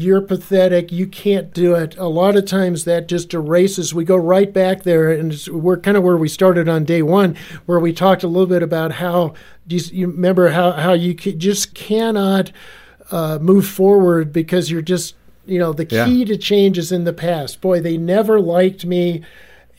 you're 0.00 0.20
pathetic, 0.22 0.90
you 0.90 1.06
can't 1.06 1.52
do 1.52 1.74
it, 1.74 1.96
a 1.98 2.06
lot 2.08 2.36
of 2.36 2.46
times 2.46 2.84
that 2.84 3.06
just 3.08 3.34
erases. 3.34 3.92
We 3.94 4.04
go 4.04 4.16
right 4.16 4.52
back 4.52 4.82
there, 4.84 5.10
and 5.10 5.38
we're 5.50 5.78
kind 5.78 5.96
of 5.96 6.02
where 6.02 6.16
we 6.16 6.28
started 6.28 6.68
on 6.68 6.84
day 6.84 7.02
one, 7.02 7.36
where 7.66 7.78
we 7.80 7.92
talked 7.92 8.22
a 8.22 8.28
little 8.28 8.46
bit 8.46 8.62
about 8.62 8.92
how 8.92 9.34
do 9.66 9.76
you, 9.76 9.82
you 9.92 10.06
remember 10.08 10.50
how 10.50 10.72
how 10.72 10.92
you 10.94 11.14
just 11.14 11.74
cannot 11.74 12.50
uh, 13.10 13.38
move 13.40 13.66
forward 13.66 14.32
because 14.32 14.70
you're 14.70 14.82
just 14.82 15.14
You 15.46 15.58
know, 15.58 15.72
the 15.72 15.86
Yeah. 15.90 16.06
key 16.06 16.24
to 16.26 16.36
change 16.36 16.78
is 16.78 16.92
in 16.92 17.04
the 17.04 17.12
past. 17.12 17.60
Boy, 17.60 17.80
they 17.80 17.96
never 17.96 18.38
liked 18.40 18.84
me. 18.86 19.22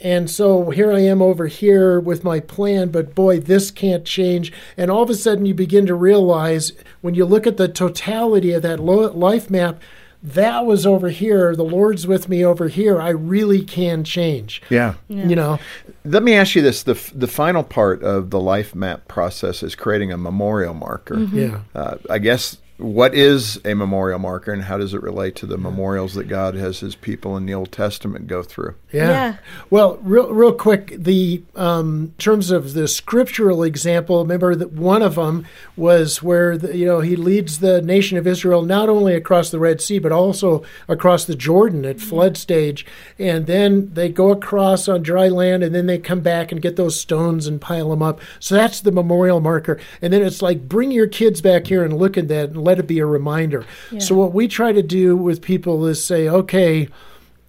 And 0.02 0.30
so 0.30 0.72
here 0.72 0.92
I 0.92 1.00
am 1.02 1.22
over 1.22 1.46
here 1.48 2.00
with 2.00 2.24
my 2.24 2.40
plan, 2.42 2.90
but 2.90 3.14
boy, 3.16 3.40
this 3.40 3.72
can't 3.72 4.04
change. 4.04 4.52
And 4.76 4.90
all 4.92 5.04
of 5.04 5.10
a 5.10 5.14
sudden, 5.16 5.46
you 5.46 5.54
begin 5.54 5.86
to 5.86 5.94
realize 5.96 6.74
when 7.02 7.14
you 7.14 7.24
look 7.26 7.46
at 7.48 7.58
the 7.58 7.68
totality 7.70 8.52
of 8.52 8.64
that 8.64 8.80
lo- 8.80 9.14
life 9.14 9.50
map, 9.50 9.80
that 10.24 10.66
was 10.66 10.86
over 10.86 11.10
here. 11.10 11.56
The 11.56 11.64
Lord's 11.64 12.06
with 12.06 12.30
me 12.30 12.46
over 12.46 12.68
here. 12.68 13.02
I 13.02 13.10
really 13.10 13.64
can 13.64 14.04
change. 14.04 14.62
Yeah. 14.70 14.96
You 15.08 15.36
know, 15.36 15.60
Let 16.06 16.24
me 16.24 16.34
ask 16.36 16.56
you 16.56 16.62
this: 16.62 16.84
the 16.84 16.94
the 17.16 17.28
final 17.28 17.64
part 17.64 18.04
of 18.04 18.30
the 18.30 18.40
life 18.40 18.76
map 18.76 19.08
process 19.08 19.64
is 19.64 19.76
creating 19.76 20.12
a 20.12 20.18
memorial 20.18 20.74
marker. 20.74 21.20
yeah. 21.34 21.62
Uh, 21.74 21.98
I 22.10 22.20
guess 22.20 22.58
what 22.82 23.14
is 23.14 23.60
a 23.64 23.76
memorial 23.76 24.18
marker, 24.18 24.52
and 24.52 24.64
how 24.64 24.78
does 24.78 24.94
it 24.94 25.04
relate 25.04 25.36
to 25.36 25.46
the 25.46 25.58
memorials 25.58 26.16
that 26.16 26.28
God 26.28 26.56
has 26.56 26.80
His 26.80 26.96
people 26.96 27.38
in 27.38 27.46
the 27.46 27.54
Old 27.54 27.72
Testament 27.72 28.28
go 28.28 28.42
through? 28.42 28.76
Yeah. 28.92 29.10
Yeah. 29.10 29.36
Well, 29.70 29.98
real, 30.02 30.34
real 30.34 30.54
quick, 30.54 30.96
the 30.98 31.44
um, 31.56 32.02
in 32.02 32.14
terms 32.18 32.50
of 32.50 32.74
the 32.74 32.88
scriptural 32.88 33.64
example, 33.64 34.22
remember 34.22 34.56
that 34.56 34.74
one 34.74 35.02
of 35.02 35.16
them 35.16 35.46
was 35.76 36.24
where 36.24 36.58
the, 36.58 36.76
you 36.76 36.86
know 36.86 37.02
he 37.02 37.16
leads 37.16 37.60
the 37.60 37.82
nation 37.82 38.18
of 38.18 38.26
Israel 38.26 38.64
not 38.64 38.90
only 38.90 39.14
across 39.14 39.52
the 39.52 39.60
Red 39.60 39.80
Sea 39.82 40.00
but 40.00 40.12
also 40.12 40.64
across 40.88 41.26
the 41.26 41.36
Jordan 41.36 41.86
at 41.86 42.00
flood 42.00 42.36
stage, 42.36 42.86
and 43.20 43.46
then 43.46 43.94
they 43.94 44.10
go 44.10 44.32
across 44.32 44.88
on 44.88 45.04
dry 45.04 45.28
land, 45.28 45.64
and 45.64 45.76
then 45.76 45.86
they 45.86 46.00
come 46.00 46.22
back 46.22 46.52
and 46.52 46.62
get 46.62 46.76
those 46.76 47.00
stones 47.00 47.46
and 47.46 47.62
pile 47.62 47.92
them 47.92 48.02
up. 48.02 48.20
So 48.40 48.56
that's 48.56 48.82
the 48.82 48.92
memorial 48.92 49.40
marker, 49.40 49.80
and 50.02 50.12
then 50.12 50.24
it's 50.24 50.42
like 50.42 50.68
bring 50.68 50.92
your 50.92 51.08
kids 51.08 51.42
back 51.42 51.68
here 51.68 51.84
and 51.84 51.98
look 51.98 52.18
at 52.18 52.28
that 52.30 52.50
and 52.50 52.64
let 52.72 52.80
it 52.80 52.88
be 52.88 53.00
a 53.00 53.06
reminder. 53.06 53.66
So 54.00 54.16
what 54.16 54.34
we 54.34 54.48
try 54.48 54.72
to 54.72 54.82
do 54.82 55.16
with 55.16 55.42
people 55.42 55.86
is 55.86 56.04
say, 56.04 56.28
okay 56.28 56.88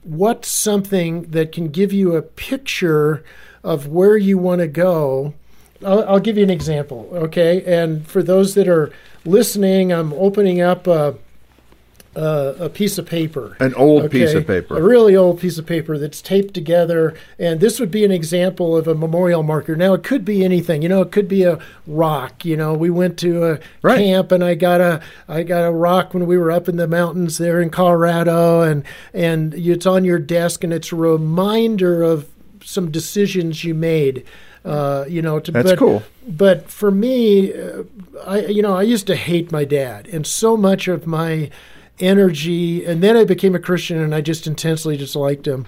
what's 0.02 0.48
something 0.48 1.30
that 1.30 1.52
can 1.52 1.68
give 1.68 1.92
you 1.92 2.16
a 2.16 2.22
picture 2.22 3.24
of 3.62 3.86
where 3.86 4.16
you 4.16 4.36
want 4.36 4.60
to 4.60 4.66
go? 4.68 5.34
I'll, 5.84 6.04
I'll 6.08 6.20
give 6.20 6.36
you 6.36 6.42
an 6.42 6.50
example, 6.50 7.08
okay? 7.12 7.62
And 7.64 8.06
for 8.06 8.22
those 8.22 8.54
that 8.54 8.68
are 8.68 8.92
listening, 9.24 9.92
I'm 9.92 10.12
opening 10.14 10.60
up 10.60 10.86
a, 10.86 11.16
a, 12.14 12.56
a 12.60 12.68
piece 12.68 12.98
of 12.98 13.06
paper. 13.06 13.56
An 13.60 13.74
old 13.74 14.10
piece 14.10 14.34
of 14.34 14.46
paper. 14.46 14.76
A 14.76 14.82
really 14.82 15.16
old 15.16 15.40
piece 15.40 15.58
of 15.58 15.66
paper 15.66 15.96
that's 15.96 16.20
taped 16.20 16.52
together. 16.54 17.14
And 17.38 17.60
this 17.60 17.80
would 17.80 17.90
be 17.90 18.04
an 18.04 18.10
example 18.10 18.76
of 18.76 18.86
a 18.86 18.94
memorial 18.94 19.42
marker. 19.42 19.74
Now, 19.76 19.94
it 19.94 20.02
could 20.02 20.24
be 20.24 20.44
anything. 20.44 20.82
You 20.82 20.88
know, 20.88 21.00
it 21.02 21.10
could 21.10 21.28
be 21.28 21.44
a 21.44 21.58
rock. 21.86 22.44
You 22.44 22.56
know, 22.56 22.74
we 22.74 22.90
went 22.90 23.18
to 23.20 23.44
a 23.44 23.58
Right. 23.82 23.98
camp 23.98 24.30
and 24.32 24.44
I 24.44 24.54
got 24.54 24.80
a 24.80 25.00
I 25.28 25.42
got 25.42 25.66
a 25.66 25.70
rock 25.70 26.12
when 26.14 26.26
we 26.26 26.36
were 26.36 26.50
up 26.50 26.68
in 26.68 26.76
the 26.76 26.86
mountains 26.86 27.38
there 27.38 27.60
in 27.60 27.70
Colorado 27.70 28.60
and 28.60 28.84
and 29.14 29.54
it's 29.54 29.86
on 29.86 30.04
your 30.04 30.18
desk 30.18 30.62
and 30.64 30.72
it's 30.72 30.92
a 30.92 30.96
reminder 30.96 32.02
of 32.02 32.28
some 32.62 32.90
decisions 32.90 33.64
you 33.64 33.74
made. 33.74 34.24
Uh, 34.64 35.04
you 35.08 35.20
know, 35.20 35.40
to, 35.40 35.50
That's 35.50 35.70
but, 35.70 35.78
cool. 35.78 36.02
But 36.28 36.70
for 36.70 36.92
me, 36.92 37.52
uh, 37.52 37.82
I 38.24 38.46
you 38.46 38.62
know 38.62 38.74
I 38.76 38.82
used 38.82 39.08
to 39.08 39.16
hate 39.16 39.50
my 39.50 39.64
dad, 39.64 40.06
and 40.12 40.24
so 40.24 40.56
much 40.56 40.86
of 40.86 41.04
my 41.04 41.50
energy, 42.02 42.84
and 42.84 43.02
then 43.02 43.16
I 43.16 43.24
became 43.24 43.54
a 43.54 43.60
Christian, 43.60 43.98
and 43.98 44.14
I 44.14 44.20
just 44.20 44.46
intensely 44.46 44.96
disliked 44.96 45.46
him. 45.46 45.66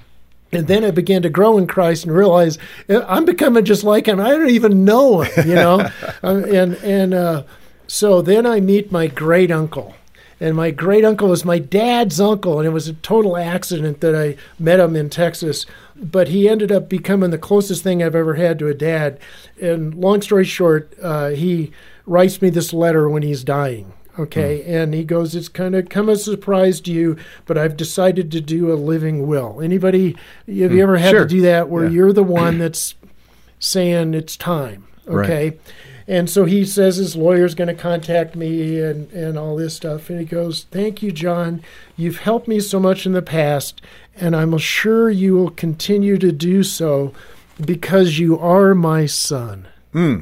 And 0.53 0.67
then 0.67 0.85
I 0.85 0.91
began 0.91 1.23
to 1.23 1.31
grow 1.31 1.59
in 1.59 1.67
Christ 1.67 2.05
and 2.05 2.15
realize 2.15 2.59
uh, 2.89 3.05
I'm 3.09 3.25
becoming 3.25 3.65
just 3.65 3.83
like 3.83 4.07
him. 4.07 4.21
I 4.21 4.31
don't 4.31 4.51
even 4.51 4.85
know 4.85 5.23
him, 5.23 5.49
you 5.49 5.55
know. 5.55 5.89
Um, 6.23 6.45
and 6.45 6.75
and 6.77 7.13
uh, 7.13 7.43
so 7.87 8.23
then 8.23 8.47
I 8.47 8.61
meet 8.61 8.91
my 8.91 9.09
great 9.09 9.51
uncle, 9.51 9.95
and 10.41 10.57
my 10.57 10.71
great 10.71 11.05
uncle 11.05 11.29
was 11.29 11.45
my 11.45 11.59
dad's 11.59 12.19
uncle, 12.19 12.59
and 12.59 12.67
it 12.67 12.71
was 12.71 12.89
a 12.89 12.95
total 12.95 13.37
accident 13.37 14.01
that 14.01 14.15
I 14.15 14.37
met 14.59 14.81
him 14.81 14.97
in 14.97 15.11
Texas. 15.11 15.67
But 15.97 16.29
he 16.29 16.49
ended 16.49 16.73
up 16.73 16.89
becoming 16.89 17.31
the 17.31 17.37
closest 17.37 17.83
thing 17.83 18.03
I've 18.03 18.15
ever 18.15 18.35
had 18.35 18.59
to 18.61 18.69
a 18.69 18.75
dad. 18.75 19.19
And 19.61 19.95
long 19.95 20.23
story 20.23 20.45
short, 20.45 20.95
uh, 21.03 21.31
he 21.31 21.73
writes 22.07 22.41
me 22.41 22.49
this 22.49 22.73
letter 22.73 23.07
when 23.09 23.23
he's 23.23 23.45
dying. 23.45 23.93
Okay, 24.19 24.63
hmm. 24.63 24.73
and 24.73 24.95
he 24.95 25.05
goes, 25.05 25.35
"It's 25.35 25.49
kind 25.49 25.75
of 25.75 25.89
come 25.89 26.09
as 26.09 26.21
a 26.21 26.33
surprise 26.33 26.81
to 26.83 26.93
you, 26.93 27.17
but 27.47 27.59
I've 27.59 27.77
decided 27.77 28.31
to 28.33 28.41
do 28.41 28.73
a 28.73 28.75
living 28.75 29.27
will." 29.27 29.61
Anybody, 29.63 30.17
have 30.47 30.49
you 30.49 30.69
hmm. 30.69 30.81
ever 30.81 30.97
had 30.99 31.11
Sure. 31.11 31.23
to 31.23 31.29
do 31.29 31.41
that 31.43 31.69
where 31.69 31.85
Yeah. 31.85 31.91
you're 31.91 32.13
the 32.13 32.23
one 32.43 32.59
that's 32.59 32.95
saying 33.59 34.15
it's 34.15 34.37
time? 34.37 34.85
Right. 35.07 35.25
Okay, 35.25 35.57
and 36.07 36.31
so 36.31 36.45
he 36.45 36.65
says 36.65 36.97
his 36.97 37.17
lawyer's 37.17 37.55
going 37.55 37.69
to 37.69 37.75
contact 37.75 38.37
me 38.37 38.81
and 38.81 39.11
and 39.13 39.37
all 39.37 39.57
this 39.57 39.75
stuff, 39.75 40.09
and 40.11 40.21
he 40.21 40.27
goes, 40.27 40.67
"Thank 40.71 41.03
you, 41.03 41.11
John. 41.11 41.61
You've 41.97 42.19
helped 42.19 42.47
me 42.47 42.61
so 42.61 42.79
much 42.79 43.07
in 43.07 43.13
the 43.13 43.23
past, 43.23 43.83
and 44.17 44.37
I'm 44.37 44.57
sure 44.59 45.11
you 45.11 45.35
will 45.35 45.51
continue 45.51 46.19
to 46.19 46.31
do 46.31 46.63
so 46.63 47.13
because 47.65 48.19
you 48.19 48.39
are 48.39 48.75
my 48.75 49.07
son." 49.07 49.67
Hmm. 49.93 50.21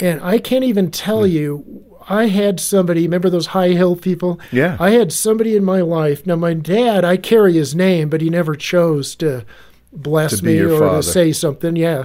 And 0.00 0.20
I 0.22 0.38
can't 0.38 0.64
even 0.64 0.90
tell 0.90 1.26
you, 1.26 1.64
I 2.08 2.26
had 2.26 2.60
somebody, 2.60 3.02
remember 3.02 3.30
those 3.30 3.46
high 3.48 3.70
hill 3.70 3.96
people? 3.96 4.38
Yeah. 4.52 4.76
I 4.78 4.90
had 4.90 5.12
somebody 5.12 5.56
in 5.56 5.64
my 5.64 5.80
life. 5.80 6.26
Now, 6.26 6.36
my 6.36 6.54
dad, 6.54 7.04
I 7.04 7.16
carry 7.16 7.54
his 7.54 7.74
name, 7.74 8.08
but 8.10 8.20
he 8.20 8.30
never 8.30 8.54
chose 8.54 9.14
to 9.16 9.44
bless 9.92 10.40
To 10.40 10.44
me 10.44 10.58
or 10.58 10.78
father. 10.78 10.96
to 10.98 11.02
say 11.02 11.32
something. 11.32 11.76
Yeah. 11.76 12.04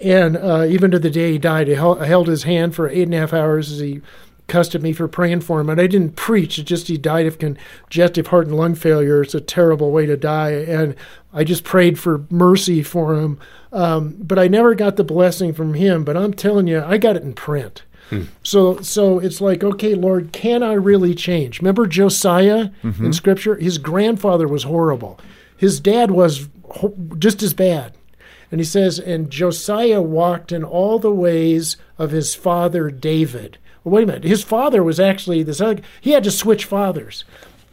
And 0.00 0.36
uh, 0.36 0.66
even 0.68 0.90
to 0.92 0.98
the 0.98 1.10
day 1.10 1.32
he 1.32 1.38
died, 1.38 1.68
I 1.70 1.74
held, 2.06 2.28
his 2.28 2.44
hand 2.44 2.74
for 2.74 2.88
eight 2.88 3.02
and 3.02 3.14
a 3.14 3.18
half 3.18 3.32
hours 3.32 3.70
as 3.72 3.80
he 3.80 4.00
cussed 4.46 4.74
at 4.74 4.82
me 4.82 4.92
for 4.92 5.06
praying 5.08 5.40
for 5.42 5.60
him. 5.60 5.68
And 5.68 5.80
I 5.80 5.86
didn't 5.86 6.16
preach. 6.16 6.58
It 6.58 6.64
just 6.64 6.88
he 6.88 6.96
died 6.98 7.26
of 7.26 7.38
congestive 7.38 8.28
heart 8.28 8.46
and 8.46 8.56
lung 8.56 8.74
failure. 8.74 9.22
It's 9.22 9.34
a 9.34 9.40
terrible 9.40 9.90
way 9.90 10.06
to 10.06 10.16
die. 10.16 10.50
And 10.52 10.94
I 11.32 11.44
just 11.44 11.64
prayed 11.64 11.98
for 11.98 12.24
mercy 12.30 12.82
for 12.82 13.14
him. 13.14 13.38
Um, 13.72 14.16
but 14.18 14.38
I 14.38 14.48
never 14.48 14.74
got 14.74 14.96
the 14.96 15.04
blessing 15.04 15.52
from 15.52 15.74
him. 15.74 16.02
But 16.04 16.16
I'm 16.16 16.34
telling 16.34 16.66
you, 16.66 16.82
I 16.82 16.98
got 16.98 17.16
it 17.16 17.22
in 17.22 17.32
print. 17.34 17.82
So, 18.42 18.80
so 18.80 19.18
it's 19.18 19.40
like, 19.40 19.62
okay, 19.62 19.94
Lord, 19.94 20.32
can 20.32 20.62
I 20.62 20.72
really 20.72 21.14
change? 21.14 21.60
Remember 21.60 21.86
Josiah 21.86 22.70
in 22.82 22.92
mm-hmm. 22.92 23.12
Scripture? 23.12 23.56
His 23.56 23.78
grandfather 23.78 24.48
was 24.48 24.64
horrible. 24.64 25.18
His 25.56 25.80
dad 25.80 26.10
was 26.10 26.48
ho- 26.68 26.94
just 27.18 27.42
as 27.42 27.54
bad. 27.54 27.94
And 28.50 28.60
he 28.60 28.64
says, 28.64 28.98
and 28.98 29.30
Josiah 29.30 30.02
walked 30.02 30.50
in 30.50 30.64
all 30.64 30.98
the 30.98 31.12
ways 31.12 31.76
of 31.98 32.10
his 32.10 32.34
father 32.34 32.90
David. 32.90 33.58
Well, 33.84 33.94
wait 33.94 34.04
a 34.04 34.06
minute. 34.06 34.24
His 34.24 34.42
father 34.42 34.82
was 34.82 34.98
actually 34.98 35.42
this. 35.42 35.60
other- 35.60 35.82
He 36.00 36.10
had 36.10 36.24
to 36.24 36.30
switch 36.30 36.64
fathers. 36.64 37.24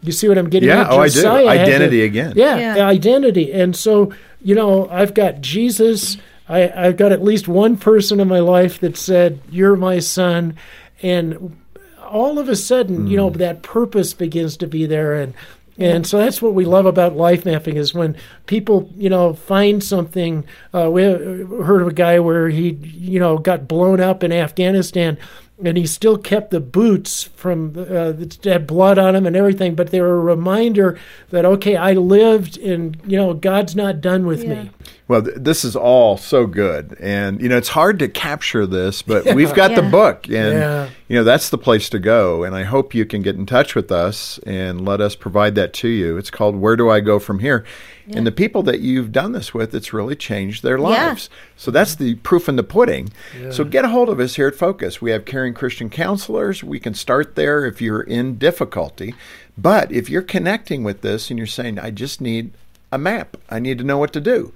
You 0.03 0.11
see 0.11 0.27
what 0.29 0.38
I'm 0.38 0.49
getting 0.49 0.69
Yeah, 0.69 0.81
at? 0.81 0.91
oh, 0.91 0.99
I 0.99 1.07
do. 1.07 1.15
Josiah 1.15 1.47
had 1.47 1.53
to- 1.55 1.61
Identity 1.63 2.01
again. 2.03 2.33
Yeah, 2.35 2.75
Yeah. 2.75 2.88
identity. 2.88 3.51
And 3.51 3.75
so, 3.75 4.13
you 4.43 4.53
know, 4.53 4.88
I've 4.91 5.15
got 5.15 5.41
Jesus. 5.41 6.17
I, 6.49 6.69
I've 6.69 6.97
got 6.97 7.11
at 7.11 7.23
least 7.23 7.47
one 7.47 7.77
person 7.77 8.19
in 8.19 8.27
my 8.27 8.39
life 8.39 8.79
that 8.79 8.97
said, 8.97 9.41
You're 9.49 9.75
my 9.75 9.99
son. 9.99 10.55
And 11.01 11.57
all 12.01 12.39
of 12.39 12.49
a 12.49 12.55
sudden, 12.55 13.07
you 13.07 13.17
know, 13.17 13.29
that 13.31 13.63
purpose 13.63 14.13
begins 14.13 14.57
to 14.57 14.67
be 14.67 14.85
there. 14.85 15.13
And 15.13 15.33
and 15.79 16.07
so 16.07 16.17
that's 16.17 16.41
what 16.41 16.55
we 16.55 16.65
love 16.65 16.87
about 16.87 17.15
life 17.15 17.45
mapping 17.45 17.77
is 17.77 17.93
when 17.93 18.17
people, 18.47 18.89
you 18.95 19.09
know, 19.09 19.33
find 19.33 19.83
something. 19.83 20.43
Uh, 20.73 20.89
we 20.89 21.03
heard 21.03 21.81
of 21.81 21.87
a 21.87 21.93
guy 21.93 22.19
where 22.19 22.49
he, 22.49 22.71
you 22.71 23.19
know, 23.19 23.37
got 23.37 23.67
blown 23.67 23.99
up 23.99 24.23
in 24.23 24.31
Afghanistan, 24.31 25.19
and 25.63 25.77
he 25.77 25.85
still 25.85 26.17
kept 26.17 26.49
the 26.49 26.59
boots 26.59 27.25
from 27.25 27.77
uh, 27.77 28.11
that 28.11 28.39
had 28.43 28.65
blood 28.65 28.97
on 28.97 29.13
them 29.13 29.27
and 29.27 29.35
everything, 29.35 29.75
but 29.75 29.91
they 29.91 30.01
were 30.01 30.17
a 30.17 30.19
reminder 30.19 30.99
that 31.29 31.45
okay, 31.45 31.75
I 31.75 31.93
lived, 31.93 32.57
and 32.57 32.99
you 33.05 33.17
know, 33.17 33.35
God's 33.35 33.75
not 33.75 34.01
done 34.01 34.25
with 34.25 34.45
me. 34.45 34.71
Well, 35.10 35.22
th- 35.22 35.38
this 35.39 35.64
is 35.64 35.74
all 35.78 36.18
so 36.18 36.45
good, 36.45 36.97
and 36.99 37.41
you 37.41 37.47
know 37.47 37.55
it's 37.55 37.70
hard 37.70 37.97
to 37.99 38.10
capture 38.10 38.66
this, 38.66 39.01
but 39.01 39.34
we've 39.36 39.53
got 39.53 39.74
the 39.74 39.82
book, 39.82 40.26
and 40.26 40.34
Yeah. 40.53 40.89
you 41.08 41.16
know 41.16 41.24
that's 41.24 41.49
the 41.49 41.58
place 41.58 41.88
to 41.91 41.99
go. 41.99 42.43
And 42.43 42.53
I 42.53 42.64
hope 42.64 42.93
you 42.93 43.05
can 43.05 43.22
get 43.22 43.38
in 43.38 43.45
touch 43.45 43.74
with 43.74 43.89
us 43.89 44.38
and 44.45 44.84
let 44.86 44.99
us 44.99 45.16
provide 45.16 45.55
that 45.55 45.72
to 45.76 45.88
you. 45.88 46.18
It's 46.18 46.30
called 46.30 46.58
"Where 46.58 46.76
Do 46.76 46.89
I 46.89 46.99
Go 46.99 47.20
From 47.20 47.39
Here," 47.39 47.64
and 48.12 48.28
the 48.28 48.34
people 48.34 48.64
that 48.64 48.82
you've 48.82 49.14
done 49.14 49.32
this 49.32 49.53
with, 49.53 49.74
it's 49.74 49.93
really 49.93 50.16
changed 50.16 50.62
their 50.62 50.78
lives. 50.78 51.30
So 51.55 51.72
that's 51.72 51.95
the 51.95 52.16
proof 52.16 52.49
in 52.49 52.58
the 52.58 52.64
pudding. 52.64 53.10
So 53.51 53.64
get 53.64 53.86
a 53.86 53.89
hold 53.89 54.10
of 54.10 54.20
us 54.20 54.36
here 54.36 54.49
at 54.49 54.55
Focus. 54.55 55.01
We 55.01 55.12
have 55.12 55.24
caring 55.24 55.53
Christian 55.53 55.89
counselors. 55.89 56.66
We 56.66 56.80
can 56.82 56.93
start 56.93 57.36
there 57.36 57.66
if 57.66 57.82
you're 57.82 58.01
in 58.01 58.38
difficulty, 58.38 59.16
but 59.58 59.89
if 59.89 60.10
you're 60.10 60.22
connecting 60.22 60.84
with 60.84 60.99
this 60.99 61.30
and 61.30 61.38
you're 61.39 61.47
saying, 61.47 61.80
"I 61.80 61.91
just 61.91 62.20
need 62.20 62.51
a 62.91 62.97
map. 62.97 63.38
I 63.49 63.60
need 63.60 63.78
to 63.78 63.86
know 63.86 63.97
what 63.97 64.12
to 64.12 64.20
do." 64.22 64.51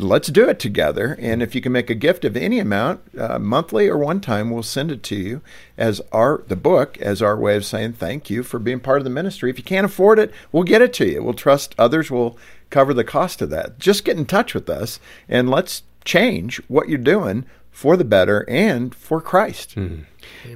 Let's 0.00 0.28
do 0.28 0.48
it 0.48 0.58
together. 0.58 1.16
And 1.20 1.42
if 1.42 1.54
you 1.54 1.60
can 1.60 1.72
make 1.72 1.90
a 1.90 1.94
gift 1.94 2.24
of 2.24 2.36
any 2.36 2.58
amount, 2.58 3.00
uh, 3.18 3.38
monthly 3.38 3.88
or 3.88 3.98
one 3.98 4.20
time, 4.20 4.50
we'll 4.50 4.62
send 4.62 4.90
it 4.90 5.02
to 5.04 5.16
you 5.16 5.42
as 5.76 6.00
our 6.12 6.42
the 6.48 6.56
book 6.56 6.98
as 6.98 7.22
our 7.22 7.36
way 7.36 7.56
of 7.56 7.64
saying 7.64 7.94
thank 7.94 8.30
you 8.30 8.42
for 8.42 8.58
being 8.58 8.80
part 8.80 8.98
of 8.98 9.04
the 9.04 9.10
ministry. 9.10 9.50
If 9.50 9.58
you 9.58 9.64
can't 9.64 9.86
afford 9.86 10.18
it, 10.18 10.32
we'll 10.52 10.62
get 10.62 10.82
it 10.82 10.92
to 10.94 11.06
you. 11.06 11.22
We'll 11.22 11.34
trust 11.34 11.74
others 11.78 12.10
will 12.10 12.38
cover 12.70 12.94
the 12.94 13.04
cost 13.04 13.42
of 13.42 13.50
that. 13.50 13.78
Just 13.78 14.04
get 14.04 14.16
in 14.16 14.26
touch 14.26 14.54
with 14.54 14.68
us 14.70 15.00
and 15.28 15.50
let's 15.50 15.82
change 16.04 16.58
what 16.68 16.88
you're 16.88 16.98
doing 16.98 17.44
for 17.70 17.96
the 17.96 18.04
better 18.04 18.48
and 18.48 18.94
for 18.94 19.20
Christ. 19.20 19.76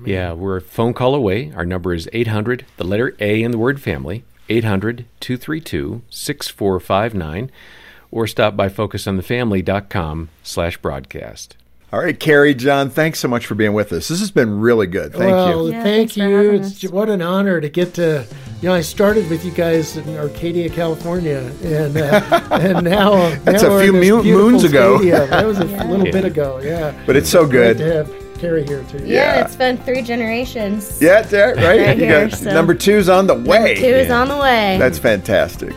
Yeah, 0.04 0.32
we're 0.32 0.58
a 0.58 0.60
phone 0.60 0.94
call 0.94 1.14
away. 1.14 1.52
Our 1.54 1.64
number 1.64 1.94
is 1.94 2.08
800, 2.12 2.66
the 2.76 2.84
letter 2.84 3.16
A 3.20 3.42
in 3.42 3.50
the 3.50 3.58
word 3.58 3.80
family, 3.80 4.24
800 4.48 5.06
232 5.20 6.02
6459 6.10 7.50
or 8.14 8.26
stop 8.28 8.56
by 8.56 8.68
focusonthefamily.com 8.68 10.28
slash 10.44 10.76
broadcast. 10.78 11.56
All 11.92 12.00
right, 12.00 12.18
Kari, 12.18 12.54
John, 12.54 12.90
thanks 12.90 13.20
so 13.20 13.28
much 13.28 13.46
for 13.46 13.54
being 13.54 13.72
with 13.72 13.92
us. 13.92 14.08
This 14.08 14.18
has 14.18 14.30
been 14.32 14.58
really 14.60 14.86
good. 14.88 15.12
Thank 15.12 15.30
well, 15.30 15.66
you. 15.66 15.72
Yeah, 15.72 15.82
thank 15.82 16.16
you. 16.16 16.50
It's 16.52 16.82
what 16.84 17.08
an 17.08 17.22
honor 17.22 17.60
to 17.60 17.68
get 17.68 17.94
to. 17.94 18.26
You 18.62 18.68
know, 18.68 18.74
I 18.74 18.80
started 18.80 19.28
with 19.30 19.44
you 19.44 19.52
guys 19.52 19.96
in 19.96 20.16
Arcadia, 20.16 20.70
California, 20.70 21.52
and 21.62 21.96
uh, 21.96 22.48
and 22.50 22.84
now 22.84 23.28
That's 23.44 23.62
now 23.62 23.76
a 23.76 23.82
few 23.82 23.94
in 23.94 24.00
this 24.00 24.10
mu- 24.10 24.22
beautiful 24.22 24.50
moons 24.50 24.64
ago. 24.64 24.96
stadium. 24.98 25.30
That 25.30 25.46
was 25.46 25.60
a 25.60 25.66
Yeah. 25.68 25.84
little 25.84 26.06
Yeah. 26.06 26.12
bit 26.12 26.24
ago. 26.24 26.60
Yeah, 26.62 27.00
But 27.06 27.14
it's 27.16 27.28
so 27.30 27.46
good. 27.46 27.78
to 27.78 27.92
have 27.94 28.38
Kari 28.40 28.64
here 28.66 28.82
too. 28.90 28.98
Yeah, 28.98 29.06
Yeah. 29.36 29.44
it's 29.44 29.54
been 29.56 29.76
three 29.78 30.02
generations. 30.02 31.00
Yeah, 31.00 31.22
there, 31.22 31.54
right? 31.54 31.64
Right 31.80 31.96
You 31.98 32.04
here, 32.06 32.28
got- 32.28 32.38
so- 32.38 32.52
Number 32.52 32.74
two's 32.74 33.08
on 33.08 33.28
the 33.28 33.34
way. 33.34 33.74
Number 33.74 33.74
Two 33.76 33.86
is 33.86 34.10
on 34.10 34.26
the 34.28 34.36
way. 34.36 34.78
That's 34.80 34.98
fantastic. 34.98 35.72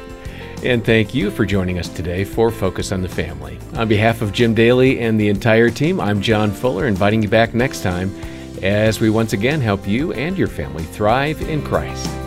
And 0.67 0.83
thank 0.83 1.15
you 1.15 1.31
for 1.31 1.45
joining 1.45 1.79
us 1.79 1.87
today 1.87 2.25
for 2.25 2.51
Focus 2.51 2.91
on 2.91 3.01
the 3.01 3.07
Family. 3.07 3.57
On 3.75 3.87
behalf 3.87 4.21
of 4.21 4.33
Jim 4.33 4.53
Daly 4.53 4.99
and 4.99 5.17
the 5.17 5.29
entire 5.29 5.69
team, 5.69 6.01
I'm 6.01 6.21
John 6.21 6.51
Fuller, 6.51 6.87
inviting 6.87 7.23
you 7.23 7.29
back 7.29 7.53
next 7.53 7.83
time 7.83 8.13
as 8.61 8.99
we 8.99 9.09
once 9.09 9.31
again 9.31 9.61
help 9.61 9.87
you 9.87 10.11
and 10.11 10.37
your 10.37 10.49
family 10.49 10.83
thrive 10.83 11.41
in 11.43 11.61
Christ. 11.61 12.26